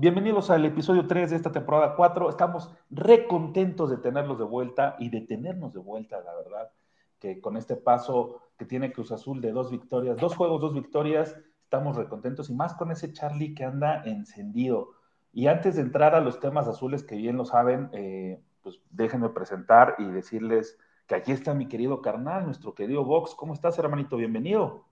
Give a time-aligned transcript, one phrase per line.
[0.00, 2.30] bienvenidos al episodio 3 de esta temporada 4.
[2.30, 6.70] Estamos re contentos de tenerlos de vuelta y de tenernos de vuelta, la verdad,
[7.18, 11.36] que con este paso que tiene Cruz Azul de dos victorias, dos juegos, dos victorias,
[11.64, 14.92] estamos re contentos y más con ese Charlie que anda encendido.
[15.34, 19.28] Y antes de entrar a los temas azules, que bien lo saben, eh, pues déjenme
[19.28, 23.34] presentar y decirles que aquí está mi querido carnal, nuestro querido Vox.
[23.34, 24.16] ¿Cómo estás, hermanito?
[24.16, 24.86] Bienvenido.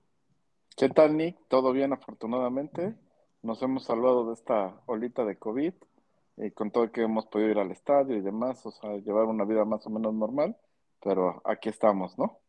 [0.76, 1.38] ¿Qué tal, Nick?
[1.48, 2.94] ¿Todo bien, afortunadamente?
[3.48, 5.72] Nos hemos salvado de esta olita de COVID
[6.36, 9.46] y con todo que hemos podido ir al estadio y demás, o sea, llevar una
[9.46, 10.54] vida más o menos normal,
[11.02, 12.40] pero aquí estamos, ¿no?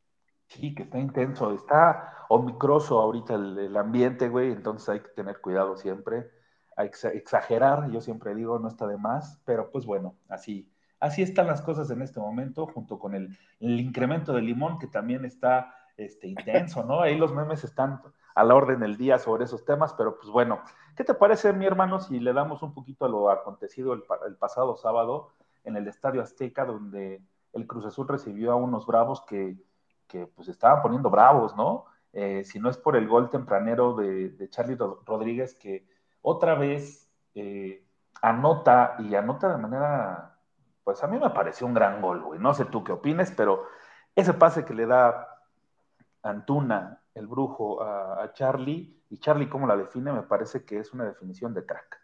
[0.48, 5.78] Sí, que está intenso, está omicroso ahorita el, ambiente, güey, entonces hay que tener cuidado
[5.78, 6.32] siempre,
[6.76, 10.70] hay que exa- exagerar, yo siempre digo, no está de más, pero pues bueno, así,
[11.00, 15.24] así están las cosas en este momento, junto con el, incremento de limón que también
[15.24, 17.00] está este, intenso, ¿no?
[17.00, 18.02] Ahí los memes están
[18.36, 20.62] a la orden del día sobre esos temas, pero pues bueno,
[20.96, 24.36] ¿qué te parece, mi hermano, si le damos un poquito a lo acontecido el, el
[24.38, 25.32] pasado sábado
[25.64, 27.22] en el Estadio Azteca, donde
[27.54, 29.58] el Cruz Azul recibió a unos bravos que
[30.08, 31.86] que pues estaban poniendo bravos, ¿no?
[32.14, 35.88] Eh, si no es por el gol tempranero de, de Charlie Ro- Rodríguez, que
[36.22, 37.86] otra vez eh,
[38.22, 40.36] anota y anota de manera,
[40.84, 42.40] pues a mí me pareció un gran gol, güey.
[42.40, 43.66] No sé tú qué opines, pero
[44.16, 45.28] ese pase que le da
[46.24, 51.06] Antuna, el brujo, a, Charlie, y Charlie cómo la define, me parece que es una
[51.06, 52.00] definición de crack.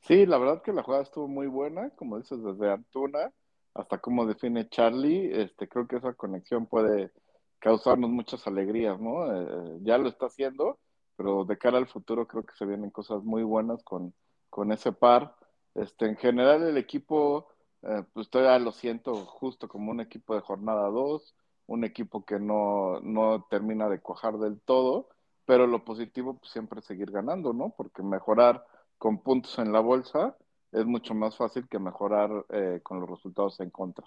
[0.00, 3.32] Sí, la verdad que la jugada estuvo muy buena, como dices, desde Antuna
[3.74, 7.12] hasta cómo define Charlie, este, creo que esa conexión puede
[7.58, 9.32] causarnos muchas alegrías, ¿no?
[9.32, 10.78] Eh, ya lo está haciendo,
[11.16, 14.14] pero de cara al futuro creo que se vienen cosas muy buenas con,
[14.48, 15.36] con ese par.
[15.74, 17.48] Este, en general el equipo,
[17.82, 21.36] eh, pues todavía lo siento justo como un equipo de jornada 2,
[21.70, 25.08] un equipo que no, no termina de cuajar del todo,
[25.46, 27.70] pero lo positivo pues siempre es seguir ganando, ¿no?
[27.76, 28.66] Porque mejorar
[28.98, 30.36] con puntos en la bolsa
[30.72, 34.04] es mucho más fácil que mejorar eh, con los resultados en contra.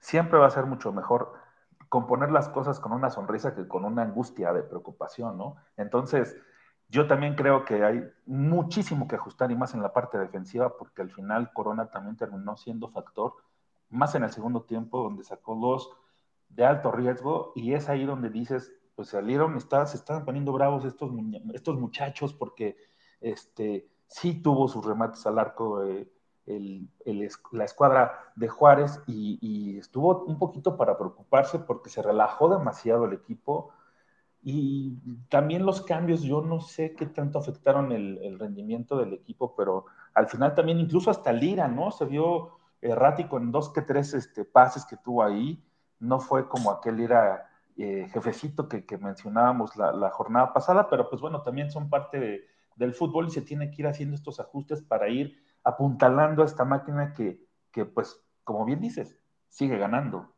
[0.00, 1.32] Siempre va a ser mucho mejor
[1.88, 5.58] componer las cosas con una sonrisa que con una angustia de preocupación, ¿no?
[5.76, 6.36] Entonces,
[6.88, 11.02] yo también creo que hay muchísimo que ajustar y más en la parte defensiva, porque
[11.02, 13.34] al final Corona también terminó siendo factor,
[13.90, 15.96] más en el segundo tiempo, donde sacó dos
[16.54, 20.84] de alto riesgo, y es ahí donde dices, pues salieron, está, se están poniendo bravos
[20.84, 21.10] estos,
[21.54, 22.76] estos muchachos, porque
[23.20, 26.08] este, sí tuvo sus remates al arco eh,
[26.44, 33.04] la escuadra de Juárez y, y estuvo un poquito para preocuparse porque se relajó demasiado
[33.04, 33.72] el equipo
[34.42, 34.98] y
[35.28, 39.86] también los cambios, yo no sé qué tanto afectaron el, el rendimiento del equipo, pero
[40.14, 41.92] al final también incluso hasta Lira, ¿no?
[41.92, 45.62] Se vio errático en dos que tres este, pases que tuvo ahí,
[46.02, 51.42] no fue como aquel Lira eh, jefecito que, mencionábamos la, jornada pasada, pero pues bueno,
[51.42, 52.44] también son parte de,
[52.76, 56.64] del fútbol y se tiene que ir haciendo estos ajustes para ir apuntalando a esta
[56.64, 59.16] máquina que, que pues, como bien dices,
[59.48, 60.34] sigue ganando.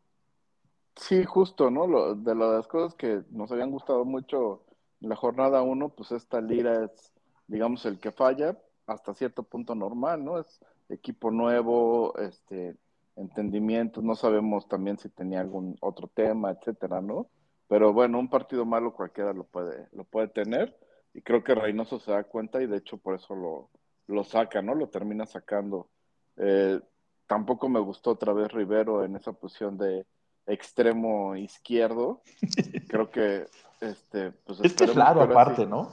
[0.97, 1.87] Sí, justo, ¿no?
[1.87, 4.65] Lo, de las cosas que nos habían gustado mucho
[5.01, 7.13] en la jornada 1, pues esta Lira es,
[7.47, 8.57] digamos, el que falla
[8.87, 10.39] hasta cierto punto normal, ¿no?
[10.39, 12.77] Es equipo nuevo, este,
[13.17, 17.29] entendimiento, no sabemos también si tenía algún otro tema, etcétera, ¿no?
[17.69, 20.77] Pero bueno, un partido malo cualquiera lo puede, lo puede tener,
[21.15, 23.71] y creo que Reynoso se da cuenta y de hecho por eso lo,
[24.09, 24.75] lo saca, ¿no?
[24.75, 25.89] Lo termina sacando.
[26.37, 26.81] Eh,
[27.27, 30.05] tampoco me gustó otra vez Rivero en esa posición de
[30.47, 32.21] extremo izquierdo.
[32.89, 33.47] Creo que
[33.81, 35.89] este, pues Es que es claro aparte, sí- ¿no?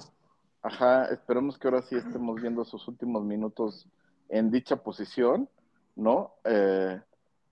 [0.63, 3.88] Ajá, esperemos que ahora sí estemos viendo sus últimos minutos
[4.29, 5.50] en dicha posición,
[5.95, 6.35] ¿no?
[6.44, 7.01] Eh,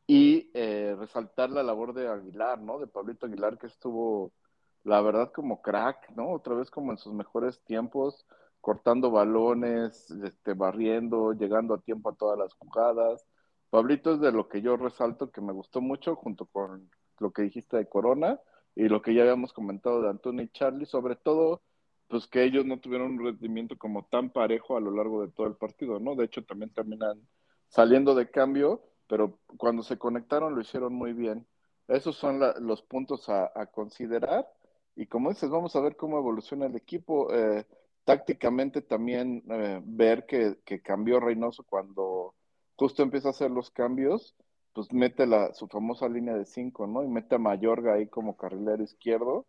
[0.10, 2.80] y eh, resaltar la labor de Aguilar, ¿no?
[2.80, 4.34] De Pablito Aguilar, que estuvo
[4.84, 6.32] la verdad como crack, ¿no?
[6.32, 8.26] Otra vez como en sus mejores tiempos,
[8.60, 13.24] cortando balones, este, barriendo, llegando a tiempo a todas las jugadas.
[13.70, 16.90] Pablito es de lo que yo resalto que me gustó mucho, junto con
[17.20, 18.40] lo que dijiste de Corona
[18.74, 21.62] y lo que ya habíamos comentado de Antonio y Charlie, sobre todo,
[22.08, 25.46] pues que ellos no tuvieron un rendimiento como tan parejo a lo largo de todo
[25.46, 26.16] el partido, ¿no?
[26.16, 27.22] De hecho, también terminan
[27.68, 31.46] saliendo de cambio, pero cuando se conectaron lo hicieron muy bien.
[31.88, 34.48] Esos son los puntos a, considerar.
[34.96, 37.34] Y como dices, vamos a ver cómo evoluciona el equipo.
[37.34, 37.66] Eh,
[38.06, 42.36] tácticamente también eh, ver que, que, cambió Reynoso cuando
[42.76, 44.36] justo empieza a hacer los cambios,
[44.74, 47.04] pues mete la, su famosa línea de cinco, ¿no?
[47.04, 49.48] Y mete a Mayorga ahí como carrilero izquierdo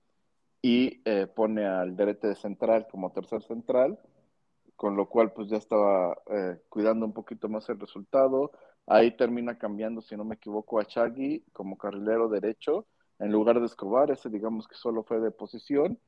[0.62, 3.99] y eh, pone al Derete de central como tercer central,
[4.77, 6.17] con lo cual pues ya estaba
[6.71, 8.53] cuidando un poquito más el resultado.
[8.87, 12.87] Ahí termina cambiando, si no me equivoco, a Chagui como carrilero derecho
[13.19, 14.11] en lugar de Escobar.
[14.11, 15.99] Ese digamos que solo fue de posición.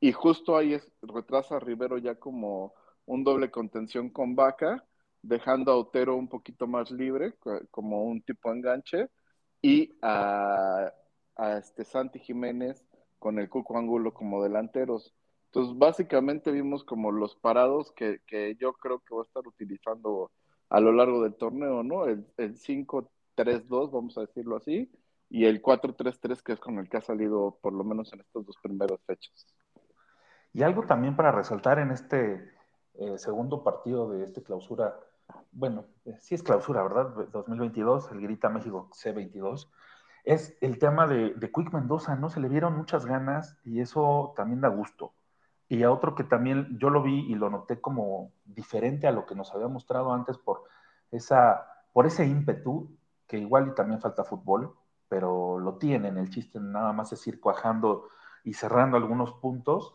[0.00, 2.74] Y justo ahí retrasa a Rivero ya como
[3.04, 4.86] un doble contención con Vaca,
[5.22, 7.34] dejando a Otero un poquito más libre,
[7.70, 9.10] como un tipo enganche,
[9.60, 10.90] y a,
[11.36, 12.84] a este Santi Jiménez
[13.18, 15.14] con el Cuco Angulo como delanteros.
[15.46, 20.30] Entonces, básicamente vimos como los parados que, que yo creo que va a estar utilizando
[20.70, 22.06] a lo largo del torneo, ¿no?
[22.06, 24.90] El, el 5-3-2, vamos a decirlo así,
[25.28, 28.46] y el 4-3-3, que es con el que ha salido por lo menos en estas
[28.46, 29.46] dos primeras fechas.
[30.52, 32.52] Y algo también para resaltar en este
[32.94, 34.98] eh, segundo partido de este clausura,
[35.52, 37.28] bueno, eh, sí es clausura, ¿verdad?
[37.32, 39.68] 2022, el Grita México C22,
[40.24, 42.30] es el tema de, de Quick Mendoza, ¿no?
[42.30, 45.14] Se le vieron muchas ganas y eso también da gusto.
[45.70, 49.24] Y a otro que también yo lo vi y lo noté como diferente a lo
[49.24, 50.64] que nos había mostrado antes por,
[51.12, 52.90] esa, por ese ímpetu,
[53.28, 54.74] que igual y también falta fútbol,
[55.08, 58.08] pero lo tienen, el chiste nada más es ir cuajando
[58.42, 59.94] y cerrando algunos puntos,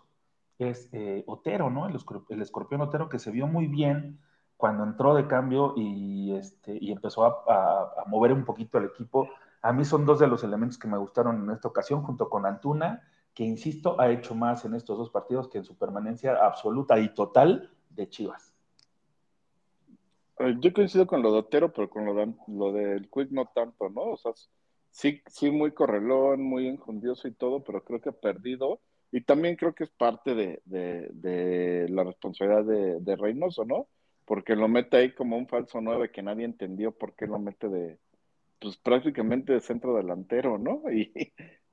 [0.60, 1.88] es eh, Otero, ¿no?
[1.88, 1.96] El,
[2.42, 4.22] escorpión Otero que se vio muy bien
[4.56, 9.28] cuando entró de cambio y, este, y empezó a, a mover un poquito el equipo.
[9.62, 12.46] A mí son dos de los elementos que me gustaron en esta ocasión, junto con
[12.46, 13.04] Antuna
[13.36, 17.14] que insisto, ha hecho más en estos dos partidos que en su permanencia absoluta y
[17.14, 18.54] total de Chivas.
[20.40, 23.46] Eh, yo coincido con lo de Otero, pero con lo, de, lo del Quick no
[23.54, 24.04] tanto, ¿no?
[24.04, 24.32] O sea,
[24.90, 28.80] sí, sí muy correlón, muy enjundioso y todo, pero creo que ha perdido.
[29.12, 33.88] Y también creo que es parte de, la responsabilidad de, de, Reynoso, ¿no?
[34.26, 37.70] Porque lo mete ahí como un falso 9 que nadie entendió por qué lo mete
[37.70, 38.00] de,
[38.60, 40.84] pues prácticamente de centro delantero, ¿no?
[40.92, 41.12] Y,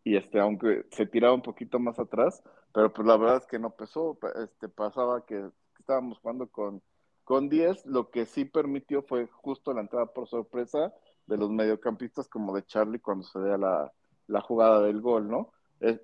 [0.05, 3.59] y este, aunque se tiraba un poquito más atrás, pero pues la verdad es que
[3.59, 6.83] no pesó, este, pasaba que estábamos jugando con,
[7.25, 10.93] con 10, lo que sí permitió fue justo la entrada por sorpresa
[11.27, 13.93] de los mediocampistas como de Charlie cuando se da la,
[14.27, 15.53] la jugada del gol, ¿no?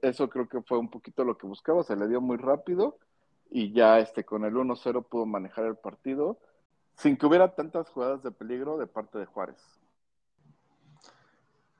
[0.02, 2.98] eso creo que fue un poquito lo que buscaba, se le dio muy rápido
[3.48, 6.38] y ya este, con el 1-0 pudo manejar el partido
[6.96, 9.62] sin que hubiera tantas jugadas de peligro de parte de Juárez.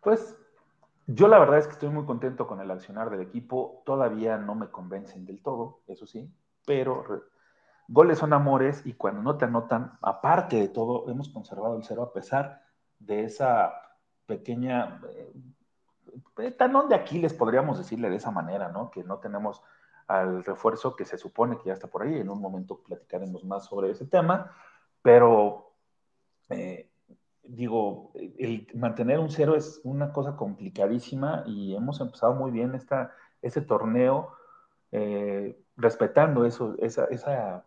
[0.00, 0.36] Pues
[1.08, 3.82] yo la verdad es que estoy muy contento con el accionar del equipo.
[3.86, 6.30] Todavía no me convencen del todo, eso sí,
[6.66, 7.02] pero
[7.88, 12.02] goles son amores y cuando no te anotan, aparte de todo, hemos conservado el cero
[12.02, 12.62] a pesar
[12.98, 13.72] de esa
[14.26, 15.00] pequeña
[16.36, 18.90] eh, talón de Aquiles, podríamos decirle de esa manera, ¿no?
[18.90, 19.62] Que no tenemos
[20.08, 22.18] al refuerzo que se supone que ya está por ahí.
[22.18, 24.54] En un momento platicaremos más sobre ese tema,
[25.00, 25.67] pero eh,
[27.58, 33.12] digo, el mantener un cero es una cosa complicadísima y hemos empezado muy bien esta,
[33.42, 34.30] ese torneo
[34.92, 37.64] eh, respetando eso, esa, esa,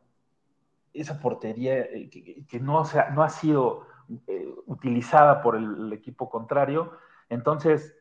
[0.93, 3.85] esa portería eh, que, no, sea, no ha sido
[4.27, 6.93] eh, utilizada por el, equipo contrario.
[7.27, 7.93] Entonces,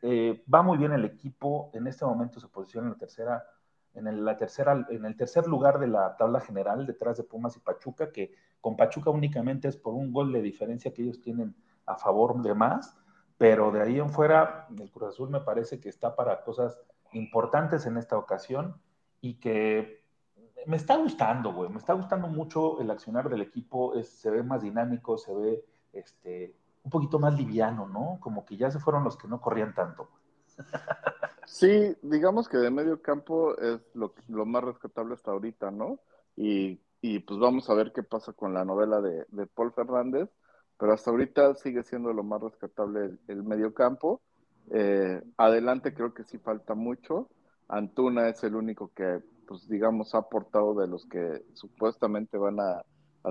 [0.53, 1.71] va muy bien el equipo.
[1.73, 3.43] En este momento se posiciona en la tercera,
[3.95, 7.57] en el, la tercera, en el tercer lugar de la tabla general, detrás de Pumas
[7.57, 11.53] y Pachuca, que con Pachuca únicamente es por un gol de diferencia que ellos tienen
[11.91, 12.97] a favor de más,
[13.37, 16.79] pero de ahí en fuera el Cruz Azul me parece que está para cosas
[17.13, 18.79] importantes en esta ocasión
[19.19, 20.03] y que
[20.65, 24.61] me está gustando, güey, me está gustando mucho el accionar del equipo, se ve más
[24.61, 28.17] dinámico, se ve este, un poquito más liviano, ¿no?
[28.19, 30.09] Como que ya se fueron los que no corrían tanto.
[31.47, 35.99] Sí, digamos que de medio campo es lo, lo más rescatable hasta ahorita, ¿no?
[36.37, 40.29] Y, y, pues vamos a ver qué pasa con la novela de, de Paul Fernández
[40.81, 44.19] pero hasta ahorita sigue siendo lo más rescatable el, el medio campo.
[44.71, 47.29] Eh, adelante creo que sí falta mucho.
[47.67, 52.83] Antuna es el único que, pues digamos, ha aportado de los que supuestamente van a,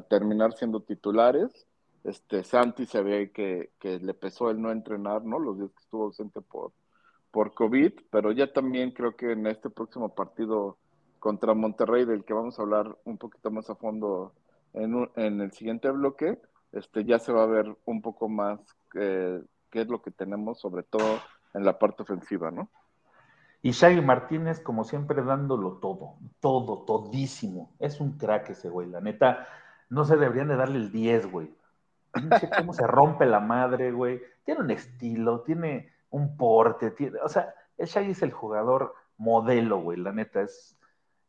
[0.08, 1.66] terminar siendo titulares.
[2.04, 5.40] Este, Santi se ve que, que, le pesó el no entrenar, ¿no?
[5.40, 6.70] Los días que estuvo ausente por,
[7.32, 10.78] por COVID, pero ya también creo que en este próximo partido
[11.18, 14.34] contra Monterrey, del que vamos a hablar un poquito más a fondo
[14.72, 16.38] en, un- en el siguiente bloque,
[16.72, 18.60] este, ya se va a ver un poco más
[18.92, 21.20] qué es lo que tenemos, sobre todo
[21.54, 22.70] en la parte ofensiva, ¿no?
[23.62, 27.74] Y Shaggy Martínez, como siempre, dándolo todo, todo, todísimo.
[27.78, 29.46] Es un crack ese güey, la neta.
[29.90, 31.54] No se deberían de darle el 10, güey.
[32.56, 34.22] Cómo se rompe la madre, güey.
[34.44, 39.78] Tiene un estilo, tiene un porte, tiene, o sea, el Shaggy es el jugador modelo,
[39.78, 40.40] güey, la neta.
[40.40, 40.78] Es,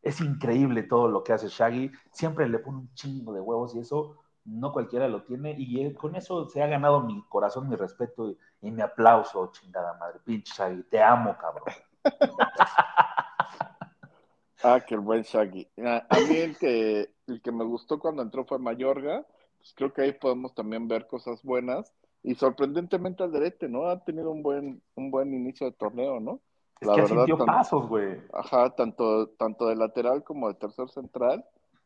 [0.01, 1.91] es increíble todo lo que hace Shaggy.
[2.11, 5.55] Siempre le pone un chingo de huevos y eso no cualquiera lo tiene.
[5.57, 9.51] Y él- con eso se ha ganado mi corazón, mi respeto y, y mi aplauso,
[9.51, 10.19] chingada madre.
[10.23, 11.65] Pinche Shaggy, te amo, cabrón.
[14.63, 15.67] Ah, que el buen Shaggy.
[15.83, 19.25] A, mí el que, el que me gustó cuando entró fue Mayorga.
[19.57, 21.91] Pues creo que ahí podemos también ver cosas buenas.
[22.23, 23.87] Y sorprendentemente Alderete, ¿no?
[23.87, 26.41] Ha tenido un buen, un buen inicio de torneo, ¿no?
[26.79, 28.21] Es La que verdad, pasos, güey.
[28.33, 31.43] Ajá, tanto, tanto de lateral como de tercer central.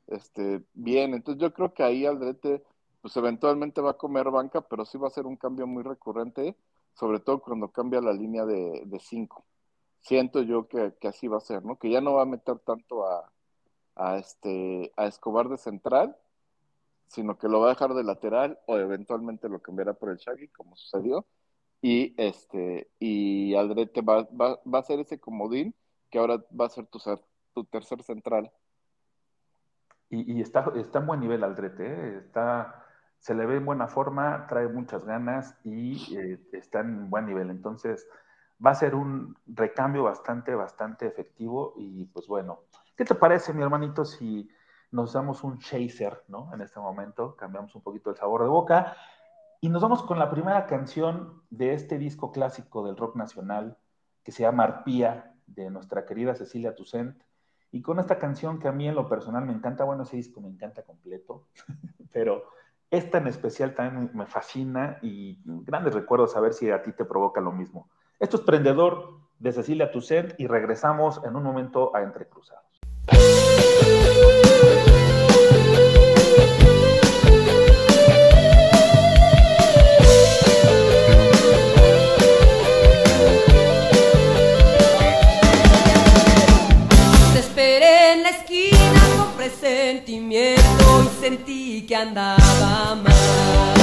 [0.07, 2.63] Este, bien, entonces yo creo que ahí Aldrete,
[3.01, 6.55] pues eventualmente va a comer banca, pero sí va a ser un cambio muy recurrente,
[6.93, 9.45] sobre todo cuando cambia la línea de, de cinco.
[10.01, 11.77] Siento yo que, que así va a ser, ¿no?
[11.77, 13.31] Que ya no va a meter tanto a,
[13.95, 16.15] a este, a Escobar de central,
[17.07, 20.49] sino que lo va a dejar de lateral o eventualmente lo cambiará por el Shaggy,
[20.49, 21.25] como sucedió.
[21.81, 25.75] Y este, y Aldrete va, va, va a ser ese comodín
[26.09, 26.99] que ahora va a ser tu,
[27.53, 28.51] tu tercer central.
[30.09, 32.17] Y, está en buen nivel Aldrete, ¿eh?
[32.19, 32.85] está,
[33.19, 37.49] se le ve en buena forma, trae muchas ganas y eh, está en buen nivel.
[37.49, 38.07] Entonces,
[38.63, 41.73] va a ser un recambio bastante, bastante efectivo.
[41.77, 42.61] Y pues bueno,
[42.95, 44.49] ¿qué te parece, mi hermanito, si
[44.91, 46.53] nos damos un chaser, ¿no?
[46.53, 48.95] En este momento, cambiamos un poquito el sabor de boca
[49.61, 53.77] y nos vamos con la primera canción de este disco clásico del rock nacional
[54.23, 57.15] que se llama Arpía, de nuestra querida Cecilia Toussaint.
[57.71, 60.39] Y con esta canción que a mí en lo personal me encanta, bueno, ese disco
[60.41, 61.47] me encanta completo,
[62.13, 62.45] pero
[62.89, 67.05] esta en especial también me fascina y grandes recuerdos a ver si a ti te
[67.05, 67.89] provoca lo mismo.
[68.19, 72.25] Esto es Prendedor de Cecilia Toussaint y regresamos en un momento a Entre
[89.95, 93.73] presentimiento y sentí que andaba mal.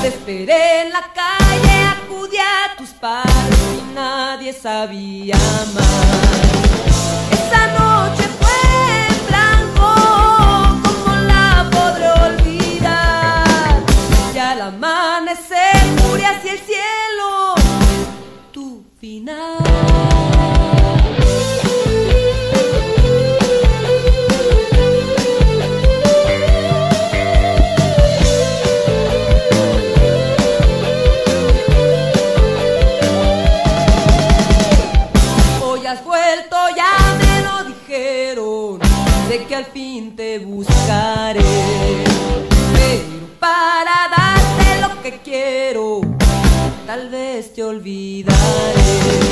[0.00, 3.32] Te esperé en la calle, acudí a tus pasos
[3.78, 5.36] y nadie sabía
[5.74, 6.12] más.
[7.32, 8.60] Esa noche fue
[9.08, 9.88] en blanco,
[10.84, 13.82] como la podré olvidar?
[14.34, 17.54] Y al amanecer murió hacia el cielo
[18.52, 20.13] tu final.
[45.34, 46.00] Quiero,
[46.86, 49.23] tal vez te olvidaré.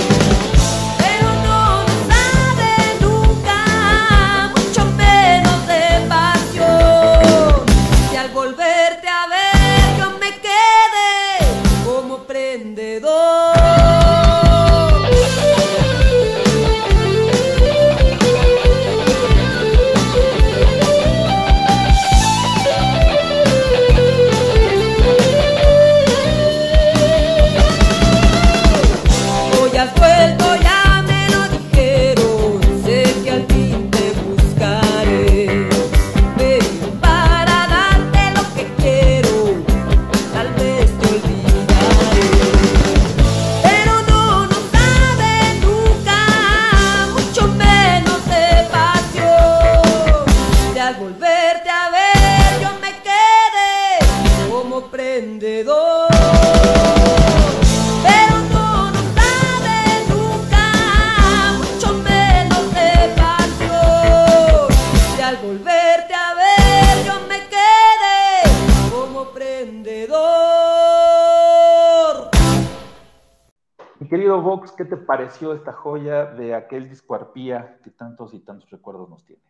[73.98, 78.40] Mi querido Vox, ¿qué te pareció esta joya de aquel disco Arpía que tantos y
[78.40, 79.42] tantos recuerdos nos tiene?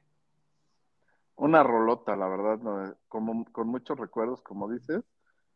[1.37, 2.95] Una rolota, la verdad, ¿no?
[3.09, 5.03] Como, con muchos recuerdos, como dices,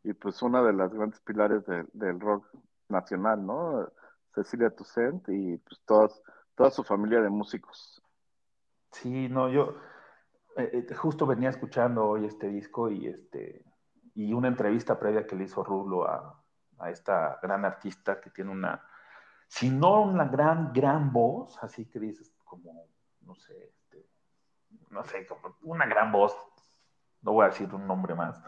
[0.07, 2.47] y pues una de las grandes pilares de- del rock
[2.89, 3.91] nacional, ¿no?
[4.35, 6.23] Cecilia Toussaint y pues todas,
[6.55, 8.03] toda su familia de músicos.
[8.93, 9.77] Sí, no, yo
[10.57, 13.65] eh, eh, justo venía escuchando hoy este disco y este
[14.15, 16.43] y una entrevista previa que le hizo Rulo a,
[16.79, 18.83] a esta gran artista que tiene una,
[19.49, 22.87] si no una gran, gran voz, así que dices como,
[23.21, 24.07] no sé, este,
[24.91, 26.35] no sé, como una gran voz,
[27.21, 28.43] no voy a decir un nombre más,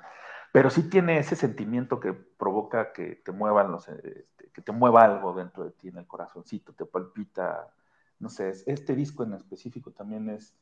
[0.52, 5.04] pero sí tiene ese sentimiento que provoca que te muevan los, este, que te mueva
[5.04, 7.72] algo dentro de ti en el corazoncito, te palpita,
[8.18, 10.54] no sé, este disco en específico también es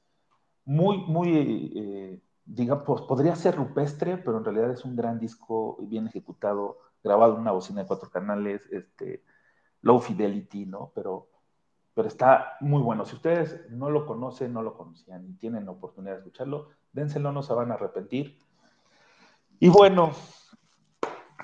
[0.65, 5.79] muy, muy, eh, diga, pues podría ser rupestre, pero en realidad es un gran disco
[5.83, 9.23] bien ejecutado, grabado en una bocina de cuatro canales, este,
[9.83, 10.91] low fidelity, ¿no?
[10.95, 11.29] Pero,
[11.95, 13.05] pero está muy bueno.
[13.07, 17.31] Si ustedes no lo conocen, no lo conocían y tienen la oportunidad de escucharlo, dénselo,
[17.31, 18.39] no se van a arrepentir.
[19.59, 20.13] Y bueno,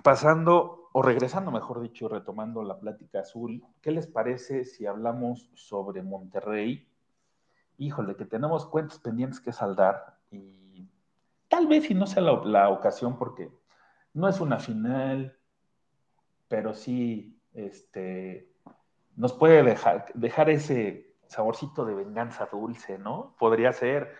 [0.04, 6.02] pasando, o regresando, mejor dicho, retomando la plática azul, ¿qué les parece si hablamos sobre
[6.02, 6.86] Monterrey?
[7.78, 10.86] Híjole, que tenemos cuentas pendientes que saldar y
[11.48, 13.50] tal vez si no sea la, ocasión porque
[14.12, 15.34] no es una final,
[16.48, 18.52] pero sí este,
[19.16, 23.34] nos puede dejar, dejar ese saborcito de venganza dulce, ¿no?
[23.38, 24.14] Podría ser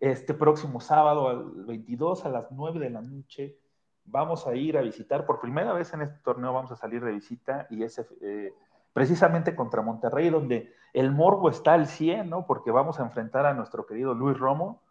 [0.00, 3.58] este próximo sábado, al 22 a las 9 de la noche,
[4.04, 7.12] vamos a ir a visitar, por primera vez en este torneo vamos a salir de
[7.12, 8.54] visita y es eh,
[8.92, 12.46] precisamente contra Monterrey, donde el morbo está al 100, ¿no?
[12.46, 14.82] Porque vamos a enfrentar a nuestro querido Luis Romo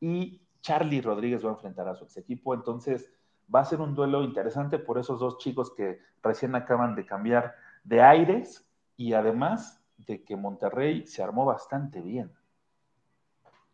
[0.00, 3.10] y Charlie Rodríguez va a enfrentar a su ex equipo, entonces
[3.52, 7.54] va a ser un duelo interesante por esos dos chicos que recién acaban de cambiar
[7.84, 12.30] de aires y además de que Monterrey se armó bastante bien.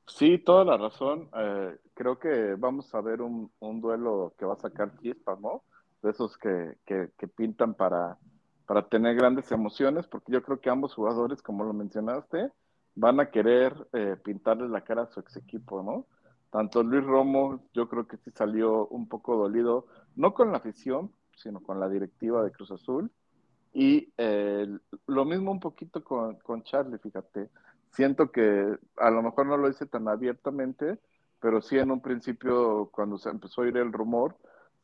[0.07, 1.31] Sí, toda la razón.
[1.37, 5.65] Eh, creo que vamos a ver un, duelo que va a sacar chispas, ¿no?
[6.03, 6.77] De esos que,
[7.37, 8.19] pintan para,
[8.67, 12.51] para tener grandes emociones, porque yo creo que ambos jugadores, como lo mencionaste,
[12.95, 16.07] van a querer eh, pintarle la cara a su ex equipo, ¿no?
[16.51, 21.13] Tanto Luis Romo, yo creo que sí salió un poco dolido, no con la afición,
[21.35, 23.11] sino con la directiva de Cruz Azul.
[23.73, 24.69] Y eh,
[25.07, 27.51] lo mismo un poquito con, con Charlie, fíjate
[27.95, 30.99] siento que a lo mejor no lo hice tan abiertamente,
[31.41, 34.37] pero sí en un principio, cuando se empezó a oír el rumor,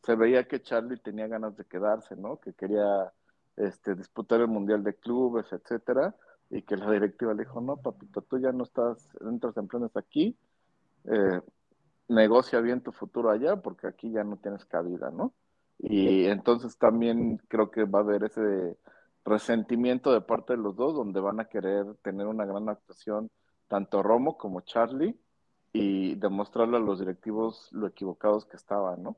[0.03, 2.39] se veía que Charlie tenía ganas de quedarse, ¿no?
[2.41, 3.13] Que quería
[3.57, 6.15] este, disputar el Mundial de Clubes, etcétera,
[6.49, 9.97] y que la directiva le dijo, no, papito, tú ya no estás, entras en planes
[9.97, 10.37] aquí,
[11.05, 11.41] eh,
[12.09, 15.33] negocia bien tu futuro allá, porque aquí ya no tienes cabida, ¿no?
[15.79, 18.77] Y entonces también creo que va a haber ese
[19.31, 23.31] resentimiento de parte de los dos, donde van a querer tener una gran actuación,
[23.69, 25.19] tanto Romo como Charlie,
[25.73, 29.17] y demostrarle a los directivos lo equivocados que estaban, ¿no?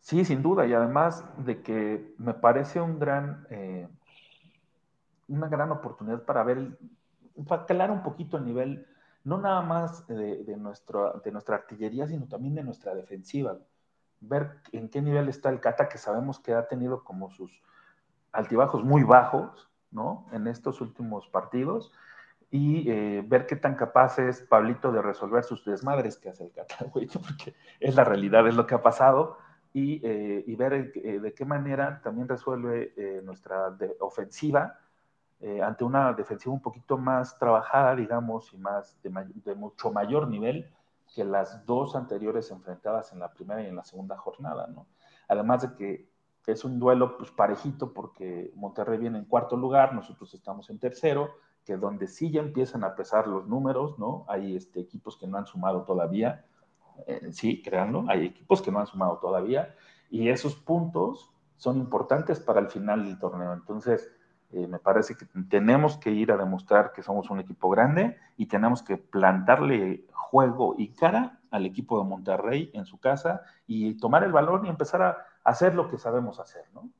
[0.00, 3.88] Sí, sin duda, y además de que me parece un gran, eh,
[5.28, 6.78] una gran oportunidad para ver,
[7.46, 8.86] para calar un poquito el nivel,
[9.24, 10.56] no nada más de, de, de
[11.32, 13.56] nuestra artillería, sino también de nuestra defensiva.
[14.20, 17.62] Ver en qué nivel está el Cata, que sabemos que ha tenido como sus,
[18.34, 20.26] altibajos muy bajos, ¿no?
[20.32, 21.92] En estos últimos partidos
[22.54, 26.52] y eh, ver qué tan capaz es Pablito de resolver sus desmadres que hace el
[26.52, 29.38] Cata, porque es la realidad, es lo que ha pasado,
[29.72, 32.94] y, eh, y ver eh, de qué manera también resuelve
[33.24, 34.78] nuestra ofensiva
[35.62, 39.10] ante una defensiva un poquito más trabajada, digamos, y más de,
[39.44, 40.70] de, mucho mayor nivel
[41.12, 44.86] que las dos anteriores enfrentadas en la primera y en la segunda jornada, ¿no?
[45.28, 46.08] Además de que
[46.52, 51.30] es un duelo pues parejito porque Monterrey viene en cuarto lugar, nosotros estamos en tercero,
[51.64, 54.26] que donde sí ya empiezan a pesar los números, ¿no?
[54.28, 56.44] Hay este, equipos que no han sumado todavía,
[57.06, 59.74] eh, sí, créanlo, hay equipos que no han sumado todavía,
[60.10, 63.52] y esos puntos son importantes para el final del torneo.
[63.52, 64.12] Entonces,
[64.52, 68.46] eh, me parece que tenemos que ir a demostrar que somos un equipo grande y
[68.46, 74.22] tenemos que plantarle juego y cara al equipo de Monterrey en su casa y tomar
[74.22, 76.90] el balón y empezar a hacer lo que sabemos hacer, ¿no?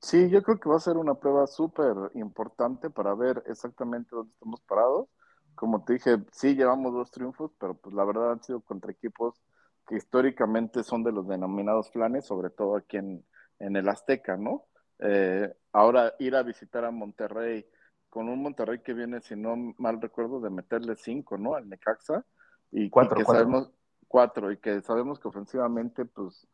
[0.00, 4.32] Sí, yo creo que va a ser una prueba súper importante para ver exactamente dónde
[4.32, 5.08] estamos parados.
[5.54, 9.42] Como te dije, sí llevamos dos triunfos, pero pues la verdad han sido contra equipos
[9.86, 13.24] que históricamente son de los denominados flanes, sobre todo aquí en,
[13.58, 14.66] el Azteca, ¿no?
[14.98, 17.66] Eh, ahora ir a visitar a Monterrey,
[18.10, 21.54] con un Monterrey que viene, si no mal recuerdo, de meterle cinco, ¿no?
[21.54, 22.24] Al Necaxa.
[22.70, 23.70] Y, cuatro, que sabemos,
[24.08, 26.46] cuatro, y que sabemos que ofensivamente, pues,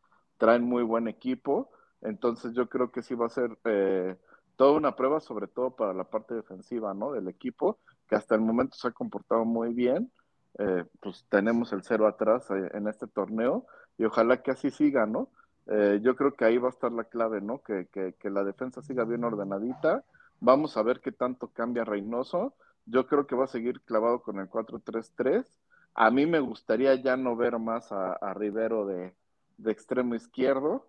[0.43, 4.17] traen muy buen equipo, entonces yo creo que sí va a ser eh,
[4.57, 7.13] toda una prueba, sobre todo para la parte defensiva, ¿no?
[7.13, 7.79] Del equipo,
[8.09, 10.11] que hasta el momento se ha comportado muy bien,
[10.59, 13.65] eh, pues tenemos el cero atrás eh, en este torneo
[13.97, 15.29] y ojalá que así siga, ¿no?
[15.67, 17.61] Eh, yo creo que ahí va a estar la clave, ¿no?
[17.63, 20.03] Que, que, que, la defensa siga bien ordenadita.
[20.41, 22.53] Vamos a ver qué tanto cambia Reynoso.
[22.85, 25.45] Yo creo que va a seguir clavado con el 4-3-3.
[25.93, 29.13] A mí me gustaría ya no ver más a, a Rivero de,
[29.57, 30.87] de, extremo izquierdo,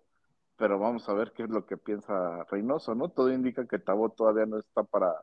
[0.57, 3.09] pero vamos a ver qué es lo que piensa Reynoso, ¿no?
[3.09, 5.21] Todo indica que Tabó todavía no está para,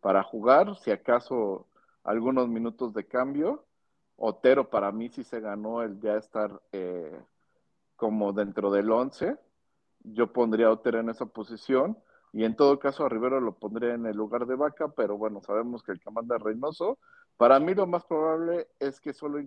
[0.00, 1.66] para jugar, si acaso
[2.04, 3.64] algunos minutos de cambio.
[4.16, 7.20] Otero para mí sí se ganó el ya estar eh,
[7.96, 9.36] como dentro del 11.
[10.00, 11.98] Yo pondría Otero en esa posición
[12.32, 15.40] y en todo caso a Rivero lo pondría en el lugar de Vaca, pero bueno,
[15.40, 16.98] sabemos que el que manda es Reynoso.
[17.36, 19.40] Para mí lo más probable es que solo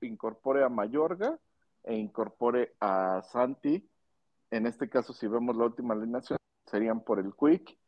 [0.00, 1.38] incorpore a Mayorga
[1.82, 3.88] e incorpore a Santi.
[4.50, 7.78] En este caso, si vemos la última alineación, serían por el Quick,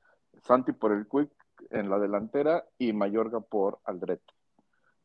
[0.42, 1.30] Santi por el Quick
[1.70, 4.32] en la delantera y Mayorga por Aldrete.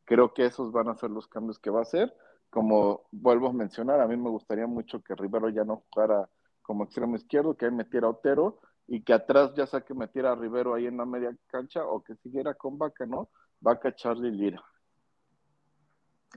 [0.04, 2.14] Creo que esos van a ser los cambios que va a hacer.
[2.50, 6.28] Como vuelvo a mencionar, a mí me gustaría mucho que Rivero ya no jugara
[6.62, 10.32] como extremo izquierdo, que ahí metiera a Otero y que atrás ya sea que metiera
[10.32, 13.30] a Rivero ahí en la media cancha o que siguiera con Vaca, ¿no?
[13.60, 14.62] Vaca, Charlie, Lira.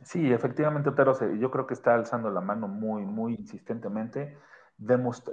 [0.04, 4.38] Sí, efectivamente Otero yo creo que está alzando la mano muy, muy insistentemente,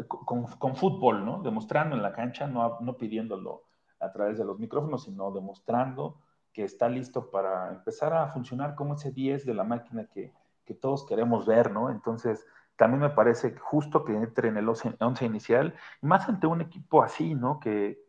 [0.09, 1.41] con, con, fútbol, ¿no?
[1.43, 3.63] Demostrando en la cancha, no, no pidiéndolo
[4.01, 6.21] a través de los micrófonos, sino demostrando
[6.53, 10.33] que está listo para empezar a funcionar como ese 10 de la máquina que,
[10.65, 11.91] que todos queremos ver, ¿no?
[11.91, 12.45] Entonces,
[12.77, 17.35] también me parece justo que entre en el 11 inicial, más ante un equipo así,
[17.35, 17.61] ¿no?
[17.61, 18.05] Que,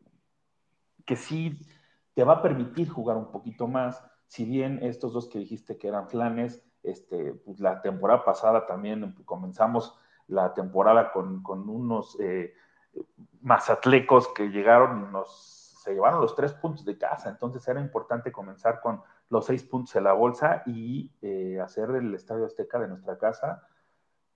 [1.05, 1.61] que sí
[2.13, 5.87] te va a permitir jugar un poquito más, si bien estos dos que dijiste que
[5.87, 12.53] eran flanes, este, pues la temporada pasada también comenzamos la temporada con, con unos eh,
[13.41, 18.29] mazatlecos que llegaron y nos se llevaron los tres puntos de casa, entonces era importante
[18.29, 22.89] comenzar con los seis puntos en la bolsa y eh, hacer del Estadio Azteca de
[22.89, 23.63] nuestra casa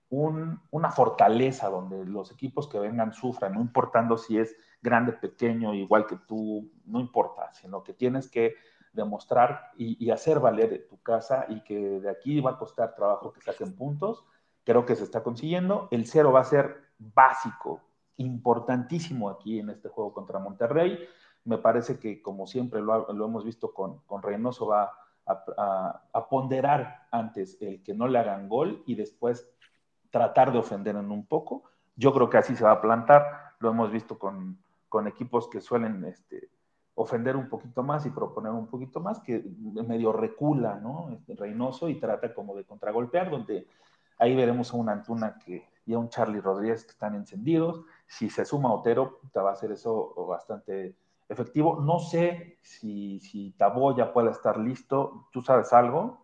[0.08, 5.74] un, una fortaleza donde los equipos que vengan sufran, no importando si es grande, pequeño,
[5.74, 8.54] igual que tú, no importa, sino que tienes que
[8.92, 13.40] demostrar y, hacer valer tu casa y que de aquí va a costar trabajo que
[13.40, 14.24] saquen puntos.
[14.64, 15.88] Creo que se está consiguiendo.
[15.90, 17.80] El cero va a ser básico,
[18.16, 20.98] importantísimo aquí en este juego contra Monterrey.
[21.44, 24.92] Me parece que, como siempre lo, hemos visto con, con Reynoso, va
[25.26, 29.48] a, ponderar antes el que no le hagan gol y después
[30.10, 31.64] tratar de ofender en un poco.
[31.96, 33.54] Yo creo que así se va a plantar.
[33.58, 34.58] Lo hemos visto con,
[35.06, 36.50] equipos que suelen este,
[36.94, 39.42] ofender un poquito más y proponer un poquito más, que
[39.86, 41.10] medio recula, ¿no?
[41.10, 43.66] Este, Reynoso y trata como de contragolpear, donde
[44.18, 47.84] ahí veremos a un Antuna que, y a un Charlie Rodríguez que están encendidos.
[48.06, 50.94] Si se suma Otero, te va a hacer eso bastante
[51.28, 51.80] efectivo.
[51.80, 55.28] No sé si, si Tabo ya puede estar listo.
[55.32, 56.22] ¿Tú sabes algo?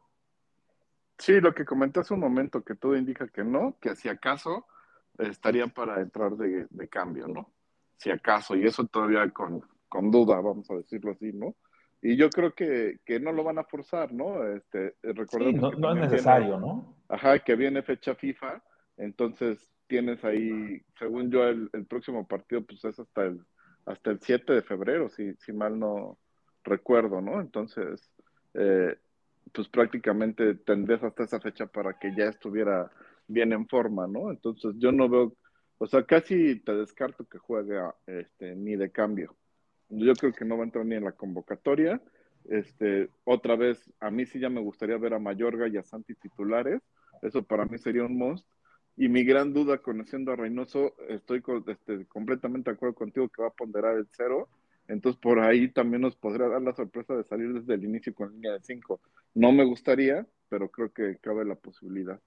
[1.18, 4.66] Sí, lo que comenté hace un momento, que todo indica que no, que si acaso
[5.18, 7.50] estaría para entrar de, cambio, ¿no?
[7.96, 11.54] Si acaso, y eso todavía con, con, duda, vamos a decirlo así, ¿no?
[12.00, 14.44] Y yo creo que, que no lo van a forzar, ¿no?
[14.44, 16.96] Este, recordemos no, es necesario, ¿no?
[17.08, 18.62] Ajá, que viene fecha FIFA,
[18.96, 23.40] entonces tienes ahí, según yo, el, el próximo partido, pues es hasta el
[23.88, 26.18] hasta el 7 de febrero, si, si mal no
[26.62, 27.40] recuerdo, ¿no?
[27.40, 28.10] Entonces,
[28.54, 28.96] eh,
[29.52, 32.90] pues prácticamente tendrías hasta esa fecha para que ya estuviera
[33.26, 34.30] bien en forma, ¿no?
[34.30, 35.34] Entonces yo no veo,
[35.78, 39.34] o sea, casi te descarto que juegue este, ni de cambio.
[39.88, 42.00] Yo creo que no va a entrar ni en la convocatoria.
[42.44, 46.14] Este, otra vez, a mí sí ya me gustaría ver a Mayorga y a Santi
[46.14, 46.80] titulares.
[47.22, 48.46] Eso para mí sería un must.
[48.96, 53.48] Y mi gran duda, conociendo a Reynoso, estoy este, completamente de acuerdo contigo que va
[53.48, 54.48] a ponderar el cero.
[54.88, 58.32] Entonces, por ahí también nos podría dar la sorpresa de salir desde el inicio con
[58.32, 59.00] línea de cinco.
[59.34, 62.18] No me gustaría, pero creo que cabe la posibilidad.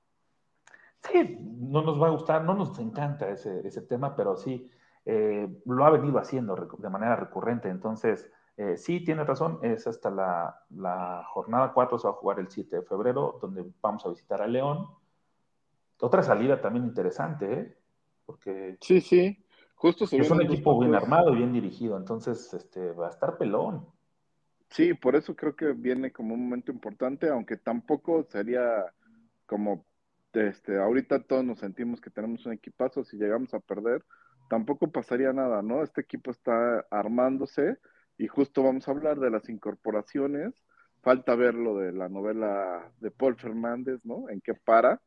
[1.02, 4.69] Sí, no nos va a gustar, no nos encanta ese, ese tema, pero sí,
[5.05, 7.69] eh, lo ha venido haciendo de manera recurrente.
[7.69, 12.39] Entonces, eh, sí, tiene razón, es hasta la, la jornada 4, se va a jugar
[12.39, 14.87] el 7 de febrero, donde vamos a visitar a León
[16.01, 17.77] otra salida también interesante, ¿eh?
[18.25, 18.77] Porque.
[18.81, 19.45] Sí, sí.
[19.75, 23.87] Justo es un equipo bien armado y bien dirigido, entonces este, va a estar pelón.
[24.69, 28.85] Sí, por eso creo que viene como un momento importante, aunque tampoco sería
[29.47, 29.83] como
[30.33, 34.05] este, ahorita todos nos sentimos que tenemos un equipazo, si llegamos a perder,
[34.51, 35.81] tampoco pasaría nada, ¿no?
[35.81, 37.77] Este equipo está armándose
[38.17, 40.53] y justo vamos a hablar de las incorporaciones.
[41.01, 44.27] Falta ver lo de la novela de Paul Fernández, ¿no?
[44.27, 44.99] En qué para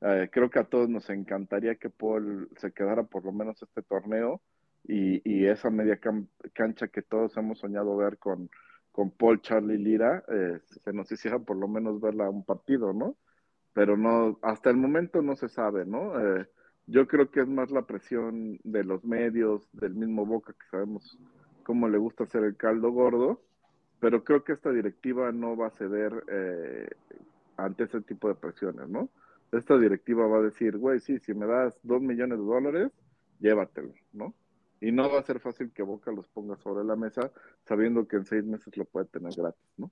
[0.00, 3.82] eh, creo que a todos nos encantaría que Paul se quedara por lo menos este
[3.82, 4.42] torneo
[4.82, 6.00] y, esa media
[6.52, 8.50] cancha que todos hemos soñado ver con,
[8.90, 13.16] con Paul, Charlie Lira, eh, se nos hiciera por lo menos verla un partido, ¿no?
[13.74, 16.18] Pero no, hasta el momento no se sabe, ¿no?
[16.20, 16.48] Eh,
[16.90, 21.18] Yo creo que es más la presión de los medios, del mismo Boca, que sabemos
[21.62, 23.42] cómo le gusta hacer el caldo gordo,
[24.00, 26.88] pero creo que esta directiva no va a ceder eh,
[27.58, 29.10] ante ese tipo de presiones, ¿no?
[29.52, 32.92] Esta directiva va a decir, güey, sí, si me das dos millones de dólares,
[33.38, 34.32] llévatelo, ¿no?
[34.80, 37.30] Y no va a ser fácil que Boca los ponga sobre la mesa
[37.64, 39.90] sabiendo que en seis meses lo puede tener gratis, ¿no?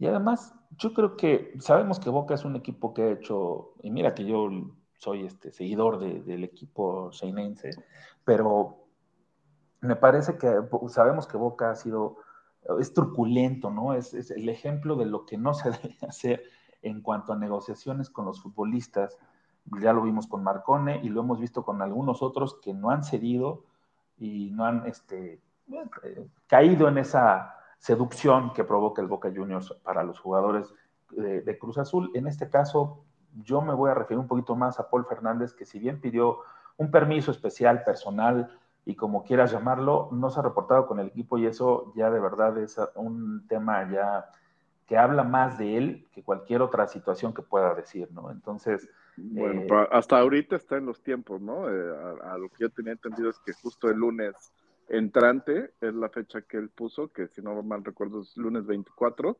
[0.00, 3.92] Y además, yo creo que sabemos que Boca es un equipo que ha hecho, y
[3.92, 4.50] mira que yo
[5.04, 7.70] soy este seguidor del equipo seinense,
[8.24, 8.86] pero
[9.82, 10.50] me parece que
[10.88, 12.16] sabemos que Boca ha sido,
[12.80, 13.92] es truculento, ¿no?
[13.92, 16.42] Es, es, el ejemplo de lo que no se debe hacer
[16.80, 19.18] en cuanto a negociaciones con los futbolistas.
[19.82, 23.04] Ya lo vimos con Marcone y lo hemos visto con algunos otros que no han
[23.04, 23.64] cedido
[24.16, 25.42] y no han este,
[26.02, 30.72] eh, caído en esa seducción que provoca el Boca Juniors para los jugadores
[31.10, 32.10] de, de Cruz Azul.
[32.14, 33.04] En este caso,
[33.42, 36.40] yo me voy a referir un poquito más a Paul Fernández, que si bien pidió
[36.76, 41.38] un permiso especial, personal, y como quieras llamarlo, no se ha reportado con el equipo
[41.38, 44.30] y eso ya de verdad es un tema ya
[44.86, 48.30] que habla más de él que cualquier otra situación que pueda decir, ¿no?
[48.30, 48.88] Entonces...
[49.16, 51.70] Bueno, eh, hasta ahorita está en los tiempos, ¿no?
[51.70, 54.52] Eh, a, lo que yo tenía entendido es que justo el lunes
[54.88, 59.38] entrante es la fecha que él puso, que si no mal recuerdo es lunes 24.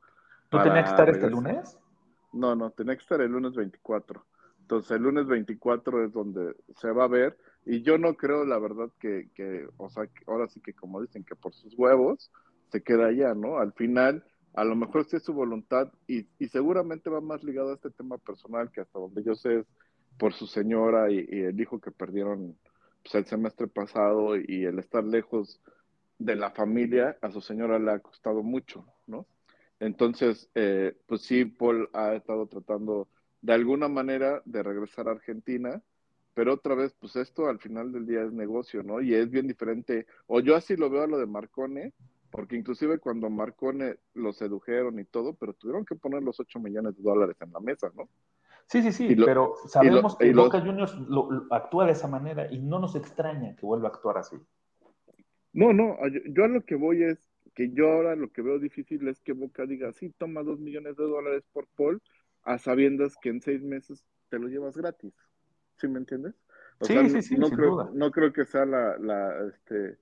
[0.48, 1.76] ¿Tú tenías que estar este lunes?
[2.34, 4.24] No, no, tenía que estar el lunes 24.
[4.60, 8.58] Entonces el lunes 24 es donde se va a ver y yo no creo, la
[8.58, 12.30] verdad, que, que, o sea, ahora sí que como dicen, que por sus huevos
[12.70, 13.58] se queda allá, ¿no?
[13.58, 17.70] Al final, a lo mejor sí es su voluntad y, y seguramente va más ligado
[17.70, 19.66] a este tema personal que hasta donde yo sé es
[20.18, 22.56] por su señora y, el hijo que perdieron
[23.02, 25.60] pues, el semestre pasado y el estar lejos
[26.18, 29.26] de la familia, a su señora le ha costado mucho, ¿no?
[29.80, 33.08] Entonces, eh, pues sí, Paul ha estado tratando
[33.42, 35.82] de alguna manera de regresar a Argentina,
[36.32, 39.00] pero otra vez, pues esto al final del día es negocio, ¿no?
[39.00, 41.92] Y es bien diferente, o yo así lo veo a lo de Marcone,
[42.30, 46.96] porque inclusive cuando Marcone lo sedujeron y todo, pero tuvieron que poner los 8 millones
[46.96, 48.08] de dólares en la mesa, ¿no?
[48.66, 50.96] Sí, sí, sí, pero sabemos que Boca Juniors
[51.50, 54.36] actúa de esa manera y no nos extraña que vuelva a actuar así.
[55.52, 55.96] No, no,
[56.32, 57.18] yo, a lo que voy es
[57.54, 60.96] que yo ahora lo que veo difícil es que Boca diga, sí, toma 2 millones
[60.96, 62.02] de dólares por Paul,
[62.42, 65.14] a sabiendas que en seis meses te lo llevas gratis.
[65.76, 66.34] ¿Sí me entiendes?
[66.80, 69.98] sí, sí, sí, no, creo, no creo que sea la, la, este,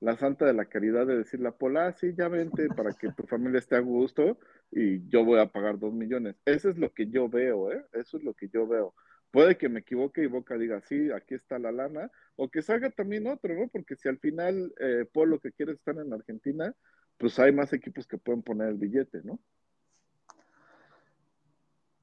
[0.00, 3.12] la santa de la caridad de decirle a Pola, ah, sí, ya vente para que
[3.12, 4.38] tu familia esté a gusto
[4.70, 6.36] y yo voy a pagar dos millones.
[6.44, 7.84] Eso es lo que yo veo, ¿eh?
[7.92, 8.94] Eso es lo que yo veo.
[9.32, 12.90] Puede que me equivoque y Boca diga, sí, aquí está la lana, o que salga
[12.90, 13.66] también otro, ¿no?
[13.68, 16.74] Porque si al final eh, Paul lo que quiere estar en Argentina,
[17.16, 19.38] pues hay más equipos que pueden poner el billete, ¿no?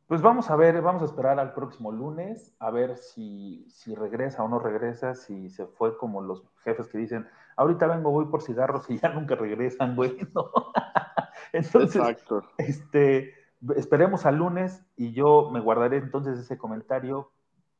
[0.07, 4.43] Pues vamos a ver, vamos a esperar al próximo lunes a ver si, si regresa
[4.43, 8.41] o no regresa, si se fue como los jefes que dicen, ahorita vengo, voy por
[8.41, 10.49] cigarros y ya nunca regresan, güey, ¿no?
[11.53, 12.41] Entonces, Exacto.
[12.57, 13.35] este,
[13.75, 17.31] esperemos al lunes y yo me guardaré entonces ese comentario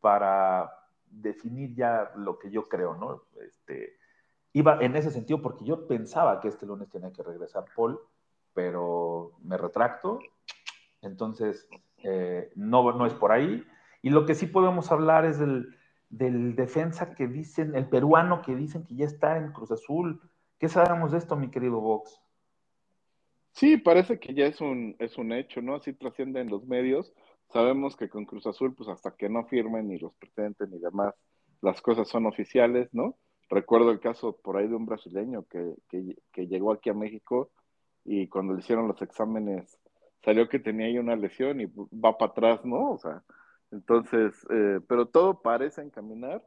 [0.02, 0.72] para
[1.10, 3.24] definir ya lo que yo creo, ¿no?
[3.42, 3.98] Este,
[4.54, 8.00] iba en ese sentido porque yo pensaba que este lunes tenía que regresar Paul,
[8.54, 10.20] pero me retracto.
[11.02, 11.68] Entonces,
[12.04, 13.66] eh, no, no es por ahí.
[14.02, 15.76] Y lo que sí podemos hablar es del,
[16.10, 20.22] del, defensa que dicen, el peruano que dicen que ya está en Cruz Azul.
[20.58, 22.22] ¿Qué sabemos de esto, mi querido Vox?
[23.54, 25.76] Sí, parece que ya es un, es un hecho, ¿no?
[25.76, 27.14] Así trasciende en los medios.
[27.52, 31.14] Sabemos que con Cruz Azul, pues hasta que no firmen ni los presenten ni demás,
[31.62, 33.18] las cosas son oficiales, ¿no?
[33.50, 37.52] Recuerdo el caso por ahí de un brasileño que, que, que llegó aquí a México
[38.06, 39.78] y cuando le hicieron los exámenes
[40.24, 42.92] salió que tenía ahí una lesión y va para atrás, ¿no?
[42.92, 43.24] O sea,
[43.72, 46.44] entonces, eh, pero todo parece encaminar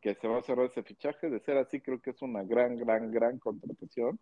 [0.00, 1.30] que se va a cerrar ese fichaje.
[1.30, 4.18] De ser así, creo que es una gran, gran, gran contratación.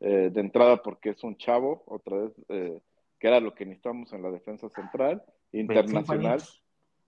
[0.00, 2.82] Eh, de entrada, porque es un chavo, otra vez, eh,
[3.18, 6.42] que era lo que necesitamos en la defensa central, internacional,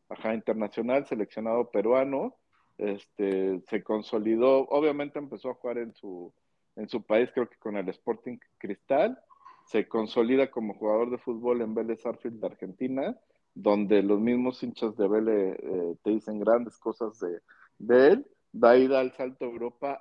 [0.08, 2.36] ajá, internacional, seleccionado peruano,
[2.78, 6.32] este, se consolidó, obviamente empezó a jugar en su,
[6.76, 9.18] en su país, creo que con el Sporting Cristal,
[9.66, 13.18] se consolida como jugador de fútbol en Vélez Arfield de Argentina,
[13.52, 17.40] donde los mismos hinchas de Vélez eh, te dicen grandes cosas de,
[17.76, 18.26] de él.
[18.50, 19.92] Da ida al salto a Europa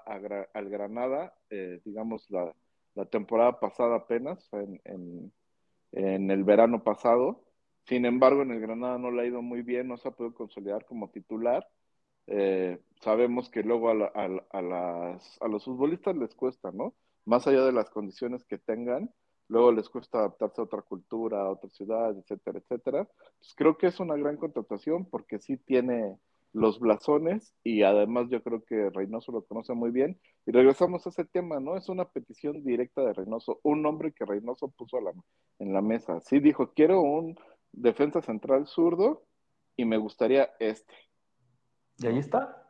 [0.54, 2.56] al Granada, eh, digamos la,
[3.06, 5.32] temporada pasada apenas, en,
[5.92, 7.44] en, el verano pasado.
[7.86, 10.34] Sin embargo, en el Granada no le ha ido muy bien, no se ha podido
[10.36, 11.68] consolidar como titular.
[12.28, 14.12] Eh, sabemos que luego a,
[14.52, 16.94] a, las, a los futbolistas les cuesta, ¿no?
[17.26, 19.10] Más allá de las condiciones que tengan,
[19.48, 23.08] luego les cuesta adaptarse a otra cultura, a otra ciudad, etcétera, etcétera.
[23.40, 26.18] Pues creo que es una gran contratación porque sí tiene
[26.58, 30.20] los blasones y además yo creo que Reynoso lo conoce muy bien.
[30.46, 31.78] Y regresamos a ese tema, ¿no?
[31.78, 34.98] Es una petición directa de Reynoso, un nombre que Reynoso puso
[35.60, 36.20] en la mesa.
[36.22, 37.38] Sí dijo, quiero un
[37.72, 39.24] defensa central zurdo
[39.76, 40.96] y me gustaría este.
[42.00, 42.68] Y ahí está.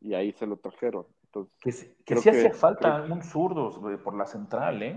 [0.00, 1.06] Y ahí se lo trajeron.
[1.24, 3.70] Entonces, que, que sí hacía falta un zurdo
[4.02, 4.96] por la central, ¿eh?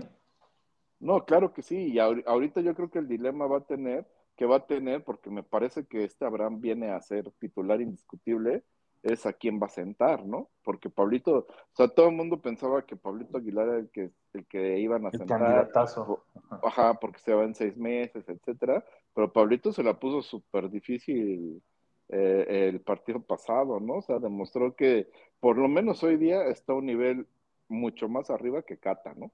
[1.00, 1.92] No, claro que sí.
[1.92, 5.30] Y ahorita yo creo que el dilema va a tener, que va a tener, porque
[5.30, 8.64] me parece que este Abraham viene a ser titular indiscutible,
[9.02, 10.48] es a quién va a sentar, ¿no?
[10.62, 14.46] Porque Pablito, o sea, todo el mundo pensaba que Pablito Aguilar era el que, el
[14.46, 15.40] que iban a el sentar.
[15.40, 16.24] Candidatazo.
[16.62, 18.84] Ajá, porque se va en seis meses, etcétera.
[19.12, 21.60] Pero Pablito se la puso súper difícil
[22.08, 23.94] eh, el partido pasado, ¿no?
[23.94, 25.08] O sea, demostró que
[25.40, 27.26] por lo menos hoy día está a un nivel
[27.68, 29.32] mucho más arriba que Cata, ¿no?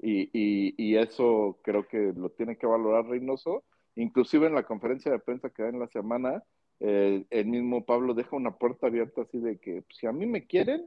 [0.00, 3.64] Y, y, y, eso creo que lo tiene que valorar Reynoso.
[3.96, 6.42] Inclusive en la conferencia de prensa que da en la semana,
[6.78, 10.46] el mismo Pablo deja una puerta abierta así de que pues, si a mí me
[10.46, 10.86] quieren,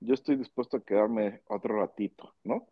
[0.00, 2.66] yo estoy dispuesto a quedarme otro ratito, ¿no?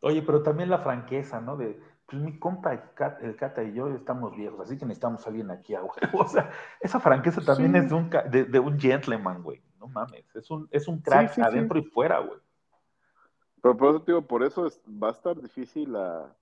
[0.00, 1.56] Oye, pero también la franqueza, ¿no?
[1.56, 5.50] De, pues mi compa, el Cata, y yo estamos viejos, así que necesitamos a alguien
[5.50, 9.62] aquí a O sea, esa franqueza también es de un, de, un gentleman, güey.
[9.78, 12.38] No mames, es un, es un crack adentro y fuera, güey.
[13.60, 16.34] Pero por eso, digo, por eso va a estar difícil la,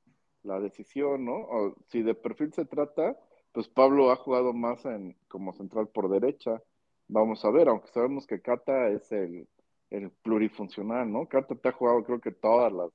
[0.47, 1.37] la decisión, ¿no?
[1.37, 3.19] O, si de perfil se trata,
[3.53, 6.63] pues Pablo ha jugado más en como central por derecha.
[7.09, 9.49] Vamos a ver, aunque sabemos que Cata es el,
[9.91, 11.29] el plurifuncional, ¿no?
[11.29, 12.91] Cata te ha jugado creo que todas las,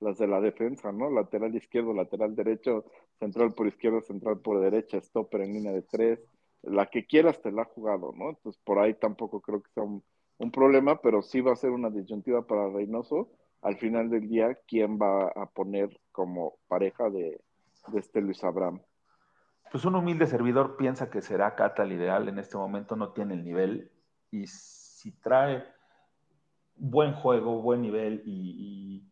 [0.00, 1.10] las de la defensa, ¿no?
[1.10, 2.84] Lateral izquierdo, lateral derecho,
[3.18, 6.20] central por izquierda, central por derecha, stopper en línea de tres,
[6.62, 8.30] la que quieras te la ha jugado, ¿no?
[8.30, 10.02] Entonces por ahí tampoco creo que sea un,
[10.38, 13.30] un problema, pero sí va a ser una disyuntiva para Reynoso
[13.62, 17.40] al final del día quién va a poner como pareja de,
[17.94, 18.80] este Luis Abraham.
[19.70, 23.34] Pues un humilde servidor piensa que será Cata el ideal, en este momento no tiene
[23.34, 23.90] el nivel
[24.30, 25.64] y si trae
[26.76, 29.08] buen juego, buen nivel y,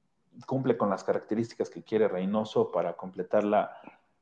[0.46, 3.76] cumple con las características que quiere Reynoso para completar la,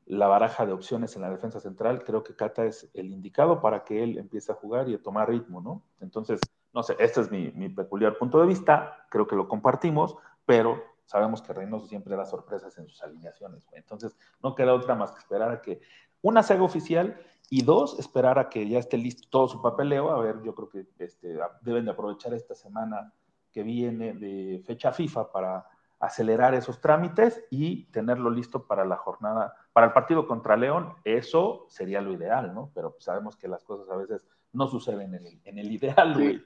[0.05, 3.85] la, baraja de opciones en la defensa central, creo que Cata es el indicado para
[3.85, 5.81] que él empiece a jugar y a tomar ritmo, ¿no?
[6.01, 6.41] Entonces,
[6.73, 11.41] no sé, este es mi, peculiar punto de vista, creo que lo compartimos, pero sabemos
[11.41, 15.51] que Reynoso siempre da sorpresas en sus alineaciones, Entonces, no queda otra más que esperar
[15.51, 15.81] a que
[16.21, 20.11] una se haga oficial y dos, esperar a que ya esté listo todo su papeleo.
[20.11, 23.13] A ver, yo creo que este, deben de aprovechar esta semana
[23.51, 25.65] que viene de fecha FIFA para
[25.99, 30.93] acelerar esos trámites y tenerlo listo para la jornada, para el partido contra León.
[31.03, 32.71] Eso sería lo ideal, ¿no?
[32.73, 36.43] Pero sabemos que las cosas a veces no suceden en el, en el ideal, güey.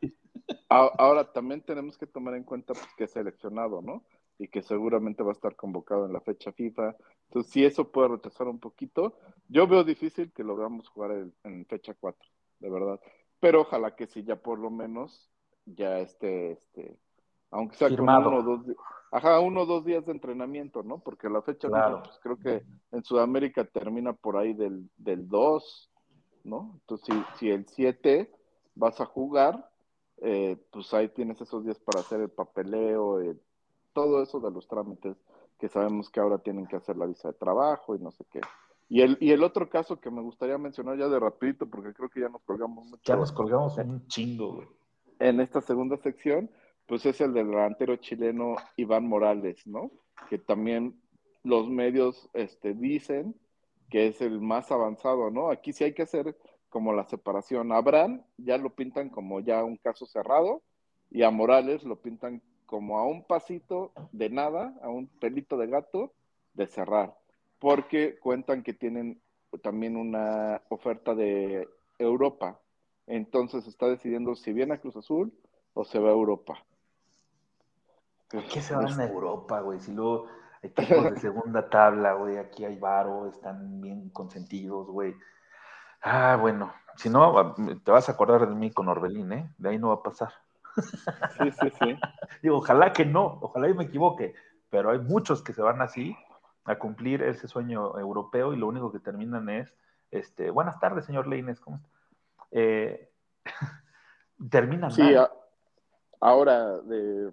[0.69, 4.03] Ahora también tenemos que tomar en cuenta pues, que es seleccionado, ¿no?
[4.37, 6.95] Y que seguramente va a estar convocado en la fecha FIFA.
[7.27, 11.93] Entonces, si eso puede retrasar un poquito, yo veo difícil que logramos jugar en, fecha
[11.93, 12.99] 4, de verdad.
[13.39, 15.29] Pero ojalá que sí, ya por lo menos,
[15.65, 16.97] ya esté, este,
[17.51, 18.65] aunque sea con uno o dos,
[19.11, 20.99] ajá, uno o dos días de entrenamiento, ¿no?
[20.99, 25.92] Porque la fecha pues creo que en Sudamérica termina por ahí del, del 2,
[26.43, 26.71] ¿no?
[26.81, 28.31] Entonces, si, si el 7
[28.75, 29.69] vas a jugar,
[30.17, 33.35] eh, pues ahí tienes esos días para hacer el papeleo, eh,
[33.93, 35.17] todo eso de los trámites
[35.59, 38.41] que sabemos que ahora tienen que hacer la visa de trabajo y no sé qué.
[38.89, 42.09] Y el, y el otro caso que me gustaría mencionar ya de rapidito, porque creo
[42.09, 43.01] que ya nos colgamos mucho.
[43.05, 44.67] Ya nos colgamos un chingo, güey.
[45.19, 46.49] En esta segunda sección,
[46.85, 49.89] pues es el del delantero chileno Iván Morales, ¿no?
[50.29, 50.99] Que también
[51.43, 53.35] los medios este, dicen
[53.93, 55.51] que es el más avanzado, ¿no?
[55.51, 56.35] Aquí sí hay que hacer
[56.67, 57.71] como la separación.
[57.71, 60.63] A Abraham ya lo pintan como ya un caso cerrado
[61.11, 65.67] y a Morales lo pintan como a un pasito de nada, a un pelito de
[65.67, 66.11] gato
[66.55, 67.15] de cerrar,
[67.59, 69.21] porque cuentan que tienen
[69.61, 72.59] también una oferta de Europa.
[73.05, 75.31] Entonces está decidiendo si viene a Cruz Azul
[75.75, 76.65] o se va a Europa.
[78.51, 79.79] ¿Qué se van a Europa, güey?
[79.79, 80.25] Si luego
[80.63, 85.15] equipos de segunda tabla, güey, aquí hay varo, están bien consentidos, güey.
[86.01, 89.53] Ah, bueno, si no, te vas a acordar de mí con Orbelín, ¿eh?
[89.57, 90.33] De ahí no va a pasar.
[90.75, 91.99] Sí, sí, sí.
[92.41, 94.33] Digo, ojalá que no, ojalá y me equivoque,
[94.69, 96.15] pero hay muchos que se van así
[96.65, 99.73] a cumplir ese sueño europeo y lo único que terminan es,
[100.11, 101.89] este, buenas tardes, señor Leines, ¿cómo está?
[102.51, 103.09] Eh,
[104.49, 105.15] terminan sí,
[106.19, 107.31] ahora, de,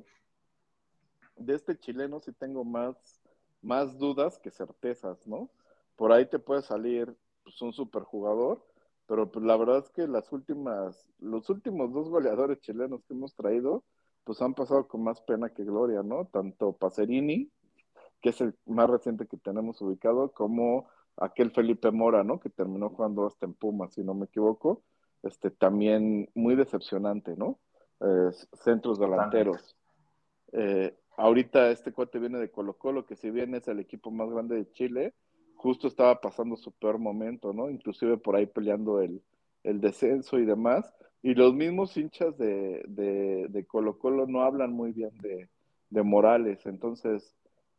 [1.36, 3.19] de este chileno sí tengo más,
[3.62, 5.50] más dudas que certezas, ¿no?
[5.96, 8.64] Por ahí te puede salir pues, un superjugador,
[9.06, 13.34] pero pues la verdad es que las últimas, los últimos dos goleadores chilenos que hemos
[13.34, 13.84] traído,
[14.24, 16.26] pues han pasado con más pena que gloria, ¿no?
[16.26, 17.50] Tanto Pacerini,
[18.20, 22.38] que es el más reciente que tenemos ubicado, como aquel Felipe Mora, ¿no?
[22.38, 24.82] Que terminó jugando hasta en Puma, si no me equivoco.
[25.22, 27.58] este, también muy decepcionante, ¿no?
[28.00, 29.76] Eh, centros delanteros.
[30.52, 34.30] Eh, ahorita este cuate viene de Colo Colo, que si bien es el equipo más
[34.30, 35.14] grande de Chile,
[35.54, 37.68] justo estaba pasando su peor momento, ¿no?
[37.70, 39.22] Inclusive por ahí peleando el,
[39.62, 40.94] el descenso y demás.
[41.22, 45.50] Y los mismos hinchas de, de, Colo Colo no hablan muy bien de,
[45.90, 46.64] de Morales.
[46.64, 47.36] Entonces,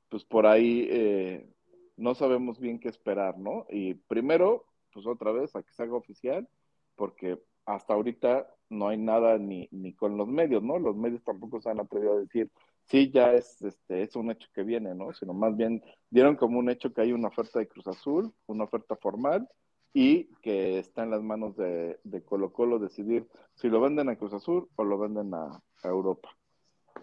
[0.10, 1.50] pues por ahí eh,
[1.98, 3.66] no sabemos bien qué esperar, ¿no?
[3.70, 6.48] Y primero, pues otra vez, a que se haga oficial,
[6.96, 10.78] porque hasta ahorita no hay nada ni, ni con los medios, ¿no?
[10.78, 12.52] Los medios tampoco se han atrevido a decir,
[12.86, 15.14] sí, ya es, este, es un hecho que viene, ¿no?
[15.14, 18.66] Sino más bien dieron como un hecho que hay una oferta de Cruz Azul, una
[18.66, 19.48] oferta formal,
[19.94, 24.34] y que está en las manos de, Colo Colo decidir si lo venden a Cruz
[24.34, 26.30] Azul o lo venden a, Europa.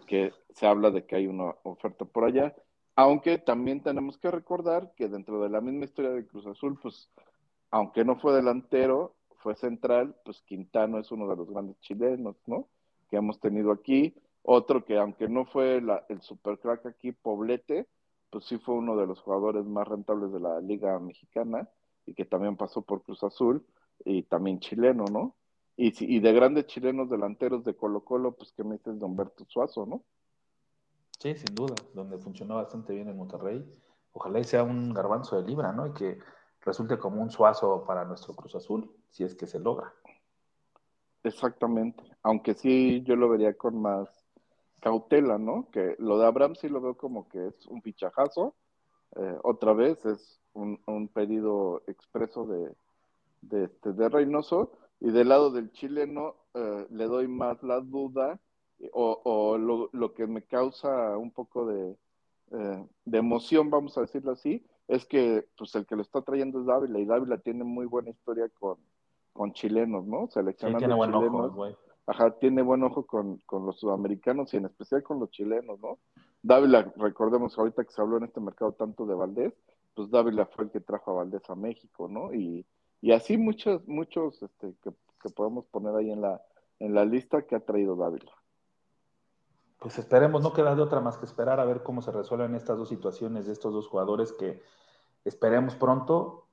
[0.07, 2.55] Que se habla de que hay una oferta por allá,
[2.95, 7.11] aunque también tenemos que recordar que dentro de la misma historia de Cruz Azul, pues,
[7.71, 12.67] aunque no fue delantero, fue central, pues Quintano es uno de los grandes chilenos, ¿no?
[13.09, 14.13] Que hemos tenido aquí.
[14.51, 17.87] Otro que aunque no fue la, el supercrack aquí, Poblete,
[18.31, 21.69] pues sí fue uno de los jugadores más rentables de la Liga Mexicana
[22.07, 23.63] y que también pasó por Cruz Azul
[24.03, 25.35] y también chileno, ¿no?
[25.77, 29.45] Y, y de grandes chilenos delanteros de Colo Colo, pues que me dices de Humberto
[29.45, 30.03] Suazo, ¿no?
[31.19, 33.63] Sí, sin duda, donde funcionó bastante bien en Monterrey.
[34.13, 35.85] Ojalá y sea un garbanzo de libra, ¿no?
[35.85, 36.17] Y que
[36.61, 39.93] resulte como un suazo para nuestro Cruz Azul, si es que se logra.
[41.21, 44.18] Exactamente, aunque sí yo lo vería con más
[44.79, 45.67] cautela, ¿no?
[45.71, 48.55] Que lo de Abraham sí lo veo como que es un fichajazo,
[49.15, 52.73] eh, otra vez es un, pedido expreso de,
[53.41, 58.39] de, este, de Reynoso, y del lado del chileno eh, le doy más la duda
[58.91, 61.95] o, o lo, lo, que me causa un poco de,
[62.51, 66.59] eh, de emoción, vamos a decirlo así, es que pues el que lo está trayendo
[66.59, 68.77] es Dávila y Dávila tiene muy buena historia con,
[69.33, 70.27] con chilenos, ¿no?
[70.27, 71.51] Seleccionando tiene buen chilenos.
[71.51, 71.67] Ojo,
[72.09, 75.99] Ajá, tiene buen ojo con, con, los sudamericanos y en especial con los chilenos, ¿no?
[76.41, 79.53] Dávila, recordemos ahorita que se habló en este mercado tanto de Valdés,
[79.93, 82.33] pues Dávila fue el que trajo a Valdés a México, ¿no?
[82.33, 82.65] Y,
[82.99, 84.89] y así muchos, muchos este, que,
[85.21, 86.41] que podemos poner ahí en la,
[86.79, 88.31] en la lista que ha traído Dávila.
[89.77, 92.79] Pues esperemos, no queda de otra más que esperar a ver cómo se resuelven estas
[92.79, 94.63] dos situaciones de estos dos jugadores que
[95.25, 96.47] esperemos pronto,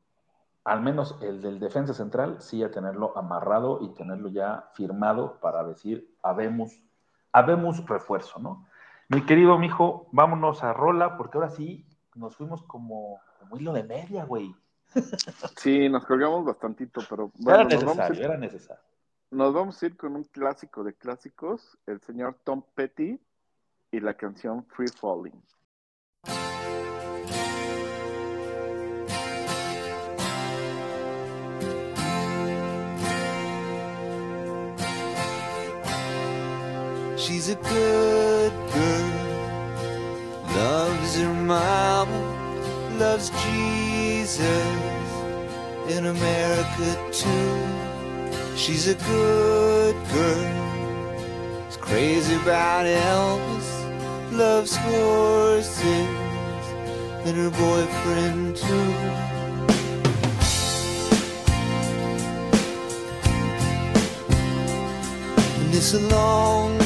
[0.67, 5.63] al menos el del defensa central, sí a tenerlo amarrado y tenerlo ya firmado para
[5.63, 6.83] decir, habemos,
[7.31, 8.67] habemos refuerzo, ¿no?
[9.09, 11.87] Mi querido mijo, vámonos a Rola, porque ahora sí
[12.17, 14.53] nos fuimos como, como hilo de media, güey.
[15.57, 18.83] Sí, nos colgamos bastantito, pero bueno, era necesario, era necesario.
[19.31, 23.21] Nos vamos a ir con un clásico de clásicos, el señor Tom Petty
[23.93, 25.41] y la canción Free Falling.
[37.47, 39.13] She's a good girl,
[40.57, 42.21] loves her mama,
[42.99, 44.51] loves Jesus
[45.89, 48.57] in America too.
[48.57, 51.67] She's a good girl.
[51.69, 53.69] She's crazy about Elvis.
[54.33, 56.09] Loves horses
[57.27, 58.93] and her boyfriend too.
[65.73, 66.86] It's a long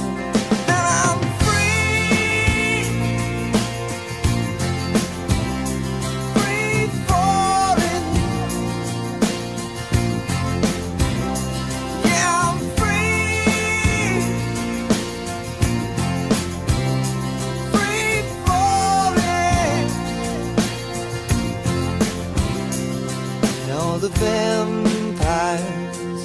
[24.21, 26.21] Vampires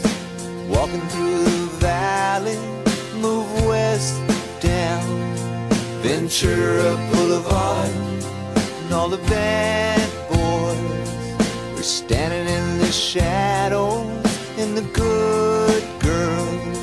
[0.69, 2.59] walking through the valley
[3.25, 4.21] move west
[4.61, 5.07] down
[6.03, 7.91] Ventura Boulevard
[8.83, 14.07] and all the bad boys are standing in the shadows
[14.59, 16.79] and the good girls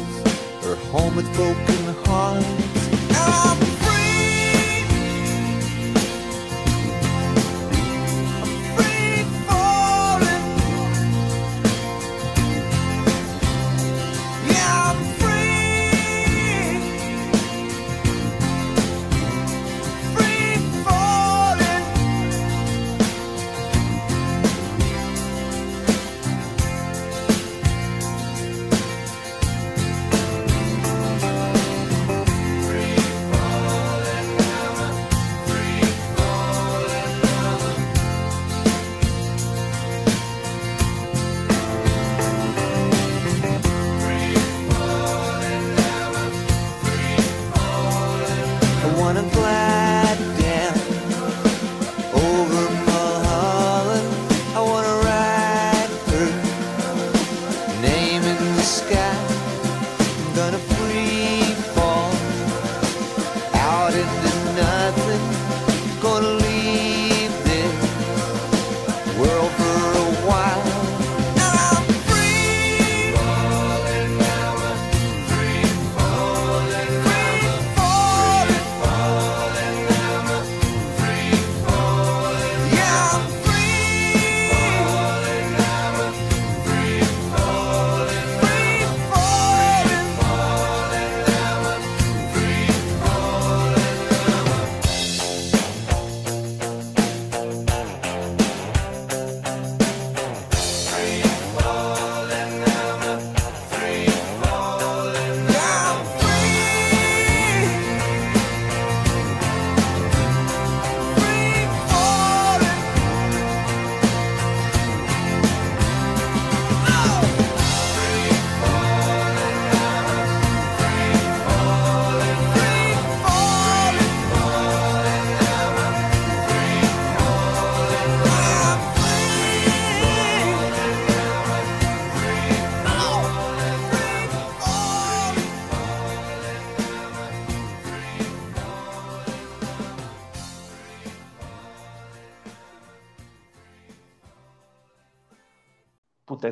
[0.66, 1.83] are home with broken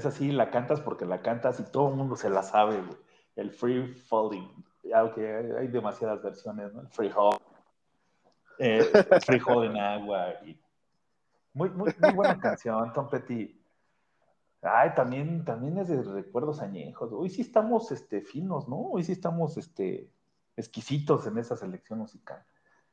[0.01, 2.81] Puta, esa sí la cantas porque la cantas y todo el mundo se la sabe,
[2.81, 2.97] güey.
[3.35, 4.49] El Free Falling.
[4.93, 6.81] Aunque hay hay demasiadas versiones, ¿no?
[6.81, 7.37] El Free Fall.
[8.57, 8.83] Eh,
[9.25, 10.33] free Fall en agua.
[11.53, 13.59] Muy, muy, muy buena canción, Tom Petty.
[14.61, 17.11] Ay, también, también es de recuerdos añejos.
[17.11, 18.77] Hoy sí estamos este, finos, ¿no?
[18.77, 20.11] Hoy sí estamos este,
[20.55, 22.43] exquisitos en esa selección musical.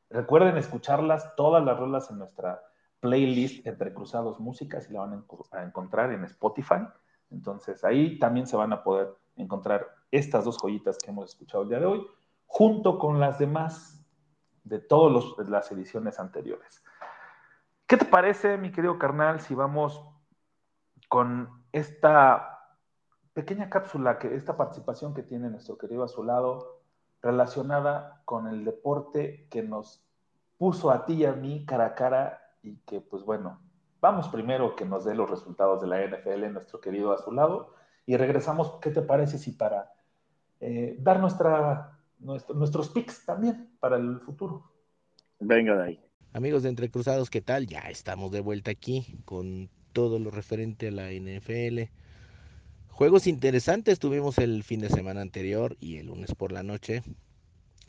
[0.09, 2.63] Recuerden escucharlas, todas las rolas en nuestra
[2.99, 6.87] playlist Entre Cruzados Músicas y la van a, enco- a encontrar en Spotify.
[7.31, 11.69] Entonces ahí también se van a poder encontrar estas dos joyitas que hemos escuchado el
[11.69, 12.07] día de hoy,
[12.45, 14.03] junto con las demás
[14.63, 16.83] de todas las ediciones anteriores.
[17.87, 20.03] ¿Qué te parece, mi querido carnal, si vamos
[21.07, 22.75] con esta
[23.33, 26.81] pequeña cápsula, que esta participación que tiene nuestro querido Azulado,
[27.21, 30.05] relacionada con el deporte que nos
[30.57, 33.61] puso a ti y a mí cara a cara y que, pues bueno,
[34.01, 37.73] vamos primero que nos dé los resultados de la NFL, nuestro querido Azulado,
[38.05, 39.91] y regresamos, ¿qué te parece si para
[40.59, 44.71] eh, dar nuestra, nuestro- nuestros picks también para el futuro?
[45.39, 46.05] Venga de ahí.
[46.33, 47.65] Amigos de Entre Cruzados, ¿qué tal?
[47.67, 51.89] Ya estamos de vuelta aquí con todo lo referente a la NFL.
[52.89, 57.01] Juegos interesantes tuvimos el fin de semana anterior y el lunes por la noche.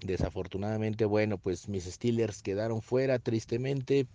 [0.02, 4.06] Desafortunadamente, bueno, pues mis Steelers quedaron fuera tristemente.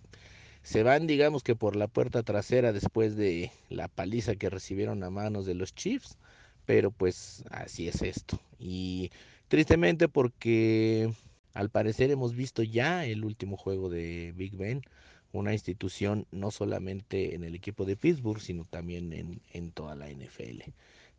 [0.66, 5.10] Se van, digamos que por la puerta trasera después de la paliza que recibieron a
[5.10, 6.18] manos de los Chiefs.
[6.64, 8.40] Pero pues así es esto.
[8.58, 9.12] Y
[9.46, 11.14] tristemente porque
[11.54, 14.82] al parecer hemos visto ya el último juego de Big Ben,
[15.30, 20.10] una institución no solamente en el equipo de Pittsburgh, sino también en, en toda la
[20.10, 20.62] NFL.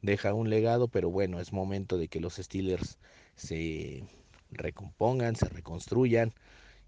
[0.02, 2.98] Deja un legado, pero bueno, es momento de que los Steelers
[3.36, 4.04] se
[4.52, 6.34] recompongan, se reconstruyan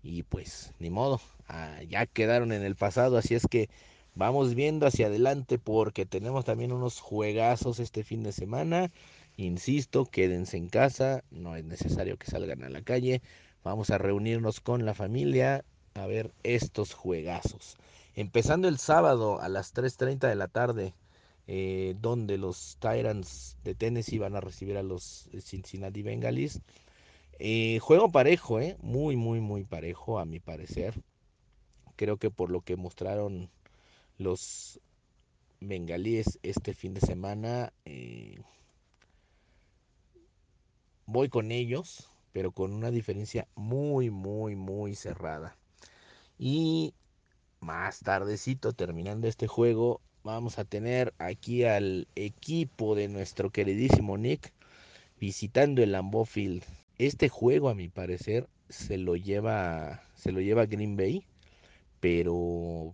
[0.04, 3.70] y pues ni modo, ah, ya quedaron en el pasado, así es que
[4.16, 8.92] vamos viendo hacia adelante porque tenemos también unos juegazos este fin de semana.
[9.36, 13.22] Insisto, quédense en casa, no es necesario que salgan a la calle.
[13.64, 17.78] Vamos a reunirnos con la familia a ver estos juegazos.
[18.16, 20.94] Empezando el sábado a las 3.30 de la tarde,
[21.48, 26.62] eh, donde los Tyrants de Tennessee van a recibir a los Cincinnati Bengalis.
[27.40, 31.02] Eh, juego parejo, eh, muy, muy, muy parejo a mi parecer.
[32.00, 33.50] Creo que por lo que mostraron
[34.18, 34.80] los
[35.60, 38.40] bengalíes este fin de semana, eh,
[41.06, 45.58] voy con ellos, pero con una diferencia muy, muy, muy cerrada.
[46.38, 46.94] Y
[47.60, 54.54] más tardecito, terminando este juego, vamos a tener aquí al equipo de nuestro queridísimo Nick
[55.20, 56.64] visitando el Lambeau Field.
[56.98, 61.26] Este juego, a mi parecer, se lo lleva, se lo lleva Green Bay,
[62.00, 62.94] pero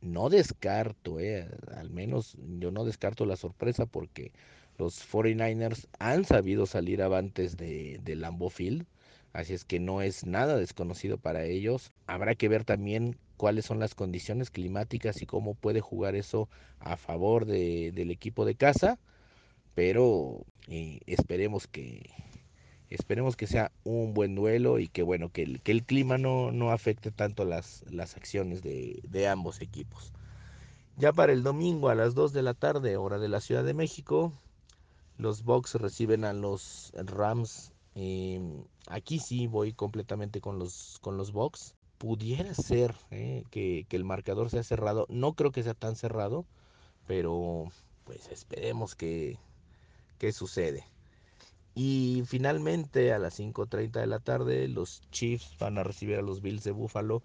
[0.00, 4.32] no descarto, eh, al menos yo no descarto la sorpresa porque
[4.78, 8.86] los 49ers han sabido salir avantes de, de Lambeau Field,
[9.32, 11.92] así es que no es nada desconocido para ellos.
[12.06, 16.48] Habrá que ver también cuáles son las condiciones climáticas y cómo puede jugar eso
[16.80, 18.98] a favor de, del equipo de casa,
[19.74, 22.10] pero eh, esperemos que
[22.90, 26.52] esperemos que sea un buen duelo y que bueno que el, que el clima no,
[26.52, 30.12] no afecte tanto las, las acciones de, de ambos equipos.
[30.96, 33.74] Ya para el domingo a las 2 de la tarde, hora de la Ciudad de
[33.74, 34.32] México,
[35.18, 38.40] los Bucks reciben a los Rams Eh,
[38.88, 41.74] aquí sí voy completamente con los, con los Bucks.
[41.98, 45.06] Pudiera ser eh, que, que el marcador sea cerrado.
[45.08, 46.46] No creo que sea tan cerrado,
[47.06, 47.66] pero
[48.04, 49.38] pues esperemos que,
[50.18, 50.84] que sucede.
[51.78, 56.40] Y finalmente a las 5.30 de la tarde los Chiefs van a recibir a los
[56.40, 57.22] Bills de Buffalo.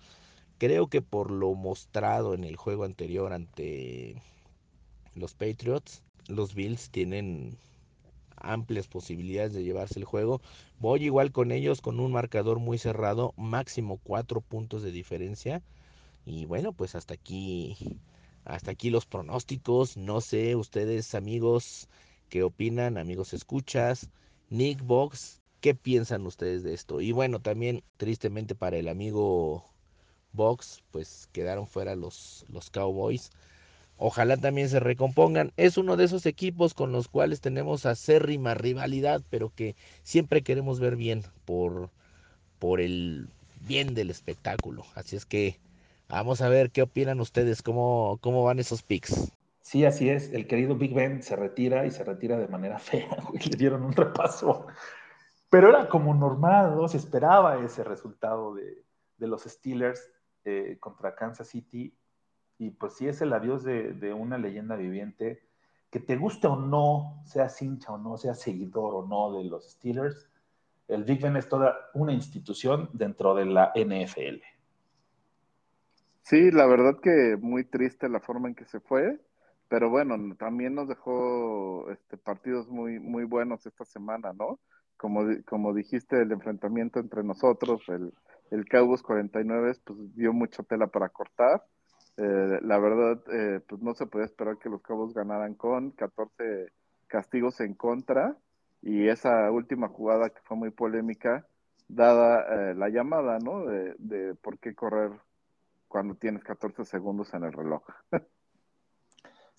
[0.58, 4.22] Creo que por lo mostrado en el juego anterior ante
[5.16, 7.58] los Patriots, los Bills tienen
[8.36, 10.41] amplias posibilidades de llevarse el juego.
[10.80, 15.62] Voy igual con ellos con un marcador muy cerrado, máximo cuatro puntos de diferencia.
[16.26, 17.78] Y bueno, pues hasta aquí,
[18.43, 19.95] hasta aquí los pronósticos.
[19.95, 21.88] No sé, ustedes amigos,
[22.28, 24.10] qué opinan, amigos escuchas.
[24.52, 26.99] Nick Box, ¿qué piensan ustedes de esto?
[26.99, 29.72] Y bueno, también tristemente para el amigo
[30.34, 33.32] Box, pues quedaron fuera los, los Cowboys.
[33.95, 35.54] Ojalá también se recompongan.
[35.56, 40.82] Es uno de esos equipos con los cuales tenemos acérrima rivalidad, pero que siempre queremos
[40.82, 41.89] ver bien por,
[42.60, 43.30] por el
[43.62, 44.84] bien del espectáculo.
[44.95, 45.62] Así es que
[46.10, 49.32] vamos a ver qué opinan ustedes, cómo, cómo van esos picks.
[49.62, 50.32] Sí, así es.
[50.34, 53.43] El querido Big Ben se retira y se retira de manera fea, güey.
[53.43, 54.68] Le dieron un repaso.
[55.49, 56.88] Pero era como normal, ¿no?
[56.88, 58.84] Se esperaba ese resultado de,
[59.18, 60.09] de los Steelers
[60.45, 61.95] eh, contra Kansas City.
[62.57, 65.47] Y pues sí es el adiós de, de, una leyenda viviente.
[65.89, 69.70] Que te guste o no, seas hincha o no, seas seguidor o no de los
[69.70, 70.32] Steelers,
[70.91, 74.41] el Big Ben es toda una institución dentro de la NFL.
[76.24, 79.18] Sí, la verdad que muy triste la forma en que se fue.
[79.72, 84.59] Pero bueno, también nos dejó este, partidos muy, muy buenos esta semana, ¿no?
[84.97, 88.13] Como, como dijiste, el enfrentamiento entre nosotros, el,
[88.49, 91.63] el Cowboys 49, pues dio mucha tela para cortar.
[92.17, 96.74] Eh, la verdad, eh, pues no se podía esperar que los Cowboys ganaran con 14
[97.07, 98.36] castigos en contra.
[98.82, 101.47] Y esa última jugada que fue muy polémica,
[101.88, 103.63] dada eh, la llamada, ¿no?
[103.63, 105.11] De, de por qué correr
[105.88, 107.84] cuando tienes 14 segundos en el reloj.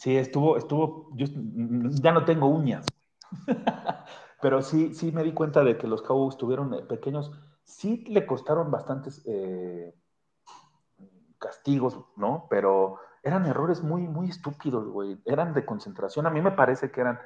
[0.02, 1.26] Sí, estuvo, estuvo, yo
[2.02, 2.84] ya no tengo uñas,
[4.42, 7.30] pero sí, sí me di cuenta de que los Cowboys tuvieron pequeños,
[7.62, 9.94] sí le costaron bastantes eh,
[11.38, 12.48] castigos, ¿no?
[12.50, 17.00] Pero eran errores muy, muy estúpidos, güey, eran de concentración, a mí me parece que
[17.00, 17.20] eran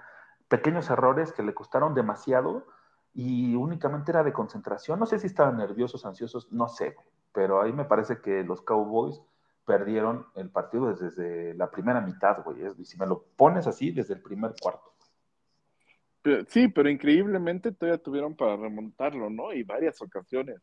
[0.49, 2.67] pequeños errores que le costaron demasiado
[3.15, 6.95] y únicamente era de concentración, no sé si estaban nerviosos, ansiosos, no sé,
[7.33, 9.23] pero ahí me parece que los Cowboys
[9.67, 12.59] perdieron el partido desde, la primera mitad, güey.
[12.79, 14.93] Y si me lo pones así, desde el primer cuarto.
[16.49, 19.53] Sí, pero increíblemente todavía tuvieron para remontarlo, ¿no?
[19.53, 20.61] Y varias ocasiones.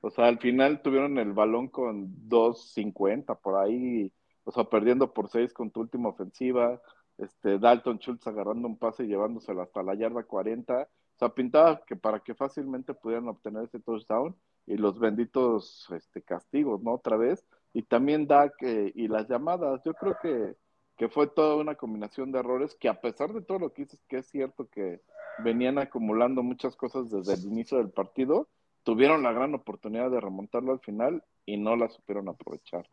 [0.00, 4.12] O sea, al final tuvieron el balón con 2.50 por ahí,
[4.44, 6.80] o sea, perdiendo por 6 con tu última ofensiva.
[7.18, 10.82] Este, Dalton Schultz agarrando un pase y llevándoselo hasta la yarda 40.
[10.82, 14.36] O sea, pintaba que para que fácilmente pudieran obtener ese touchdown
[14.66, 16.92] y los benditos este, castigos, ¿no?
[16.92, 17.46] Otra vez
[17.76, 19.82] y también Dak eh, y las llamadas.
[19.84, 20.54] Yo creo que,
[20.96, 24.02] que, fue toda una combinación de errores que a pesar de todo lo que dices,
[24.08, 25.02] que es cierto que
[25.44, 28.48] venían acumulando muchas cosas desde el inicio del partido,
[28.82, 32.88] tuvieron la gran oportunidad de remontarlo al final y no la supieron aprovechar.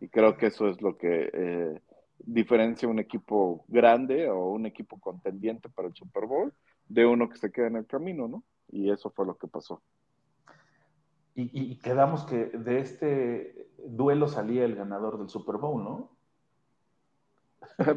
[0.00, 1.78] Y creo que eso es lo que eh,
[2.16, 6.54] diferencia un equipo grande o un equipo contendiente para el Super Bowl
[6.88, 8.44] de uno que se queda en el camino, ¿no?
[8.70, 9.82] Y eso fue lo que pasó.
[11.34, 16.10] Y, y, quedamos que de este duelo salía el ganador del Super Bowl, ¿no?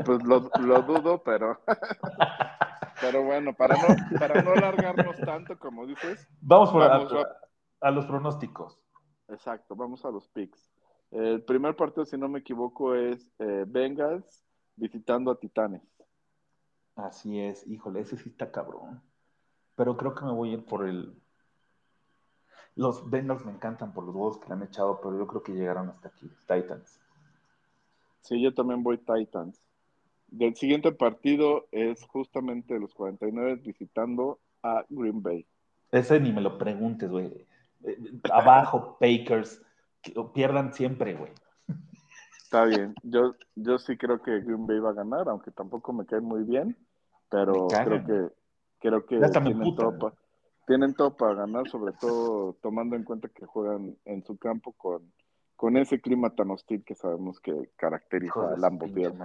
[0.05, 1.59] pues lo, lo, dudo, pero.
[3.01, 6.27] pero bueno, para no, para no alargarnos tanto, como dices.
[6.39, 8.79] Vamos, por vamos a, a, a, los pronósticos.
[9.27, 10.71] Exacto, vamos a los picks.
[11.11, 14.43] El primer partido, si no me equivoco, es eh, Bengals
[14.75, 15.81] visitando a Titanes.
[16.95, 19.01] Así es, híjole, ese sí está cabrón.
[19.75, 21.21] Pero creo que me voy a ir por el,
[22.75, 25.53] los Bengals me encantan por los huevos que le han echado, pero yo creo que
[25.53, 26.29] llegaron hasta aquí.
[26.47, 26.99] Titans.
[28.21, 29.61] Sí, yo también voy Titans.
[30.27, 35.45] Del siguiente partido es justamente los 49 visitando a Green Bay.
[35.91, 37.47] Ese ni me lo preguntes, güey.
[38.31, 39.61] Abajo, Pakers.
[40.33, 41.31] Pierdan siempre, güey.
[42.43, 42.93] Está bien.
[43.03, 46.43] Yo, yo sí creo que Green Bay va a ganar, aunque tampoco me cae muy
[46.43, 46.77] bien,
[47.29, 48.35] pero creo que
[48.79, 50.13] creo que tienen todo,
[50.65, 55.11] tienen todo para ganar, sobre todo tomando en cuenta que juegan en su campo con,
[55.55, 59.19] con ese clima tan hostil que sabemos que caracteriza a Lambo Field.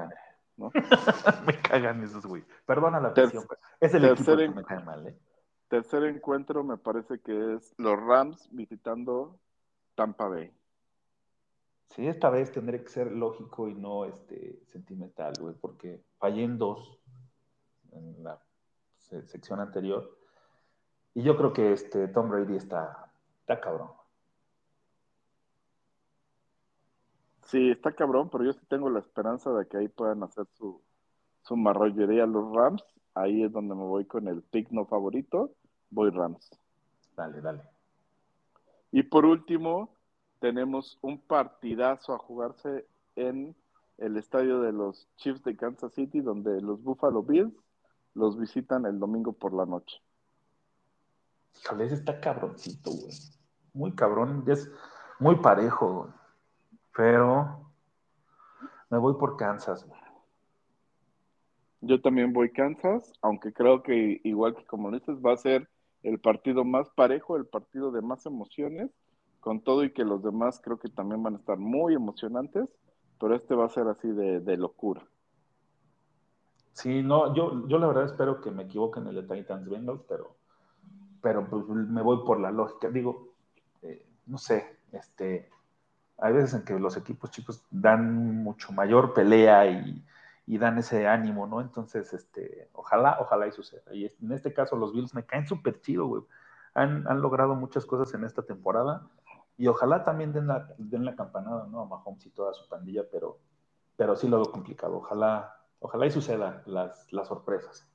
[0.57, 0.71] ¿no?
[1.47, 2.45] me cagan esos, güey.
[2.67, 3.45] Perdona la presión.
[3.81, 5.19] Es el equipo que me cae mal, ¿eh?
[5.69, 9.39] Tercer encuentro me parece que es los Rams visitando
[9.95, 10.53] Tampa Bay.
[11.91, 16.59] Sí, esta vez tendré que ser lógico y no este sentimental, güey, porque fallé en
[16.59, 17.01] dos
[17.93, 18.41] en la
[18.99, 20.20] sección anterior
[21.15, 23.91] Y yo creo que este Tom Brady está, está cabrón.
[27.43, 30.81] Sí, está cabrón, pero yo sí tengo la esperanza de que ahí puedan hacer su,
[31.43, 32.85] su marrollería los Rams.
[33.15, 35.53] Ahí es donde me voy con el pick no favorito.
[35.91, 36.49] Voy Rams.
[37.17, 37.63] Dale, dale.
[38.93, 39.97] Y por último,
[40.39, 42.87] tenemos un partidazo a jugarse
[43.17, 43.57] en
[43.99, 47.53] el estadio de los Chiefs de Kansas City, donde los Buffalo Bills
[48.15, 50.01] los visitan el domingo por la noche.
[51.59, 53.15] Híjole, ese está cabroncito, güey.
[53.73, 54.71] Muy cabrón, es
[55.19, 56.13] muy parejo, güey.
[56.97, 57.71] Pero
[58.91, 60.01] me voy por Kansas, güey.
[61.83, 65.69] Yo también voy Kansas, aunque creo que igual que como dices, va a ser
[66.03, 68.91] el partido más parejo, el partido de más emociones,
[69.41, 72.69] con todo y que los demás creo que también van a estar muy emocionantes,
[73.19, 75.03] pero este va a ser así de, de locura.
[76.73, 80.03] Sí, no, yo, yo la verdad espero que me equivoque en el de Titans Bengals,
[80.09, 80.37] pero,
[81.21, 82.89] pero pues me voy por la lógica.
[82.89, 83.35] Digo,
[83.83, 85.51] eh, no sé, este,
[86.19, 90.05] hay veces en que los equipos chicos dan mucho mayor pelea y,
[90.59, 91.61] dan ese ánimo, ¿no?
[91.61, 93.95] Entonces, este, ojalá, ojalá y suceda.
[93.95, 96.23] Y en este caso los Bills me caen súper chido, güey.
[96.75, 99.09] Han, han logrado muchas cosas en esta temporada
[99.57, 101.81] y ojalá también den la, den la campanada, ¿no?
[101.81, 103.39] A Mahomes y toda su pandilla, pero,
[103.95, 104.97] pero sí lo veo complicado.
[104.97, 107.90] Ojalá, ojalá y suceda las, las sorpresas.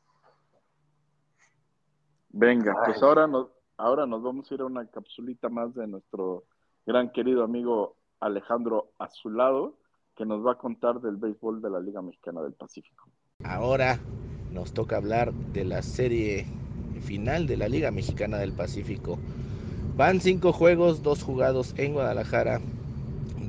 [2.37, 6.43] Venga, pues ahora nos, ahora nos vamos a ir a una capsulita más de nuestro
[6.85, 9.77] gran querido amigo Alejandro Azulado,
[10.17, 13.05] que nos va a contar del béisbol de la Liga Mexicana del Pacífico.
[13.45, 13.99] Ahora
[14.51, 16.45] nos toca hablar de la serie
[17.03, 19.17] final de la Liga Mexicana del Pacífico.
[19.95, 22.59] Van cinco juegos, dos jugados en Guadalajara,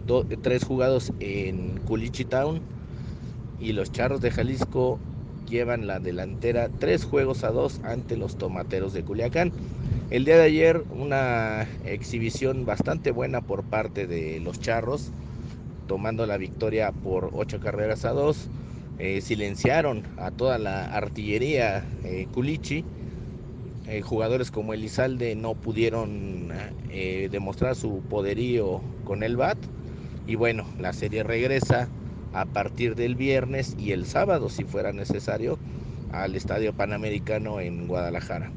[0.07, 2.61] do- tres jugados en Culichi Town
[3.59, 5.01] y los Charros de Jalisco
[5.49, 9.53] llevan la delantera tres juegos a dos ante los Tomateros de Culiacán.
[10.11, 15.11] El día de ayer una exhibición bastante buena por parte de los Charros,
[15.89, 18.49] tomando la victoria por ocho carreras a dos.
[18.99, 22.85] Eh, silenciaron a toda la artillería eh, Culichi.
[23.89, 26.49] Eh, jugadores como Elizalde no pudieron
[26.91, 29.59] eh, demostrar su poderío con el BAT.
[30.27, 31.89] Y bueno, la serie regresa
[32.37, 35.59] a partir del viernes y el sábado, si fuera necesario,
[36.13, 38.51] al Estadio Panamericano en Guadalajara.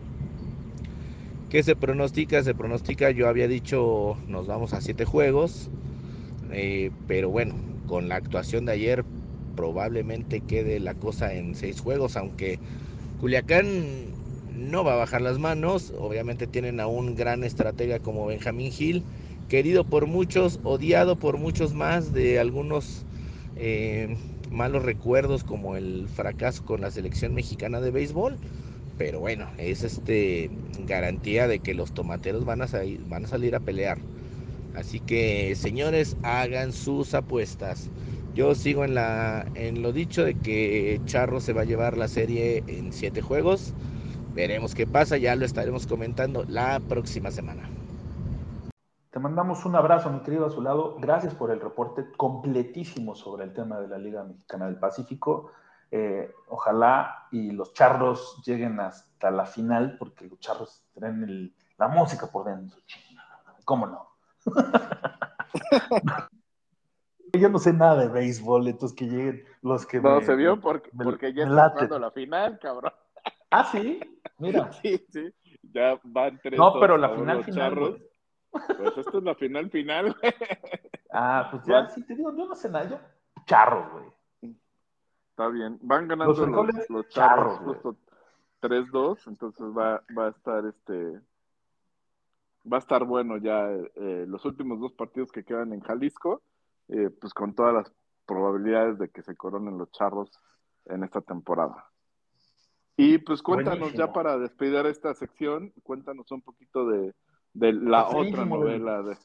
[1.49, 2.43] ¿Qué se pronostica?
[2.43, 5.69] Se pronostica, yo había dicho, nos vamos a siete juegos,
[6.51, 7.55] eh, pero bueno,
[7.87, 9.05] con la actuación de ayer
[9.55, 12.59] probablemente quede la cosa en seis juegos, aunque
[13.21, 13.65] Culiacán
[14.57, 19.03] no va a bajar las manos, obviamente tienen a un gran estratega como Benjamín Gil,
[19.47, 23.05] querido por muchos, odiado por muchos más, de algunos
[23.59, 24.15] eh,
[24.49, 28.37] malos recuerdos como el fracaso con la selección mexicana de béisbol,
[28.97, 30.49] pero bueno, es este
[30.87, 33.99] garantía de que los tomateros van a, salir, van a salir a pelear.
[34.75, 37.89] Así que, señores, hagan sus apuestas.
[38.33, 42.07] Yo sigo en, la, en lo dicho de que Charro se va a llevar la
[42.07, 43.73] serie en siete juegos.
[44.33, 47.78] Veremos qué pasa, ya lo estaremos comentando la próxima semana.
[49.11, 50.95] Te mandamos un abrazo, mi querido Azulado.
[50.99, 55.51] Gracias por el reporte completísimo sobre el tema de la Liga Mexicana del Pacífico.
[55.89, 61.87] Eh, ojalá y los charros lleguen hasta la final, porque los charros traen el- la
[61.87, 62.77] música por dentro.
[63.65, 64.09] ¿Cómo no?
[67.33, 70.59] Yo no sé nada de béisbol, entonces que lleguen los que No me- se vio
[70.59, 72.91] porque, me- porque ya está jugando la final, cabrón.
[73.49, 73.99] Ah, sí,
[74.37, 74.69] mira.
[74.83, 75.33] Sí, sí.
[75.63, 76.57] Ya van tres.
[76.59, 77.97] No, pero la final final, charros.
[78.51, 80.33] Pues esta es la final final, güey.
[81.11, 82.99] Ah, pues ya, sí te digo, yo no sé nada, yo
[83.45, 84.53] charros, güey.
[85.31, 85.79] Está bien.
[85.81, 87.95] Van ganando Los los, frijoles los charros, charros justo
[88.61, 91.19] 3-2, entonces va, va a estar este
[92.71, 96.43] va a estar bueno ya eh, los últimos dos partidos que quedan en Jalisco,
[96.89, 97.91] eh, pues con todas las
[98.25, 100.29] probabilidades de que se coronen los charros
[100.85, 101.89] en esta temporada.
[102.97, 104.07] Y pues cuéntanos Buenísimo.
[104.07, 107.15] ya para despedir esta sección, cuéntanos un poquito de,
[107.53, 109.17] de la otra novela de,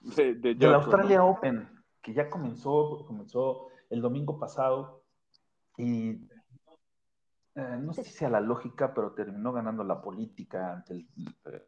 [0.00, 1.30] de, de de la Australia ¿no?
[1.30, 1.68] Open,
[2.02, 5.02] que ya comenzó, comenzó el domingo pasado
[5.76, 6.28] y
[7.54, 11.08] eh, no sé si sea la lógica, pero terminó ganando la política ante el,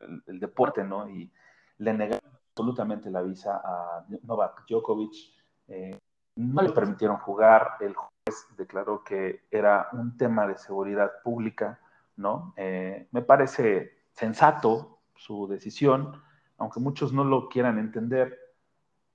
[0.01, 1.09] el- el deporte, ¿no?
[1.09, 1.33] Y
[1.79, 5.13] le negaron absolutamente la visa a Novak Djokovic.
[5.69, 5.99] eh,
[6.37, 11.79] no le permitieron jugar, el juez declaró que era un tema de seguridad pública,
[12.17, 12.55] ¿no?
[12.57, 16.21] Eh, me parece sensato su decisión,
[16.59, 18.39] aunque muchos no lo quieran entender,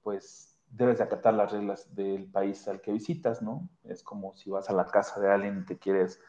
[0.02, 3.70] pues debes de acatar las reglas del país al que visitas, ¿no?
[3.84, 6.20] Es como si vas a la casa de alguien y te quieres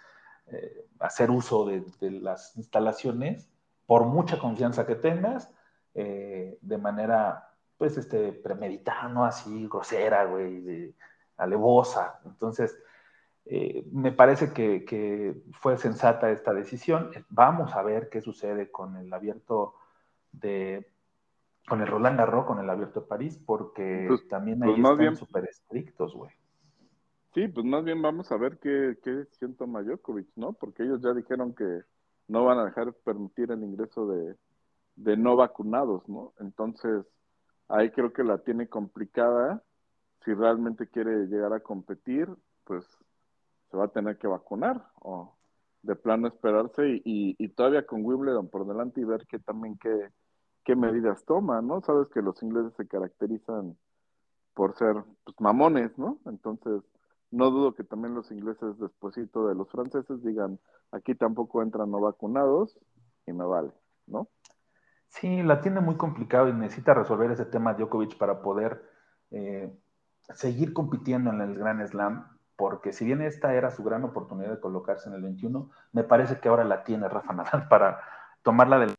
[0.47, 3.49] eh, hacer uso de, las instalaciones,
[3.87, 5.53] por mucha confianza que tengas,
[5.95, 10.95] eh, de manera, pues, este, premeditada, no así, grosera, güey, de-
[11.37, 12.21] alevosa.
[12.25, 12.77] Entonces,
[13.51, 17.11] eh, me parece que, que fue sensata esta decisión.
[17.31, 19.75] Vamos a ver qué sucede con el abierto
[20.33, 20.87] de,
[21.67, 24.93] con el Roland Garros, con el abierto de París, porque Pues- también pues ahí más
[24.93, 26.31] están súper estrictos, güey.
[27.35, 30.55] Sí, pues más bien vamos a ver qué, qué decisión toma Djokovic, ¿no?
[30.55, 31.83] Porque ellos ya dijeron que
[32.27, 34.35] no van a dejar permitir el ingreso de,
[34.97, 36.33] de no vacunados, ¿no?
[36.41, 37.05] Entonces,
[37.69, 39.63] ahí creo que la tiene complicada.
[40.25, 42.29] Si realmente quiere llegar a competir,
[42.65, 42.85] pues
[43.71, 45.35] se va a tener que vacunar o
[45.83, 50.11] de plano esperarse y, y, todavía con Wimbledon por delante y ver qué también qué,
[50.65, 51.81] qué medidas toma, ¿no?
[51.83, 53.77] Sabes que los ingleses se caracterizan
[54.55, 56.19] por ser pues, mamones, ¿no?
[56.27, 56.83] Entonces,
[57.31, 60.59] no dudo que también los ingleses, despuesito de los franceses, digan,
[60.91, 62.79] aquí tampoco entran no vacunados
[63.27, 63.71] y me vale,
[64.07, 64.29] ¿no?
[65.09, 68.83] Sí, la tiene muy complicado y necesita resolver ese tema Djokovic para poder
[69.31, 69.73] eh,
[70.35, 74.59] seguir compitiendo en el Gran Slam, porque si bien esta era su gran oportunidad de
[74.61, 78.01] colocarse en el 21, me parece que ahora la tiene Rafa Nadal para
[78.43, 78.95] tomarla del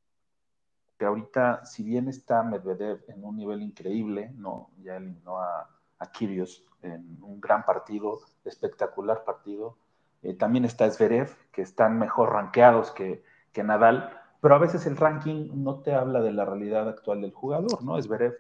[0.98, 6.12] que ahorita, si bien está Medvedev en un nivel increíble, no, ya eliminó a, a
[6.12, 9.78] Kyrgios en un gran partido, espectacular partido.
[10.24, 14.96] Eh, también está Zverev, que están mejor rankeados que, que Nadal, pero a veces el
[14.96, 18.02] ranking no te habla de la realidad actual del jugador, ¿no?
[18.02, 18.38] Zverev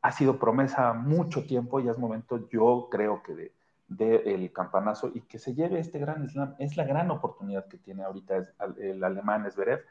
[0.00, 3.52] ha sido promesa mucho tiempo, ya es momento, yo creo que de,
[3.88, 6.54] de el campanazo y que se lleve este gran slam.
[6.58, 9.84] Es la gran oportunidad que tiene ahorita el alemán Zverev,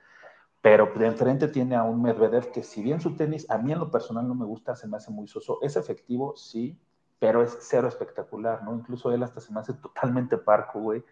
[0.65, 3.77] pero de enfrente tiene a un Medvedev que si bien su tenis a mí en
[3.77, 6.79] lo personal no me gusta, se me hace muy soso, es efectivo, sí,
[7.19, 8.73] pero es cero espectacular, ¿no?
[8.73, 11.03] Incluso él hasta se me hace totalmente parco, güey.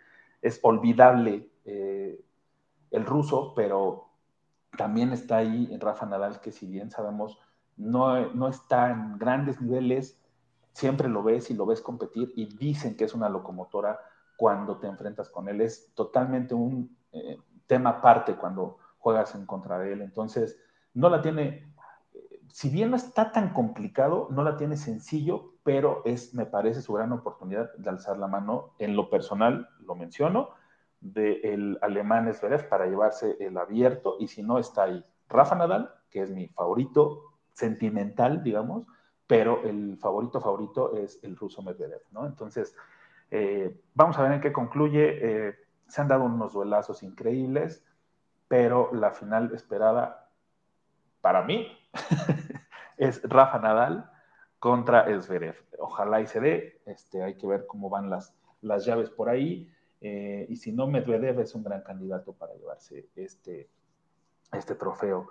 [0.41, 2.19] Es olvidable eh,
[2.89, 4.09] el ruso, pero
[4.75, 7.37] también está ahí Rafa Nadal, que si bien sabemos,
[7.77, 10.19] no, no está en grandes niveles,
[10.73, 13.99] siempre lo ves y lo ves competir y dicen que es una locomotora
[14.35, 15.61] cuando te enfrentas con él.
[15.61, 20.01] Es totalmente un eh, tema aparte cuando juegas en contra de él.
[20.01, 20.59] Entonces,
[20.93, 21.73] no la tiene,
[22.13, 26.81] eh, si bien no está tan complicado, no la tiene sencillo, pero es, me parece,
[26.81, 28.73] su gran oportunidad de alzar la mano.
[28.79, 30.49] En lo personal, lo menciono,
[30.99, 36.21] del alemán Zverev para llevarse el abierto, y si no, está ahí Rafa Nadal, que
[36.21, 38.85] es mi favorito sentimental, digamos,
[39.33, 42.27] pero el favorito favorito es el ruso Medvedev, ¿no?
[42.27, 42.75] Entonces,
[43.31, 45.47] eh, vamos a ver en qué concluye.
[45.47, 45.55] Eh,
[45.87, 47.83] se han dado unos duelazos increíbles,
[48.47, 50.29] pero la final esperada
[51.21, 51.67] para mí
[52.97, 54.07] es Rafa Nadal
[54.59, 55.55] contra Zverev.
[55.79, 59.67] Ojalá y se dé, este, hay que ver cómo van las, las llaves por ahí.
[59.99, 63.67] Eh, y si no, Medvedev es un gran candidato para llevarse este,
[64.51, 65.27] este trofeo.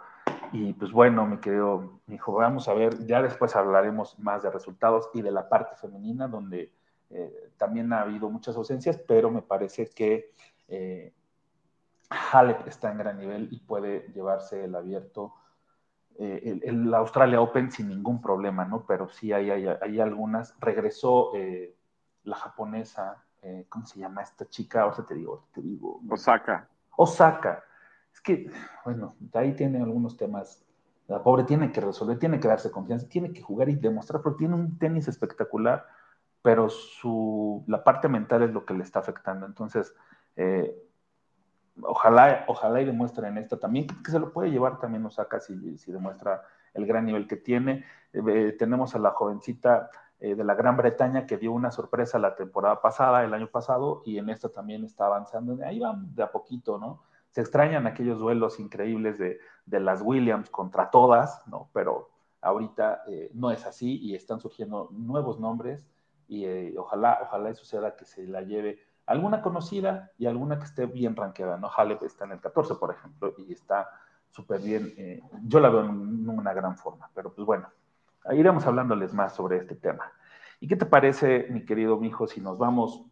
[0.52, 5.08] Y pues bueno, mi querido hijo, vamos a ver, ya después hablaremos más de resultados
[5.14, 6.70] y de la parte femenina, donde
[7.08, 10.32] eh, también ha habido muchas ausencias, pero me parece que
[10.68, 11.14] eh,
[12.10, 15.34] Halep está en gran nivel y puede llevarse el abierto,
[16.18, 18.84] eh, el, el, Australia Open sin ningún problema, ¿no?
[18.86, 20.54] Pero sí hay, hay, hay algunas.
[20.60, 21.74] Regresó eh,
[22.24, 23.24] la japonesa,
[23.68, 24.82] ¿cómo se llama esta chica?
[24.82, 26.00] Ahora te digo, te digo.
[26.08, 26.68] Osaka.
[26.96, 27.64] Osaka.
[28.12, 28.50] Es que,
[28.84, 30.64] bueno, ahí tiene algunos temas.
[31.08, 34.38] La pobre tiene que resolver, tiene que darse confianza, tiene que jugar y demostrar, porque
[34.38, 35.86] tiene un tenis espectacular,
[36.42, 39.46] pero su, la parte mental es lo que le está afectando.
[39.46, 39.94] Entonces,
[40.36, 40.76] eh,
[41.82, 45.78] ojalá, ojalá y demuestre en esta también, que se lo puede llevar también Osaka si,
[45.78, 46.42] si demuestra
[46.74, 47.84] el gran nivel que tiene.
[48.12, 49.90] Eh, tenemos a la jovencita
[50.20, 54.02] eh, de la Gran Bretaña que dio una sorpresa la temporada pasada, el año pasado,
[54.04, 55.58] y en esta también está avanzando.
[55.64, 57.02] Ahí van de a poquito, ¿no?
[57.33, 61.68] Se extrañan aquellos duelos increíbles de, de las Williams contra todas, ¿no?
[61.72, 62.11] Pero
[62.41, 65.87] ahorita eh, no es así y están surgiendo nuevos nombres
[66.28, 70.87] y eh, ojalá, ojalá suceda que se la lleve alguna conocida y alguna que esté
[70.87, 71.70] bien ranqueada, ¿no?
[71.74, 73.89] Halep está en el 14, por ejemplo, y está
[74.30, 74.95] súper bien.
[74.97, 77.68] Eh, yo la veo en una gran forma, pero pues bueno,
[78.33, 80.12] iremos hablándoles más sobre este tema.
[80.61, 83.05] ¿Y qué te parece, mi querido mijo, si nos vamos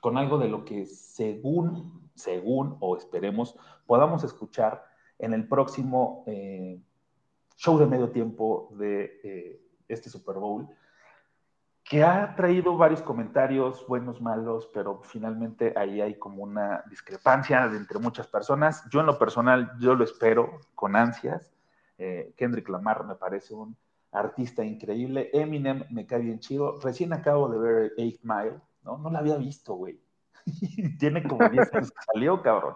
[0.00, 3.56] con algo de lo que según, según o esperemos
[3.86, 4.84] podamos escuchar
[5.18, 6.80] en el próximo eh,
[7.56, 10.68] show de medio tiempo de eh, este Super Bowl?
[11.88, 18.00] que ha traído varios comentarios, buenos, malos, pero finalmente ahí hay como una discrepancia entre
[18.00, 18.82] muchas personas.
[18.90, 21.52] Yo en lo personal, yo lo espero con ansias.
[21.96, 23.76] Eh, Kendrick Lamar me parece un
[24.10, 25.30] artista increíble.
[25.32, 26.80] Eminem me cae bien chido.
[26.80, 28.98] Recién acabo de ver Eight Mile, ¿no?
[28.98, 30.00] No la había visto, güey.
[30.98, 32.74] Tiene como 10 años que salió, cabrón.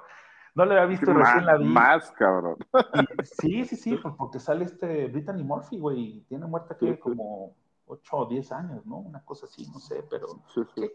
[0.55, 1.65] No lo había visto recién la vi.
[1.65, 2.57] más, cabrón.
[2.95, 6.95] Y- sí, sí, sí, pues porque sale este Brittany Murphy, güey, y tiene muerta que
[6.95, 6.99] sí.
[7.01, 7.55] como
[7.87, 8.97] 8 o 10 años, ¿no?
[8.99, 10.81] Una cosa así, no sé, pero Sí, sí.
[10.81, 10.91] qué,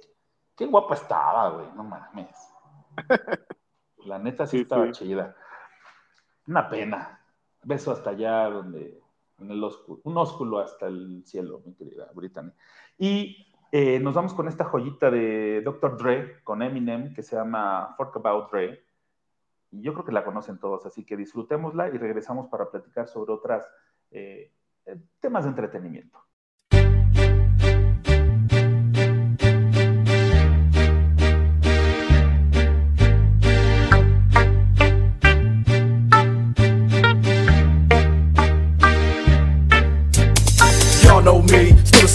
[0.57, 2.35] qué guapa estaba, güey, no mames.
[4.05, 5.35] La neta sí, estaba chida.
[6.47, 7.21] Una pena.
[7.63, 9.01] Beso hasta allá donde,
[9.39, 12.51] en el ósculo, un ósculo hasta el cielo, mi querida Brittany.
[12.99, 15.97] Y eh, nos vamos con esta joyita de Dr.
[15.97, 18.85] Dre, con Eminem, que se llama Fork About Dre.
[19.69, 23.33] Y yo creo que la conocen todos, así que disfrutémosla y regresamos para platicar sobre
[23.33, 23.69] otras
[24.11, 24.53] eh,
[24.85, 26.17] eh, temas de entretenimiento.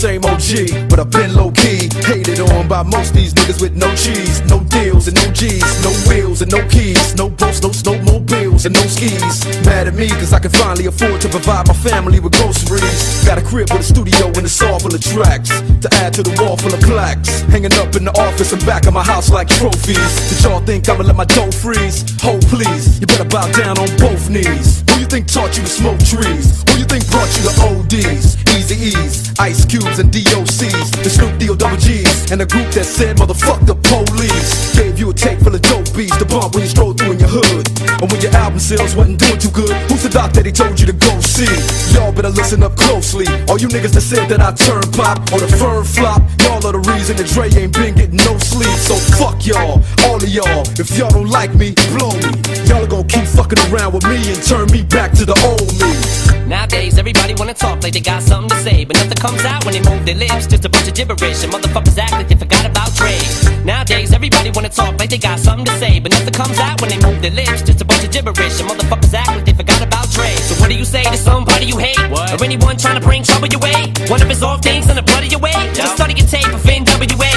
[0.01, 1.90] Same OG, but I've been low key.
[2.09, 5.92] Hated on by most these niggas with no cheese, no deals and no G's, no
[6.09, 9.44] wheels and no keys, no boats, no snowmobiles and no skis.
[9.66, 13.24] Mad at me cause I can finally afford to provide my family with groceries.
[13.26, 15.51] Got a crib with a studio and it's all full of tracks
[15.84, 17.42] to add to the wall full of plaques.
[17.53, 20.01] Hanging up in the office and back of my house like trophies.
[20.30, 22.09] Did y'all think I'ma let my dough freeze?
[22.22, 24.82] Hold please, you better bow down on both knees.
[24.88, 26.64] Who you think taught you to smoke trees?
[26.70, 28.40] Who you think brought you to ODs?
[28.57, 29.64] Easy E's, Ice
[29.99, 33.74] And DOCs, the Snoop D O double G's, and a group that said motherfuck the
[33.74, 34.72] police.
[34.72, 37.18] Gave you a tape full of dope beats to bump when you stroll through in
[37.18, 37.68] your hood.
[38.01, 40.78] And when your album sales wasn't doing too good, who's the doc that he told
[40.78, 41.51] you to go see?
[41.93, 43.26] Y'all better listen up closely.
[43.51, 46.72] All you niggas that said that I turn pop or the firm flop, y'all are
[46.72, 48.72] the reason that Dre ain't been getting no sleep.
[48.80, 50.64] So fuck y'all, all of y'all.
[50.80, 52.30] If y'all don't like me, blow me.
[52.64, 55.68] Y'all are gonna keep fucking around with me and turn me back to the old
[55.76, 56.39] me.
[56.51, 59.72] Nowadays, everybody wanna talk like they got something to say, but nothing comes out when
[59.72, 60.48] they move their lips.
[60.48, 63.14] Just a bunch of gibberish, and motherfuckers act like they forgot about Dre.
[63.62, 66.90] Nowadays, everybody wanna talk like they got something to say, but nothing comes out when
[66.90, 67.62] they move their lips.
[67.62, 70.34] Just a bunch of gibberish, and motherfuckers act like they forgot about Dre.
[70.42, 73.46] So what do you say to somebody you hate, or anyone trying to bring trouble
[73.46, 73.94] your way?
[74.09, 75.55] One of his off things in the blood of your way.
[75.72, 77.30] Just study your tape of NWA.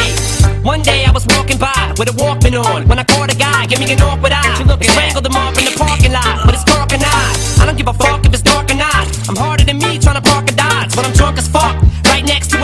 [0.66, 3.68] One day I was walking by with a Walkman on when I caught a guy,
[3.68, 4.58] give me an awkward eye.
[4.82, 5.76] Strangled him off in the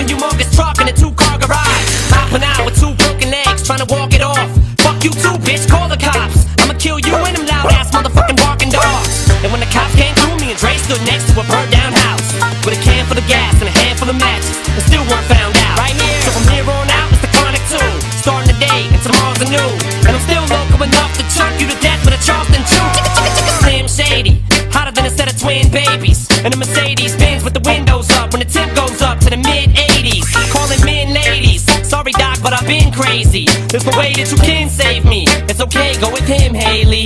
[0.10, 1.86] humongous truck in a two-car garage.
[2.10, 4.49] Hopping out with two broken legs, trying to walk it off.
[4.82, 5.70] Fuck you too, bitch.
[5.70, 6.49] Call the cops.
[6.66, 9.30] I'ma kill you and them loud ass motherfucking barking dogs.
[9.45, 11.93] And when the cops came through, me and Dre stood next to a burnt down
[11.93, 12.26] house
[12.66, 15.53] with a can full of gas and a handful of matches, and still weren't found
[15.70, 15.78] out.
[15.78, 16.22] Right here.
[16.26, 17.91] So from here on out, it's the chronic two.
[18.20, 19.70] Starting today and tomorrow's a new.
[20.10, 22.89] And I'm still local enough to choke you to death with a Charleston chew.
[23.62, 24.41] Slim Shady,
[24.74, 26.28] hotter than a set of twin babies.
[26.43, 29.38] And a Mercedes Benz with the windows up when the tip goes up to the
[29.38, 29.59] mid
[29.99, 30.51] 80s.
[30.51, 31.63] Calling men ladies.
[31.87, 33.45] Sorry, Doc, but I've been crazy.
[33.67, 35.25] There's no way that you can save me.
[35.49, 37.05] It's okay, go with him, Haley.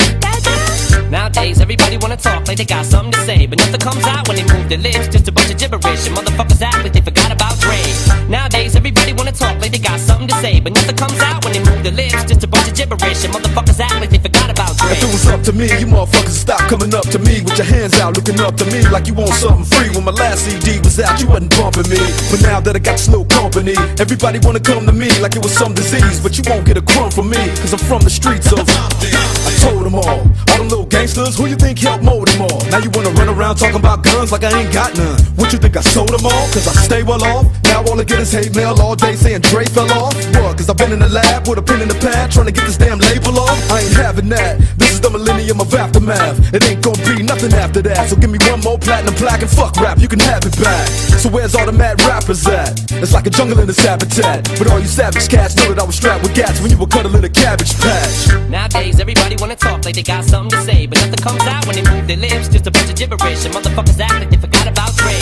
[1.10, 4.38] Nowadays, everybody wanna talk like they got something to say, but nothing comes out when
[4.38, 5.08] they move their lips.
[5.08, 7.82] Just a bunch of gibberish, and motherfuckers act like they forgot about Dre.
[8.30, 11.54] Nowadays, everybody wanna talk like they got something to say, but nothing comes out when
[11.54, 12.24] they move their lips.
[12.26, 14.92] Just a bunch gibberish, and motherfuckers act like they forgot about Dre.
[14.92, 17.68] If it was up to me, you motherfuckers stop coming up to me with your
[17.68, 19.90] hands out, looking up to me like you want something free.
[19.94, 22.02] When my last CD was out, you wasn't bumping me.
[22.30, 25.54] But now that I got slow company, everybody wanna come to me like it was
[25.54, 26.20] some disease.
[26.20, 28.66] But you won't get a crumb from me, cause I'm from the streets of.
[28.66, 32.60] I told them all, all them little gangsters, who you think helped mold them all?
[32.72, 35.20] Now you wanna run around talking about guns like I ain't got none.
[35.36, 36.46] What you think I sold them all?
[36.52, 37.46] Cause I stay well off.
[37.66, 40.16] Now all I get is hate mail all day saying Dre fell off.
[40.36, 40.58] What?
[40.58, 42.63] Cause I've been in the lab with a pen in the pad trying to get
[42.66, 43.60] this damn label off.
[43.72, 44.60] I ain't having that.
[44.78, 46.54] This is the millennium of aftermath.
[46.54, 48.10] It ain't gonna be nothing after that.
[48.10, 50.88] So give me one more platinum plaque and fuck rap, you can have it back.
[51.20, 52.92] So where's all the mad rappers at?
[53.02, 54.50] It's like a jungle in this habitat.
[54.58, 56.88] But all you savage cats know that I was strapped with gats when you were
[56.88, 58.50] cuddling a cabbage patch.
[58.50, 61.76] Nowadays, everybody wanna talk like they got something to say, but nothing comes out when
[61.76, 62.48] they move their lips.
[62.50, 65.16] Just a bunch of gibberish, and motherfuckers act like they forgot about Dre.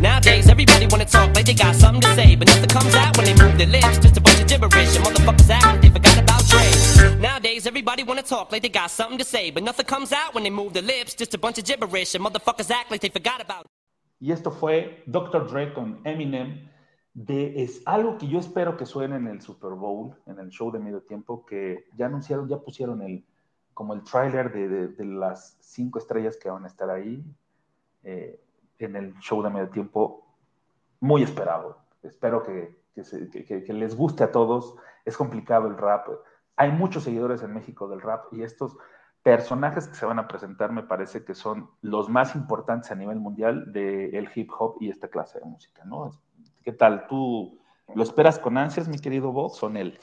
[0.00, 3.26] Nowadays, everybody wanna talk like they got something to say, but nothing comes out when
[3.26, 3.98] they move their lips.
[3.98, 6.17] Just a bunch of gibberish, and motherfuckers act like they forgot.
[7.20, 10.44] Nowadays, everybody wanna talk like they got something to say, but nothing comes out when
[10.44, 11.16] they move their lips.
[11.16, 13.66] Just a bunch of gibberish, and motherfuckers act like they forgot about
[14.20, 15.46] Y esto fue Dr.
[15.48, 16.68] Dre con Eminem.
[17.14, 20.70] De, es algo que yo espero que suene en el Super Bowl, en el show
[20.70, 23.24] de medio tiempo, que ya anunciaron, ya pusieron el,
[23.74, 27.24] como el tráiler de, de- de las cinco estrellas que van a estar ahí
[28.04, 28.40] eh,
[28.78, 30.24] en el show de medio tiempo.
[31.00, 31.78] Muy esperado.
[32.04, 34.76] Espero que, que se- que- que- que les guste a todos.
[35.04, 36.06] Es complicado el rap.
[36.58, 38.76] Hay muchos seguidores en México del rap y estos
[39.22, 43.20] personajes que se van a presentar me parece que son los más importantes a nivel
[43.20, 46.10] mundial del hip hop y esta clase de música, ¿no?
[46.64, 47.06] ¿Qué tal?
[47.06, 47.58] ¿Tú
[47.94, 49.52] lo esperas con ansias, mi querido Bob?
[49.52, 49.98] Son él.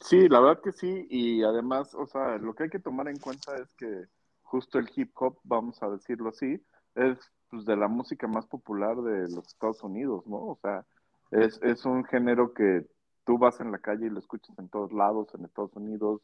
[0.00, 3.18] Sí, la verdad que sí, y además, o sea, lo que hay que tomar en
[3.18, 4.04] cuenta es que
[4.42, 6.62] justo el hip hop, vamos a decirlo así,
[6.94, 7.18] es
[7.50, 10.36] pues, de la música más popular de los Estados Unidos, ¿no?
[10.36, 10.86] O sea,
[11.32, 12.86] es, es un género que
[13.28, 16.22] tú vas en la calle y lo escuchas en todos lados, en Estados Unidos,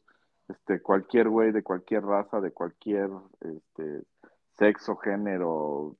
[0.48, 3.10] este, cualquier güey de cualquier raza, de cualquier
[3.42, 4.04] este,
[4.52, 5.98] sexo, género,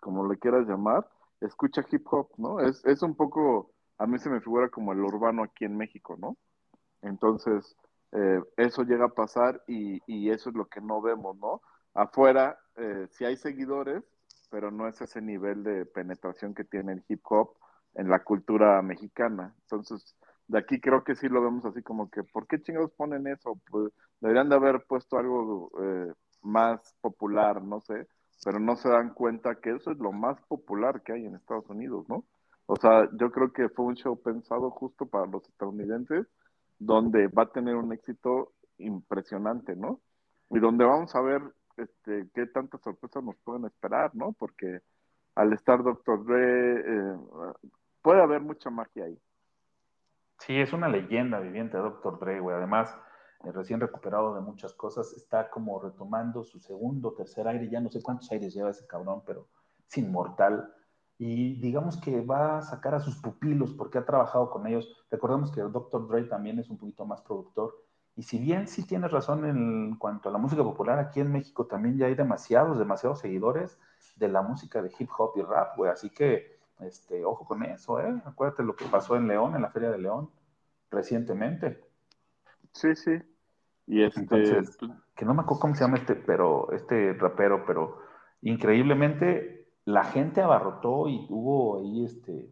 [0.00, 1.06] como le quieras llamar,
[1.42, 2.60] escucha hip hop, ¿no?
[2.60, 6.16] Es, es un poco, a mí se me figura como el urbano aquí en México,
[6.18, 6.38] ¿no?
[7.02, 7.76] Entonces,
[8.12, 11.60] eh, eso llega a pasar y, y eso es lo que no vemos, ¿no?
[11.92, 14.02] Afuera, eh, sí hay seguidores,
[14.50, 17.58] pero no es ese nivel de penetración que tiene el hip hop
[17.92, 19.54] en la cultura mexicana.
[19.64, 20.16] Entonces,
[20.48, 23.60] de aquí creo que sí lo vemos así como que, ¿por qué chingados ponen eso?
[23.70, 28.06] Pues deberían de haber puesto algo eh, más popular, no sé,
[28.44, 31.68] pero no se dan cuenta que eso es lo más popular que hay en Estados
[31.68, 32.24] Unidos, ¿no?
[32.66, 36.26] O sea, yo creo que fue un show pensado justo para los estadounidenses,
[36.78, 40.00] donde va a tener un éxito impresionante, ¿no?
[40.50, 41.42] Y donde vamos a ver
[41.76, 44.32] este, qué tantas sorpresas nos pueden esperar, ¿no?
[44.32, 44.80] Porque
[45.34, 46.24] al estar Dr.
[46.24, 47.16] Dre, eh,
[48.02, 49.18] puede haber mucha magia ahí.
[50.38, 52.18] Sí, es una leyenda viviente Dr.
[52.18, 52.56] Dre, güey.
[52.56, 52.96] Además,
[53.44, 57.90] eh, recién recuperado de muchas cosas, está como retomando su segundo, tercer aire, ya no
[57.90, 59.48] sé cuántos aires lleva ese cabrón, pero
[59.88, 60.72] es inmortal.
[61.18, 65.06] Y digamos que va a sacar a sus pupilos porque ha trabajado con ellos.
[65.10, 66.08] Recordemos que el Dr.
[66.08, 67.74] Dre también es un poquito más productor.
[68.16, 71.66] Y si bien sí tienes razón en cuanto a la música popular, aquí en México
[71.66, 73.78] también ya hay demasiados, demasiados seguidores
[74.16, 75.90] de la música de hip hop y rap, güey.
[75.90, 78.22] Así que, este, ojo con eso, ¿eh?
[78.24, 80.30] Acuérdate lo que pasó en León, en la Feria de León,
[80.90, 81.82] recientemente.
[82.72, 83.22] Sí, sí.
[83.86, 87.64] Y este, Entonces, pues, que no me acuerdo cómo se llama este, pero, este rapero,
[87.66, 88.00] pero
[88.42, 92.50] increíblemente la gente abarrotó y hubo ahí este,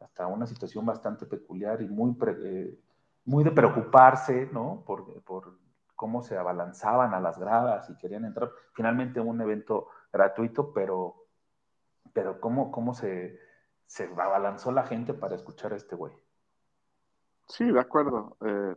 [0.00, 2.78] hasta una situación bastante peculiar y muy, pre- eh,
[3.26, 4.82] muy de preocuparse, ¿no?
[4.86, 5.58] Por, por
[5.94, 8.50] cómo se abalanzaban a las gradas y querían entrar.
[8.72, 11.26] Finalmente un evento gratuito, pero,
[12.14, 13.38] pero cómo, cómo se,
[13.90, 16.14] se abalanzó la gente para escuchar a este güey.
[17.48, 18.36] sí, de acuerdo.
[18.44, 18.76] Eh,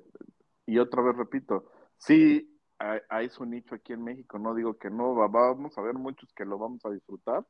[0.68, 2.49] y otra vez repito, sí
[3.09, 6.34] hay, su nicho aquí en México, no digo que no, va- vamos a ver muchos
[6.34, 7.45] que lo vamos a disfrutar,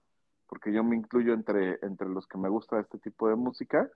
[0.47, 3.89] porque yo me incluyo entre, entre los que me gusta este tipo de música.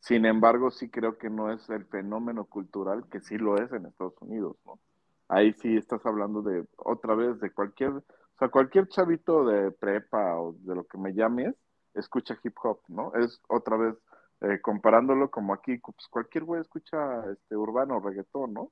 [0.00, 3.86] Sin embargo, sí creo que no es el fenómeno cultural que sí lo es en
[3.86, 4.80] Estados Unidos, ¿no?
[5.28, 8.04] Ahí sí estás hablando de otra vez de cualquier, o
[8.38, 11.54] sea, cualquier chavito de prepa o de lo que me llames,
[11.96, 13.12] escucha hip hop, ¿no?
[13.14, 13.96] Es otra vez
[14.42, 18.70] eh, comparándolo como aquí, pues cualquier güey escucha este urbano, reggaetón, ¿no?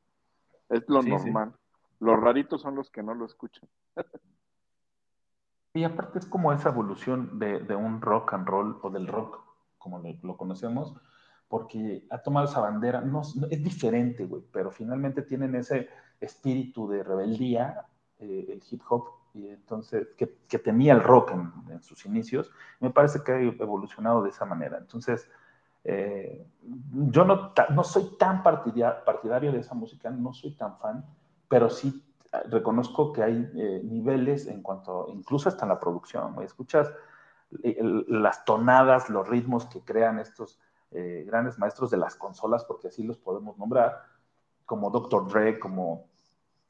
[0.68, 1.10] Es lo Sí, sí.
[1.10, 1.54] normal.
[2.00, 3.68] Los raritos son los que no lo escuchan.
[5.72, 9.40] Y aparte es como esa evolución de, de un rock and roll o del rock,
[9.78, 10.94] como lo, lo conocemos,
[11.48, 15.88] porque ha tomado esa bandera, no, no- es diferente, güey, pero finalmente tienen ese
[16.20, 17.86] espíritu de rebeldía,
[18.18, 22.50] eh, el hip hop, y entonces, que, que tenía el rock en, en sus inicios,
[22.80, 24.78] me parece que ha evolucionado de esa manera.
[24.78, 25.28] Entonces,
[25.82, 26.46] eh,
[27.10, 31.04] yo no, no soy tan partidia- partidario de esa música, no soy tan fan,
[31.48, 32.02] pero sí
[32.48, 36.92] reconozco que hay eh, niveles en cuanto, incluso hasta en la producción, escuchas
[37.62, 40.58] el- las tonadas, los ritmos que crean estos
[40.90, 44.00] eh, grandes maestros de las consolas, porque así los podemos nombrar,
[44.64, 45.28] como Dr.
[45.28, 46.06] Dre, como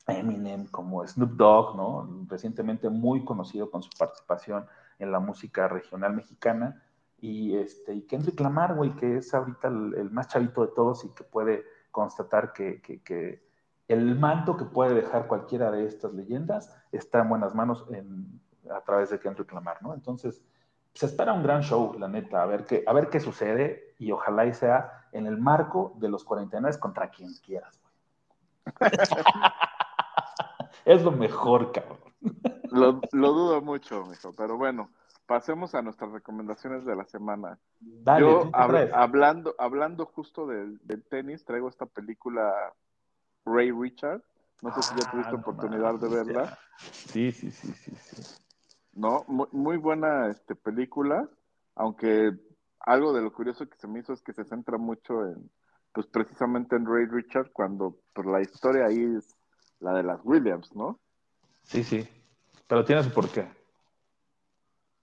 [0.07, 2.27] Eminem, como Snoop Dogg, ¿no?
[2.29, 4.67] Recientemente muy conocido con su participación
[4.99, 6.83] en la música regional mexicana.
[7.21, 11.09] Y, este, y Kendrick Lamar, güey, que es ahorita el, más chavito de todos y
[11.09, 13.43] que puede constatar que, que, que
[13.89, 17.87] el manto que puede dejar cualquiera de estas leyendas está en buenas manos
[18.71, 19.95] a través de Kendrick Lamar, ¿no?
[19.95, 20.43] Entonces,
[20.95, 24.13] se espera un gran show, la neta, a ver qué, a ver qué sucede y
[24.13, 28.91] ojalá y sea en el marco de los 49 contra quien quieras, güey.
[30.85, 31.99] es lo mejor, cabrón.
[32.71, 34.91] Lo, lo dudo mucho, mijo, pero bueno,
[35.27, 37.59] pasemos a nuestras recomendaciones de la semana.
[37.81, 42.53] Dale, Yo, hablando, hablando justo del, del tenis, traigo esta película
[43.45, 44.23] Ray Richard.
[44.63, 46.45] No sé si ya tuviste Ah, no oportunidad de verla.
[46.45, 46.59] ya.
[46.79, 48.23] Sí, sí, sí, sí, sí.
[48.95, 51.29] No, muy, muy buena este, película,
[51.75, 52.33] aunque
[52.81, 55.51] algo de lo curioso que se me hizo es que se centra mucho en,
[55.93, 59.37] pues precisamente en Ray Richard, cuando pues, la historia ahí es
[59.81, 60.99] la de las Williams, ¿no?
[61.63, 62.07] Sí, sí.
[62.67, 63.49] Pero tiene su porqué.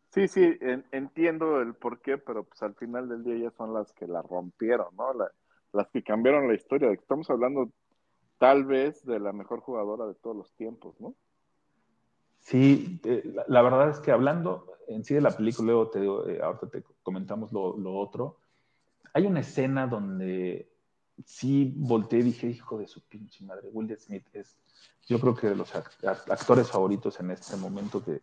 [0.10, 3.74] Sí, sí, en- entiendo el por qué, pero pues al final del día ellas son
[3.74, 5.14] las que la rompieron, ¿no?
[5.14, 5.32] La-
[5.74, 6.92] las que cambiaron la historia.
[6.92, 7.72] Estamos hablando
[8.38, 11.16] tal vez de la mejor jugadora de todos los tiempos, ¿no?
[12.40, 16.02] Sí, eh, la, la verdad es que hablando en sí de la película, luego te
[16.02, 18.38] digo, eh, ahorita te comentamos lo, lo otro.
[19.14, 20.71] Hay una escena donde
[21.26, 24.58] sí volteé y dije, hijo de su pinche madre, Will Smith es,
[25.08, 28.22] yo creo que de los act- actores favoritos en este momento que,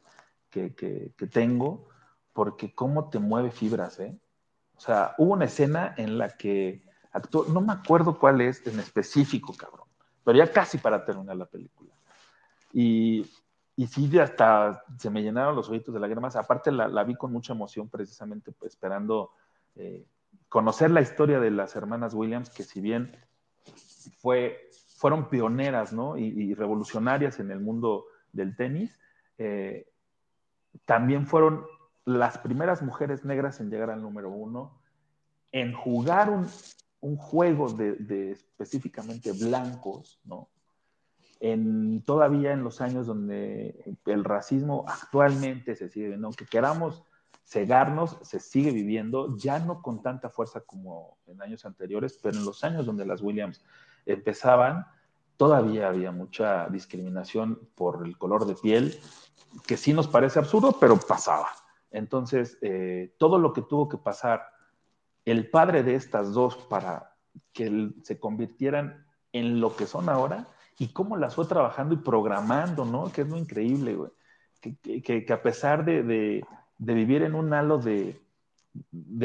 [0.51, 1.89] que, que- tengo,
[2.32, 4.16] porque cómo te mueve fibras, ¿eh?
[4.77, 6.82] O sea, hubo una escena en la que
[7.12, 9.89] actuó, no me acuerdo cuál es en específico, cabrón,
[10.24, 11.90] pero ya casi para terminar la película.
[12.73, 13.27] Y,
[13.77, 16.36] y sí, hasta se me llenaron los ojitos de lágrimas.
[16.36, 19.32] Aparte, la, la vi con mucha emoción, precisamente pues, esperando
[19.77, 20.05] eh,
[20.48, 23.16] conocer la historia de las hermanas Williams, que si bien
[24.18, 26.16] fue, fueron pioneras ¿no?
[26.16, 28.98] y, y revolucionarias en el mundo del tenis,
[29.38, 29.88] eh,
[30.84, 31.64] también fueron
[32.04, 34.80] las primeras mujeres negras en llegar al número uno,
[35.52, 36.46] en jugar un,
[37.00, 40.48] un juego de, de específicamente blancos, ¿no?
[41.40, 47.04] En, todavía en los años donde el racismo actualmente se sigue viendo, aunque queramos
[47.48, 52.44] cegarnos, se sigue viviendo, ya no con tanta fuerza como en años anteriores, pero en
[52.44, 53.64] los años donde las Williams
[54.04, 54.86] empezaban,
[55.38, 59.00] todavía había mucha discriminación por el color de piel,
[59.66, 61.48] que sí nos parece absurdo, pero pasaba.
[61.90, 64.42] Entonces, eh, todo lo que tuvo que pasar
[65.24, 67.14] el padre de estas dos para
[67.54, 70.48] que se convirtieran en lo que son ahora
[70.78, 73.10] y cómo las fue trabajando y programando, ¿no?
[73.10, 74.10] Que es lo increíble, güey.
[74.60, 76.42] Que, a pesar de-
[76.78, 78.20] de vivir en un halo de,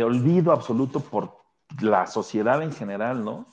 [0.04, 1.38] olvido absoluto por
[1.82, 3.48] la sociedad en general, ¿no?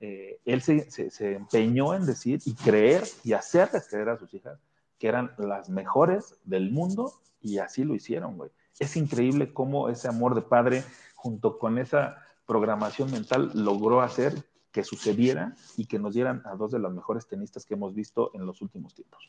[0.00, 4.32] Eh, él se, se- se empeñó en decir y creer y hacerles creer a sus
[4.34, 4.60] hijas
[4.98, 8.50] que eran las mejores del mundo y así lo hicieron, güey.
[8.78, 10.84] Es increíble cómo ese amor de padre
[11.14, 12.16] junto con esa
[12.46, 14.34] programación mental logró hacer
[14.70, 18.30] que sucediera y que nos dieran a dos de las mejores tenistas que hemos visto
[18.34, 19.28] en los últimos tiempos.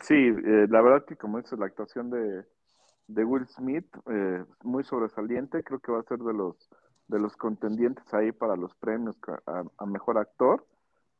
[0.00, 2.44] Sí, eh, la verdad que como dices, la actuación de,
[3.08, 6.68] de Will Smith, eh, muy sobresaliente, creo que va a ser de los
[7.08, 9.16] de los contendientes ahí para los premios
[9.46, 10.66] a, mejor actor.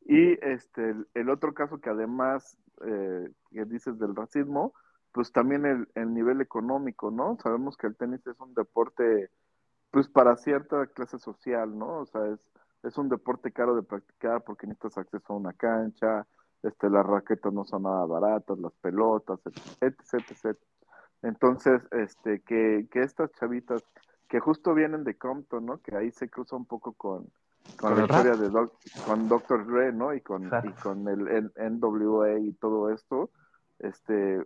[0.05, 4.73] Y este el, el otro caso que además eh, que dices del racismo,
[5.11, 7.37] pues también el, el nivel económico, ¿no?
[7.41, 9.29] Sabemos que el tenis es un deporte
[9.91, 11.99] pues para cierta clase social, ¿no?
[12.01, 12.39] O sea, es,
[12.83, 16.27] es un deporte caro de practicar porque necesitas acceso a una cancha,
[16.63, 19.39] este, las raquetas no son nada baratas, las pelotas,
[19.81, 20.57] etc, etc.
[21.21, 23.83] Entonces, este, que, que estas chavitas
[24.27, 25.77] que justo vienen de Compton, ¿no?
[25.81, 27.23] Que ahí se cruza un poco con,
[27.77, 28.39] con Con la historia rap.
[28.41, 29.65] de Doc- con Dr.
[29.65, 30.13] Dre, ¿no?
[30.13, 33.31] Y con, y con el NWA y todo esto,
[33.79, 34.45] este,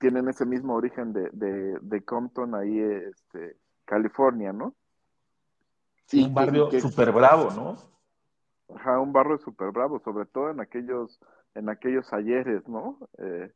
[0.00, 4.74] tienen ese mismo origen de, de, de Compton ahí, este, California, ¿no?
[6.06, 7.76] Sí, un barrio súper bravo, ¿no?
[8.74, 11.18] Ajá, un barrio súper bravo, sobre todo en aquellos,
[11.54, 12.98] en aquellos ayeres, ¿no?
[13.18, 13.52] Eh,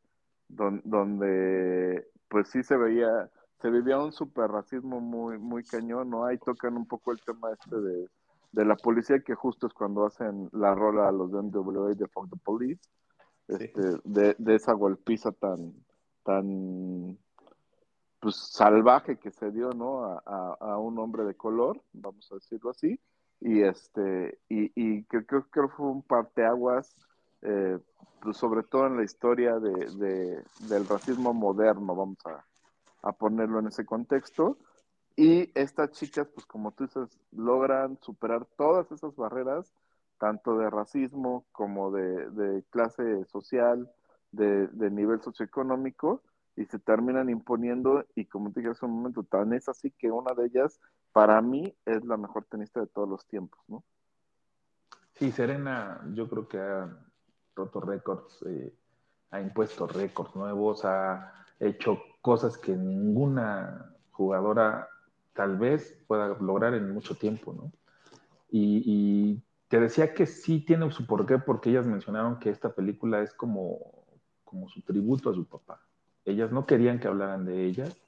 [0.47, 3.29] don- donde pues sí se veía,
[3.61, 6.25] se vivía un super racismo muy, muy cañón, ¿no?
[6.25, 8.09] Ahí tocan un poco el tema este de,
[8.51, 12.07] de la policía, que justo es cuando hacen la rola a los de NWA de
[12.07, 12.81] Fuck the Police,
[13.49, 13.55] Sí.
[13.55, 15.73] este, de, de esa golpiza tan,
[16.23, 17.17] tan
[18.19, 20.05] pues salvaje que se dio, ¿no?
[20.05, 22.99] A, a- a un hombre de color, vamos a decirlo así,
[23.39, 26.95] y este, y, y creo que fue un parteaguas,
[27.41, 27.77] eh,
[28.21, 32.45] pues sobre todo en la historia de, de- del racismo moderno, vamos a,
[33.01, 34.57] a ponerlo en ese contexto.
[35.15, 39.73] Y estas chicas, pues como tú dices, logran superar todas esas barreras,
[40.17, 43.91] tanto de racismo como de, de clase social,
[44.31, 46.23] de, de nivel socioeconómico,
[46.55, 50.11] y se terminan imponiendo, y como te dije hace un momento, tan es así que
[50.11, 50.79] una de ellas,
[51.13, 53.83] para mí, es la mejor tenista de todos los tiempos, ¿no?
[55.13, 56.89] Sí, Serena, yo creo que ha
[57.55, 58.73] roto récords, eh,
[59.29, 64.89] ha impuesto récords nuevos, ha hecho cosas que ninguna jugadora
[65.33, 67.71] tal vez pueda lograr en mucho tiempo, ¿no?
[68.49, 73.21] Y, y te decía que sí tiene su porqué, porque ellas mencionaron que esta película
[73.21, 73.79] es como,
[74.43, 75.79] como su tributo a su papá.
[76.25, 78.02] Ellas no querían que hablaran de ellas,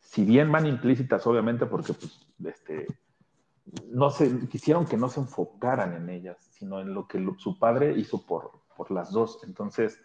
[0.00, 2.86] si bien van implícitas, obviamente, porque pues, este,
[3.90, 7.58] no se, quisieron que no se enfocaran en ellas, sino en lo que lo- su
[7.58, 9.40] padre hizo por, por las dos.
[9.44, 10.00] Entonces,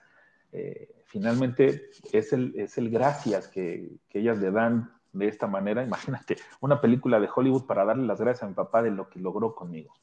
[0.52, 5.84] eh, finalmente es el, es el gracias que, que ellas le dan de esta manera.
[5.86, 9.20] Imagínate, una película de Hollywood para darle las gracias a mi papá de lo que
[9.20, 9.94] logró conmigo.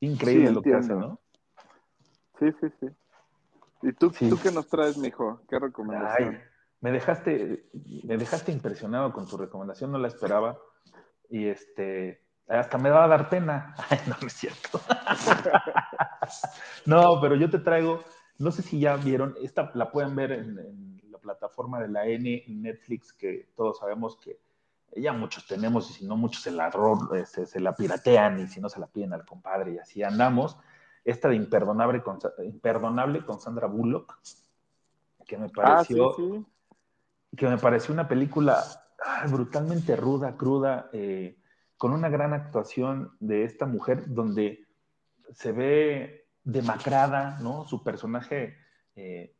[0.00, 0.94] Increíble Sí, lo que hace.
[0.94, 1.20] ¿no?
[2.38, 2.86] Sí, sí, sí.
[3.82, 4.28] ¿Y tú, Sí.
[4.30, 5.42] tú qué nos traes, mijo?
[5.48, 6.38] ¿Qué Ay, recomendación?
[6.80, 7.68] Me dejaste,
[8.04, 10.58] me dejaste impresionado con tu recomendación, no la esperaba.
[11.28, 13.74] Y este, hasta me va a dar pena.
[13.90, 14.80] Ay, no, no es cierto.
[16.86, 18.02] no, pero yo te traigo,
[18.38, 22.06] no sé si ya vieron, esta la pueden ver en, en la plataforma de la
[22.06, 24.38] N, Netflix, que todos sabemos que
[24.96, 28.40] ya muchos tenemos, y si no muchos se la, ro- eh, se, se la piratean,
[28.40, 30.56] y si no se la piden al compadre, y así andamos.
[31.04, 34.18] Esta de Imperdonable con, Imperdonable con Sandra Bullock,
[35.26, 36.46] que me Ah, sí, pareció, sí.
[37.36, 38.62] Que me pareció una película
[39.04, 41.38] ah, brutalmente ruda, cruda, eh,
[41.76, 44.66] con una gran actuación de esta mujer, donde
[45.32, 47.66] se ve demacrada, ¿no?
[47.66, 48.56] Su personaje
[48.96, 49.34] eh,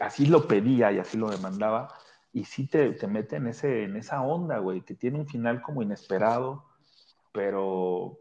[0.00, 1.88] así lo pedía y así lo demandaba,
[2.32, 5.62] y sí te, te mete en, ese, en esa onda, güey, que tiene un final
[5.62, 6.64] como inesperado,
[7.32, 8.18] pero,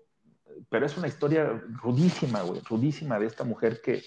[0.70, 4.03] pero es una historia rudísima, güey, rudísima de esta mujer que,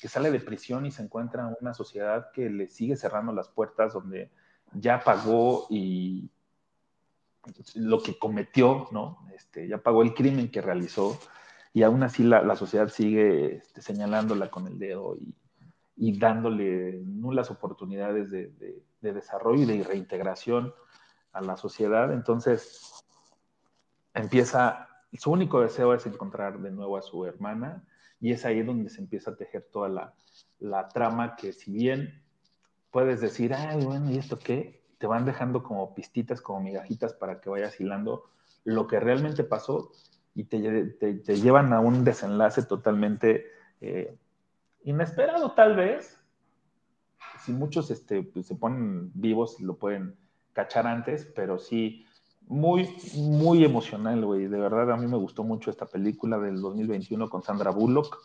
[0.00, 3.48] que sale de prisión y se encuentra en una sociedad que le sigue cerrando las
[3.48, 4.30] puertas, donde
[4.72, 6.30] ya pagó y
[7.76, 9.18] lo que cometió, ¿no?
[9.34, 11.18] Este, ya pagó el crimen que realizó
[11.72, 15.34] y aún así la, la sociedad sigue este, señalándola con el dedo y,
[15.96, 20.74] y dándole nulas oportunidades de, de- de desarrollo y de reintegración
[21.32, 22.12] a la sociedad.
[22.12, 23.04] Entonces,
[24.14, 27.84] empieza, su único deseo es encontrar de nuevo a su hermana
[28.20, 30.14] y es ahí donde se empieza a tejer toda la,
[30.58, 32.22] la trama que si bien
[32.90, 34.82] puedes decir, ay, bueno, ¿y esto qué?
[34.98, 38.30] Te van dejando como pistitas, como migajitas para que vayas hilando
[38.64, 39.92] lo que realmente pasó
[40.34, 43.46] y te, te llevan a un desenlace totalmente
[43.80, 44.16] eh,
[44.84, 46.18] inesperado tal vez.
[47.40, 50.16] Si muchos este, pues, se ponen vivos lo pueden
[50.52, 52.05] cachar antes, pero sí,
[52.46, 54.46] muy, muy emocional, güey.
[54.46, 58.18] De verdad, a mí me gustó mucho esta película del 2021 con Sandra Bullock,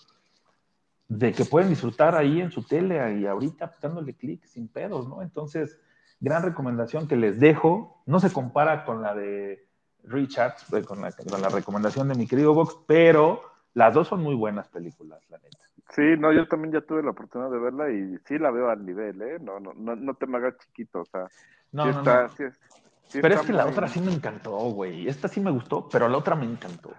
[1.07, 5.22] de que pueden disfrutar ahí en su tele y ahorita dándole clic sin pedos, ¿no?
[5.22, 5.80] Entonces,
[6.19, 8.02] gran recomendación que les dejo.
[8.06, 9.68] No se compara con la de
[10.03, 13.41] Richard, eh, con la, con la recomendación de mi querido Vox, pero
[13.73, 15.57] las dos son muy buenas películas, la neta.
[15.93, 18.85] Sí, no, yo también ya tuve la oportunidad de verla y sí la veo al
[18.85, 19.39] nivel, ¿eh?
[19.41, 21.27] No, no, no, no te me hagas chiquito, o sea,
[21.73, 22.30] No, sí no, está, no.
[22.38, 22.60] sí es-
[23.12, 25.08] sí Pero es que la muy- otra sí me encantó, güey.
[25.08, 26.92] Esta sí me gustó, pero la otra me encantó.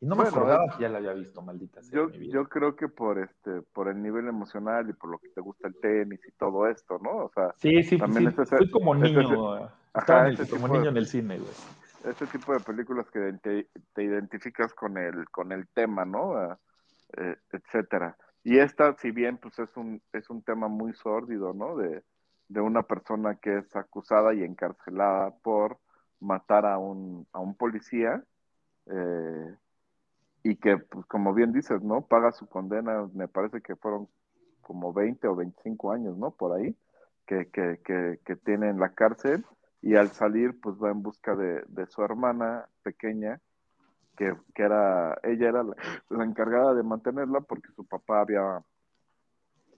[0.00, 1.94] Y no me Bueno, acordaba que ya la había visto, maldita sea.
[1.94, 5.40] Yo, yo creo que por este, por el nivel emocional y por lo que te
[5.40, 7.24] gusta el tenis y todo esto, ¿no?
[7.24, 9.70] O sea, sí, sí, también sí, fui como niño.
[9.94, 12.12] ajá, como de- niño en el cine, güey.
[12.12, 16.58] este tipo de películas que te, te identificas con el, con el tema, ¿no?
[17.16, 18.16] Eh, etcétera.
[18.42, 21.76] Y esta, si bien pues es un, es un tema muy sórdido, ¿no?
[21.76, 22.02] De,
[22.52, 25.78] de una persona que es acusada y encarcelada por
[26.20, 28.22] matar a un, a un policía,
[28.86, 29.56] eh,
[30.44, 32.02] y que, pues, como bien dices, ¿no?
[32.06, 34.08] Paga su condena, me parece que fueron
[34.60, 36.32] como 20 o 25 años, ¿no?
[36.32, 36.76] Por ahí,
[37.26, 37.80] que, que,
[38.24, 39.44] que, tiene en la cárcel
[39.80, 43.40] y al salir pues va en busca de, de su hermana pequeña,
[44.16, 45.64] que, que era, ella era
[46.10, 48.62] la encargada de mantenerla porque su papá había,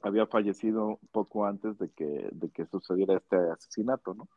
[0.08, 4.28] había fallecido poco antes de que, de que sucediera este asesinato, ¿no?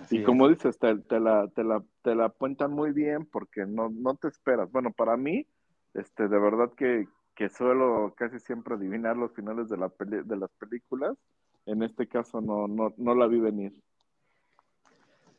[0.00, 0.24] Así Y es.
[0.24, 4.14] como dices, te, te la, te, la, te la cuentan muy bien porque no, no
[4.16, 4.70] te esperas.
[4.72, 5.46] Bueno, para mí,
[5.94, 10.36] este, de verdad que, que suelo casi siempre adivinar los finales de, la peli- de
[10.36, 11.16] las películas.
[11.66, 13.72] En este caso no, no, no la vi venir.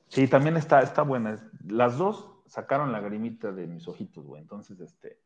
[0.07, 1.49] Sí, también está, está buena.
[1.65, 4.41] Las dos sacaron la grimita de mis ojitos, güey.
[4.41, 5.18] Entonces, este,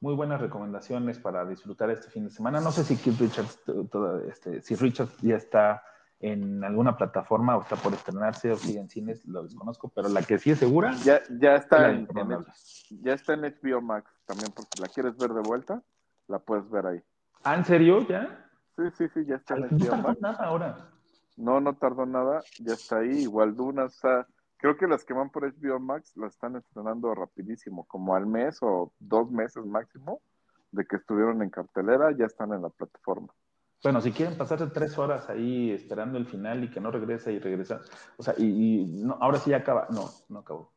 [0.00, 2.60] muy buenas recomendaciones para disfrutar este fin de semana.
[2.60, 5.82] No sé si Keith Richards, to- todo, este, si Richards ya está
[6.20, 10.22] en alguna plataforma o está por estrenarse o sigue en cines, lo desconozco, pero la
[10.22, 12.44] que sí es segura, Ya, ya está en, en-
[12.90, 15.82] ya está en HBO Max también, porque si la quieres ver de vuelta,
[16.28, 17.02] la puedes ver ahí.
[17.44, 18.50] Ah, ¿en serio ya?
[18.76, 20.20] Sí, sí, sí, ya está en No HBO tardó Max.
[20.20, 20.88] nada ahora.
[21.36, 23.10] No, no tardó nada, ya está ahí.
[23.22, 24.26] Igual Dunas, o sea,
[24.58, 28.58] creo que las que van por HBO Max las están estrenando rapidísimo, como al mes
[28.60, 30.20] o dos meses máximo
[30.72, 33.32] de que estuvieron en cartelera, ya están en la plataforma.
[33.82, 37.38] Bueno, si quieren pasarse tres horas ahí esperando el final y que no regrese y
[37.38, 37.80] regresa,
[38.16, 38.44] o sea, y,
[38.82, 40.72] y no, ahora sí ya acaba, no, no acabó.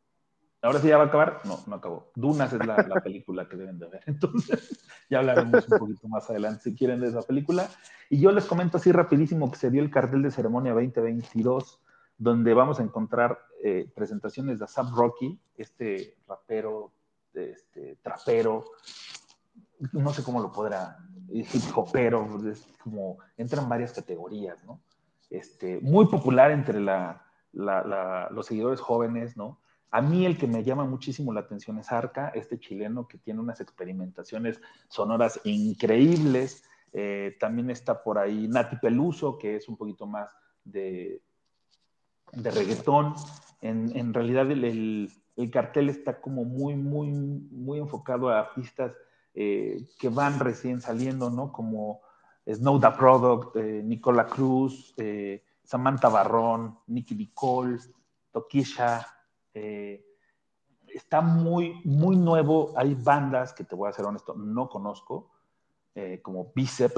[0.64, 2.12] Ahora sí ya va a acabar, no, no acabó.
[2.14, 4.04] Dunas es la, la película que deben de ver.
[4.06, 7.68] Entonces, ya hablaremos un poquito más adelante si quieren de esa película.
[8.12, 11.81] Y yo les comento así rapidísimo que se dio el cartel de ceremonia 2022,
[12.22, 16.92] donde vamos a encontrar eh, presentaciones de Asap Rocky, este rapero,
[17.34, 18.64] este trapero,
[19.92, 21.00] no sé cómo lo podrá,
[21.32, 22.28] hip hopero,
[22.84, 24.80] como, entra en varias categorías, ¿no?
[25.32, 29.60] Este, muy popular entre la, la, los seguidores jóvenes, ¿no?
[29.90, 33.40] A mí el que me llama muchísimo la atención es Arca, este chileno que tiene
[33.40, 36.66] unas experimentaciones sonoras increíbles.
[36.94, 40.30] Eh, también está por ahí Nati Peluso, que es un poquito más
[40.64, 41.24] de,
[42.34, 43.14] de reggaetón.
[43.62, 48.94] En, en realidad el, el, el, cartel está como muy, muy, muy enfocado a artistas
[49.34, 51.52] eh, que van recién saliendo, ¿no?
[51.52, 52.02] Como
[52.46, 57.80] Snow the Product, eh, Nicola Cruz, eh, Samantha Barrón, Nicky Nicole,
[58.32, 59.08] Tokisha,
[60.88, 62.74] está muy, muy nuevo.
[62.76, 65.32] Hay bandas que te voy a ser honesto, no conozco,
[66.22, 66.94] como Bicep,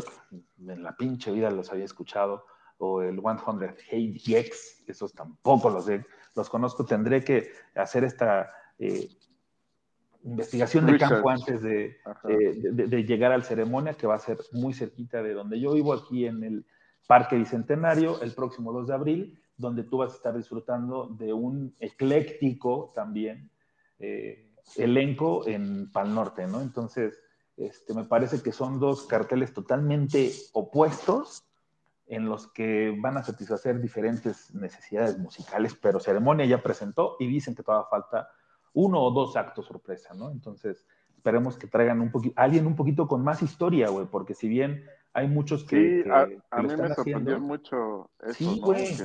[0.59, 2.45] en la pinche vida los había escuchado,
[2.77, 6.05] o el 100 Hey Gex, esos tampoco los, de,
[6.35, 6.85] los conozco.
[6.85, 9.07] Tendré que hacer esta eh,
[10.23, 11.11] investigación de Research.
[11.13, 11.97] campo antes de,
[12.29, 15.73] eh, de- de- llegar al ceremonia, que va a ser muy cerquita de donde yo
[15.73, 16.65] vivo, aquí en el
[17.07, 21.75] Parque Bicentenario, el próximo 2 de abril, donde tú vas a estar disfrutando de un
[21.79, 23.51] ecléctico también
[23.99, 26.61] eh, elenco en Pal Norte, ¿no?
[26.61, 27.21] Entonces,
[27.57, 31.43] este, me parece que son dos carteles totalmente opuestos
[32.07, 37.55] en los que van a satisfacer diferentes necesidades musicales, pero Ceremonia ya presentó y dicen
[37.55, 38.29] que todavía falta
[38.73, 40.29] uno o dos actos sorpresa, ¿no?
[40.31, 40.85] Entonces,
[41.15, 44.83] esperemos que traigan un poquito, alguien un poquito con más historia, güey, porque si bien
[45.13, 48.09] hay muchos que, Sí, que- a, que a lo mí están me sorprendió haciendo, mucho
[48.21, 48.65] eso, Sí, ¿no?
[48.65, 48.97] güey.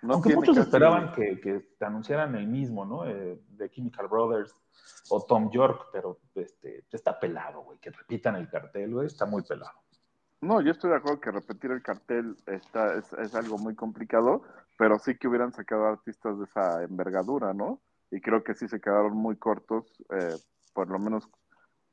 [0.00, 3.04] No aunque muchos casi- esperaban que, que te anunciaran el mismo, ¿no?
[3.06, 4.54] Eh, de Chemical Brothers
[5.10, 9.42] o Tom York, pero este, está pelado, güey, que repitan el cartel, güey, está muy
[9.42, 9.72] pelado.
[10.40, 14.42] No, yo estoy de acuerdo que repetir el cartel está, es, es algo muy complicado,
[14.76, 17.80] pero sí que hubieran sacado artistas de esa envergadura, ¿no?
[18.10, 20.36] Y creo que sí se quedaron muy cortos, eh,
[20.72, 21.28] por lo menos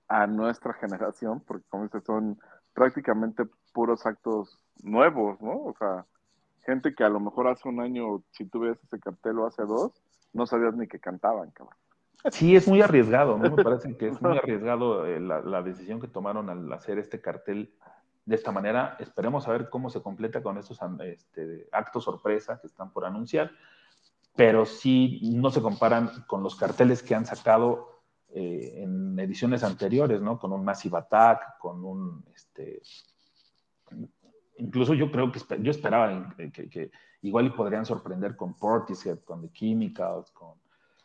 [0.08, 2.40] a nuestra generación, porque como dices, son
[2.74, 5.64] prácticamente puros actos nuevos, ¿no?
[5.64, 6.06] O sea,
[6.66, 9.64] gente que a lo mejor hace un año, si tú ves ese cartel o hace
[9.64, 9.92] dos,
[10.34, 11.76] no sabías ni que cantaban, cabrón.
[12.32, 13.56] Sí, es muy arriesgado, ¿no?
[13.56, 17.22] Me parece que es muy arriesgado eh, la, la decisión que tomaron al hacer este
[17.22, 17.74] cartel
[18.26, 18.98] de esta manera.
[19.00, 20.80] Esperemos a ver cómo se completa con estos
[21.72, 23.52] actos sorpresa que están por anunciar,
[24.36, 30.22] pero sí no se comparan con los carteles que han sacado eh, en ediciones anteriores,
[30.22, 30.38] ¿no?
[30.38, 32.82] Con un Massive Attack, con un, este,
[34.58, 36.92] incluso yo creo que yo esperaba que, que-
[37.22, 40.64] igual podrían sorprender con Portishead, con The Chemicals, con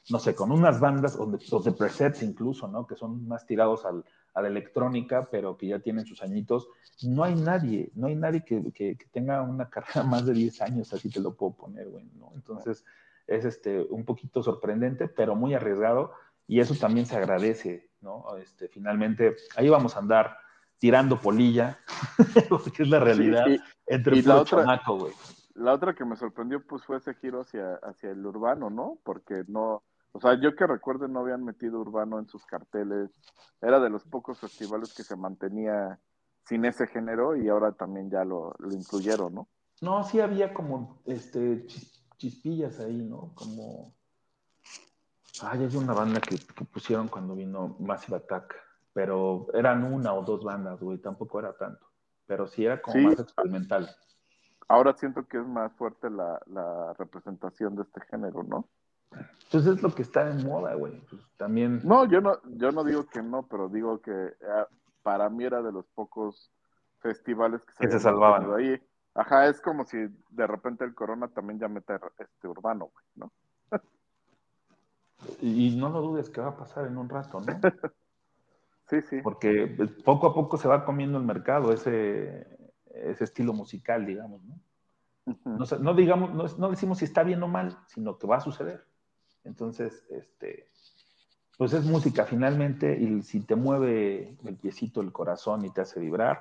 [0.09, 2.87] no sé, con unas bandas, o de presets incluso, ¿no?
[2.87, 6.69] Que son más tirados al, a la electrónica, pero que ya tienen sus añitos.
[7.03, 10.61] No hay nadie, no hay nadie que, que- que tenga una carrera más de 10
[10.63, 12.31] años, así te lo puedo poner, güey, ¿no?
[12.35, 12.85] Entonces,
[13.27, 16.13] es este, un poquito sorprendente, pero muy arriesgado,
[16.47, 18.25] y eso también se agradece, ¿no?
[18.37, 20.37] Este, finalmente, ahí vamos a andar
[20.79, 21.79] tirando polilla,
[22.49, 23.61] porque es la realidad, Sí, y-
[23.95, 25.13] entre y puro otra- chamaco, güey.
[25.55, 28.99] La otra que me sorprendió pues fue ese giro hacia, hacia el urbano, ¿no?
[29.05, 29.83] Porque no,
[30.13, 33.11] o sea, yo que recuerdo no habían metido urbano en sus carteles,
[33.61, 35.99] era de los pocos festivales que se mantenía
[36.45, 39.49] sin ese género y ahora también ya lo, lo incluyeron, ¿no?
[39.83, 43.33] No, sí había como este chis- chispillas ahí, ¿no?
[43.35, 43.95] Como.
[45.43, 48.55] Ay, hay una banda que, que pusieron cuando vino Massive Attack,
[48.93, 51.87] pero eran una o dos bandas, güey, tampoco era tanto.
[52.27, 53.05] Pero sí era como Sí.
[53.07, 53.89] más experimental.
[54.69, 58.69] Ahora siento que es más fuerte la, la representación de este género, ¿no?
[59.45, 61.01] Entonces es lo que está en moda, güey.
[61.11, 61.81] Pues también.
[61.85, 64.65] No, yo no, yo no digo que no, pero digo que eh,
[65.03, 66.53] para mí era de los pocos
[67.01, 68.53] festivales que se, Que se salvaban.
[68.55, 68.81] ahí.
[69.15, 69.99] Ajá, es como si
[70.31, 73.33] de repente el Corona también ya mete este urbano, güey, ¿no?
[75.43, 77.47] Y no lo dudes que va a pasar en un rato, ¿no?
[78.87, 79.21] Sí, sí.
[79.23, 82.45] Porque pues, poco a poco se va comiendo el mercado ese,
[82.87, 84.59] ese estilo musical, digamos, ¿no?
[85.79, 88.85] No digamos, no, no decimos si está bien o mal, sino que va a suceder.
[89.45, 90.67] Entonces, este,
[91.57, 96.01] pues es música finalmente, y si te mueve el piecito, el corazón y te hace
[96.01, 96.41] vibrar,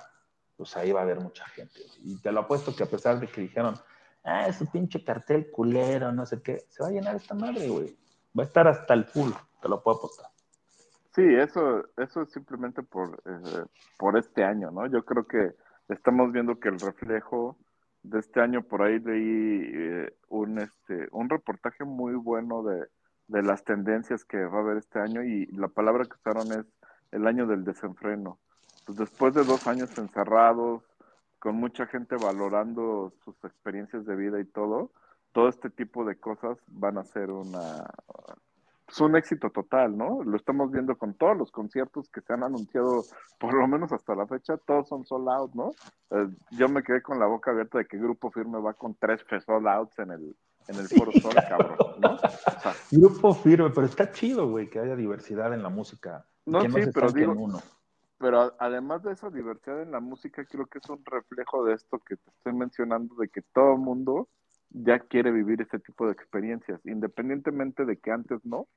[0.55, 1.81] pues ahí va a haber mucha gente.
[2.03, 3.75] Y te lo apuesto que a pesar de que dijeron,
[4.23, 7.97] ah, ese pinche cartel culero, no sé qué, se va a llenar esta madre, güey.
[8.37, 9.31] Va a estar hasta el full,
[9.61, 10.27] te lo puedo apostar.
[11.15, 13.65] Sí, eso, eso es simplemente por, eh,
[13.97, 14.85] por este año, ¿no?
[14.87, 15.55] Yo creo que
[15.89, 17.57] estamos viendo que el reflejo
[18.03, 22.87] de este año, por ahí leí eh, un, este, un reportaje muy bueno de,
[23.27, 26.65] de las tendencias que va a haber este año y la palabra que usaron es
[27.11, 28.39] el año del desenfreno.
[28.85, 30.83] Pues después de dos años encerrados,
[31.37, 34.91] con mucha gente valorando sus experiencias de vida y todo,
[35.31, 37.85] todo este tipo de cosas van a ser una,
[38.89, 40.23] es un éxito total, ¿no?
[40.23, 43.03] Lo estamos viendo con todos los conciertos que se han anunciado,
[43.39, 45.71] por lo menos hasta la fecha, todos son sold out, ¿no?
[46.11, 49.23] Eh, yo me quedé con la boca abierta de que Grupo Firme va con tres
[49.45, 50.35] sold outs en el,
[50.67, 52.13] en el Foro Sol, cabrón, ¿no?
[52.15, 56.25] O sea, Grupo firme, pero está chido, güey, que haya diversidad en la música.
[56.45, 57.59] No, que no sí, se pero en digo- uno.
[58.17, 61.99] pero además de esa diversidad en la música, creo que es un reflejo de esto
[61.99, 64.27] que te estoy mencionando, de que todo el mundo
[64.71, 68.67] ya quiere vivir este tipo de experiencias, independientemente de que antes no.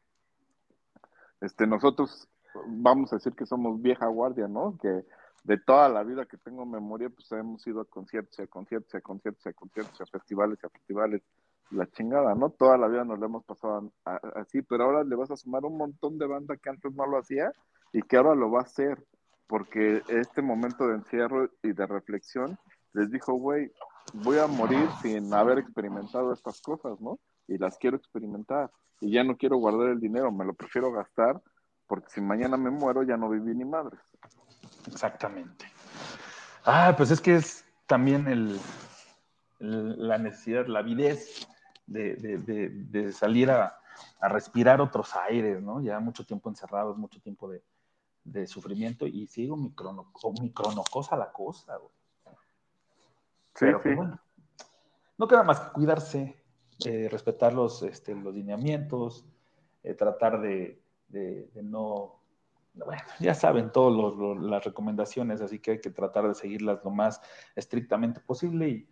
[1.40, 2.28] Este, nosotros
[2.66, 4.78] vamos a decir que somos vieja guardia, ¿no?
[4.80, 5.04] Que
[5.44, 9.00] de toda la vida que tengo memoria, pues hemos ido a conciertos, a conciertos, a
[9.00, 11.22] conciertos, a conciertos, a festivales, a festivales.
[11.70, 12.50] la chingada, ¿no?
[12.50, 15.36] Toda la vida nos la hemos pasado a- a- así, pero ahora le vas a
[15.36, 17.50] sumar un montón de banda que antes no lo hacía
[17.94, 19.02] y que ahora lo va a hacer,
[19.46, 22.58] porque este momento de encierro y de reflexión
[22.92, 23.72] les dijo, güey,
[24.12, 27.18] voy a morir sin haber experimentado estas cosas, ¿no?
[27.48, 28.70] Y las quiero experimentar
[29.00, 31.40] y ya no quiero guardar el dinero, me lo prefiero gastar
[31.86, 34.00] porque si mañana me muero ya no viví ni madres.
[34.86, 35.66] Exactamente.
[36.64, 38.60] Ah, pues es que es también el,
[39.58, 41.46] la necesidad, la avidez
[41.86, 43.76] de, de- de- de salir a,
[44.20, 45.82] a respirar otros aires, ¿no?
[45.82, 47.62] Ya mucho tiempo encerrados, mucho tiempo de,
[48.24, 51.92] de sufrimiento y sigo microno, micronocosa la cosa, güey.
[53.54, 53.94] Sí, pues sí.
[53.94, 54.20] bueno,
[55.18, 56.42] no queda más que cuidarse,
[56.86, 59.26] eh, respetar los, este, los lineamientos,
[59.82, 62.20] eh, tratar de, de- de no,
[62.74, 67.20] bueno, ya saben todas las recomendaciones, así que hay que tratar de seguirlas lo más
[67.54, 68.88] estrictamente posible y,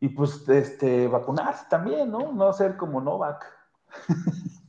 [0.00, 2.32] y pues este, vacunarse también, ¿no?
[2.32, 3.44] No ser como Novak.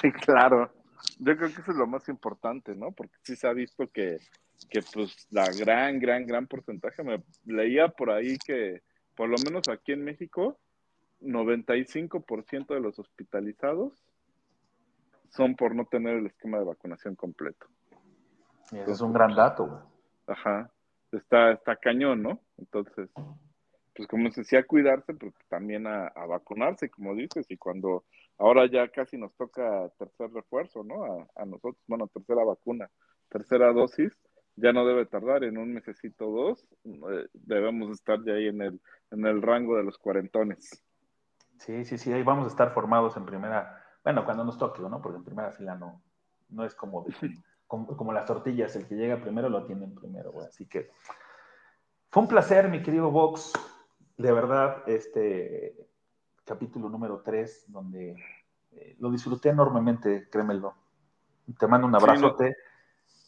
[0.00, 0.72] Sí, claro.
[1.20, 2.90] Yo creo que eso es lo más importante, ¿no?
[2.90, 4.18] Porque sí se ha visto que,
[4.70, 8.82] que pues la gran, gran, gran porcentaje, me leía por ahí que
[9.14, 10.58] por lo menos aquí en México,
[11.22, 13.92] 95% de los hospitalizados
[15.30, 17.66] son por no tener el esquema de vacunación completo.
[18.72, 19.80] Y ese es un gran dato, güey.
[20.26, 20.70] Ajá.
[21.12, 22.40] Está, está cañón, ¿no?
[22.58, 23.10] Entonces,
[23.94, 28.04] pues como se decía, cuidarse, pero también a, a vacunarse, como dices, y cuando
[28.38, 31.04] ahora ya casi nos toca tercer refuerzo, ¿no?
[31.04, 32.90] A, a nosotros, bueno, tercera vacuna,
[33.28, 34.12] tercera dosis,
[34.56, 38.62] ya no debe tardar, en un mesecito o dos, eh, debemos estar ya ahí en
[38.62, 38.80] el,
[39.10, 40.82] en el rango de los cuarentones.
[41.58, 45.00] Sí, sí, sí, ahí vamos a estar formados en primera, bueno, cuando nos toque, ¿no?
[45.00, 46.02] Porque en primera fila no,
[46.50, 47.10] no es como, de-
[47.66, 50.46] como, como las tortillas, el que llega primero lo tienen primero, güey.
[50.46, 50.90] Así que
[52.10, 53.52] fue un placer, mi querido Vox,
[54.16, 55.76] de verdad, este
[56.44, 58.16] capítulo número 3, donde
[58.72, 60.74] eh, lo disfruté enormemente, créemelo.
[61.58, 62.56] Te mando un Sí, abrazote.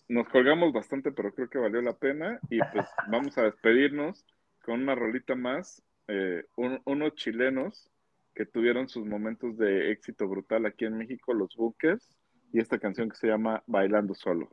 [0.08, 4.24] Nos colgamos bastante, pero creo que valió la pena, y pues vamos a despedirnos
[4.64, 7.90] con una rolita más, eh, un- unos chilenos
[8.34, 12.16] que tuvieron sus momentos de éxito brutal aquí en México, los buques,
[12.54, 14.48] y esta canción que se llama Bailando Solo.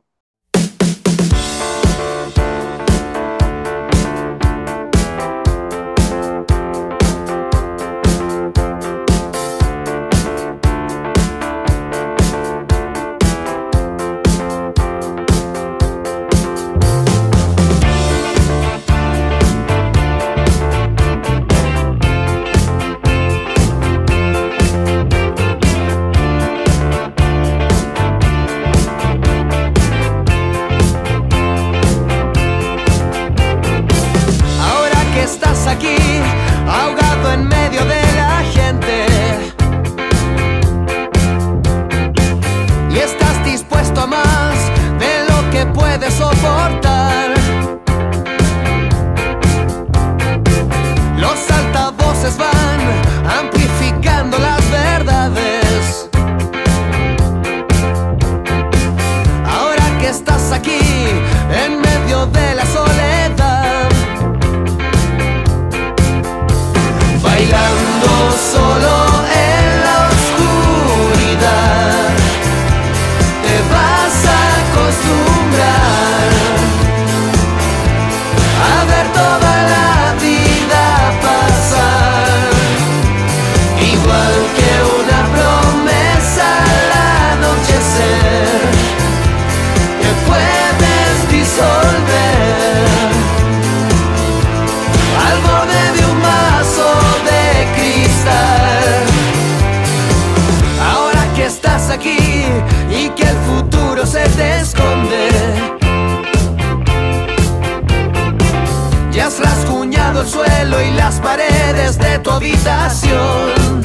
[110.26, 113.82] suelo y las paredes de tu habitación.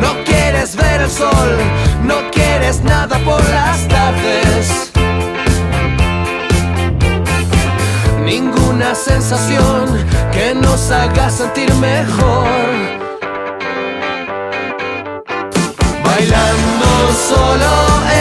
[0.00, 1.50] No quieres ver el sol,
[2.04, 4.92] no quieres nada por las tardes.
[8.24, 12.46] Ninguna sensación que nos haga sentir mejor.
[16.04, 16.88] Bailando
[17.28, 17.72] solo.
[18.12, 18.15] En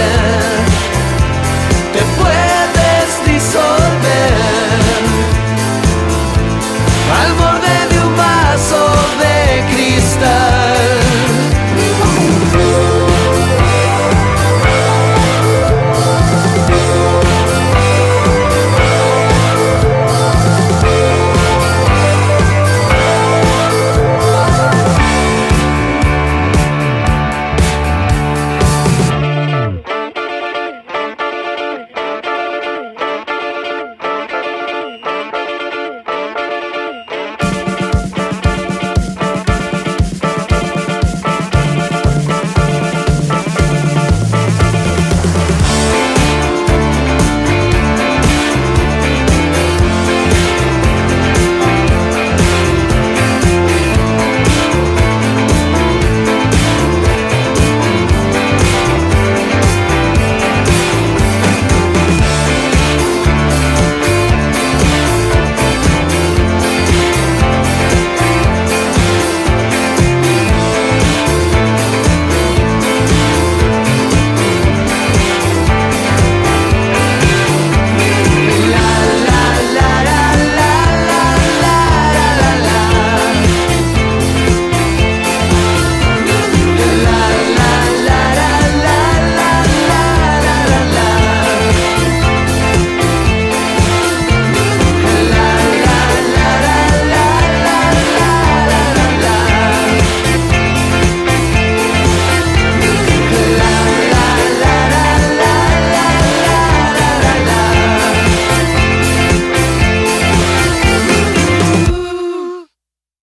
[0.00, 0.39] yeah.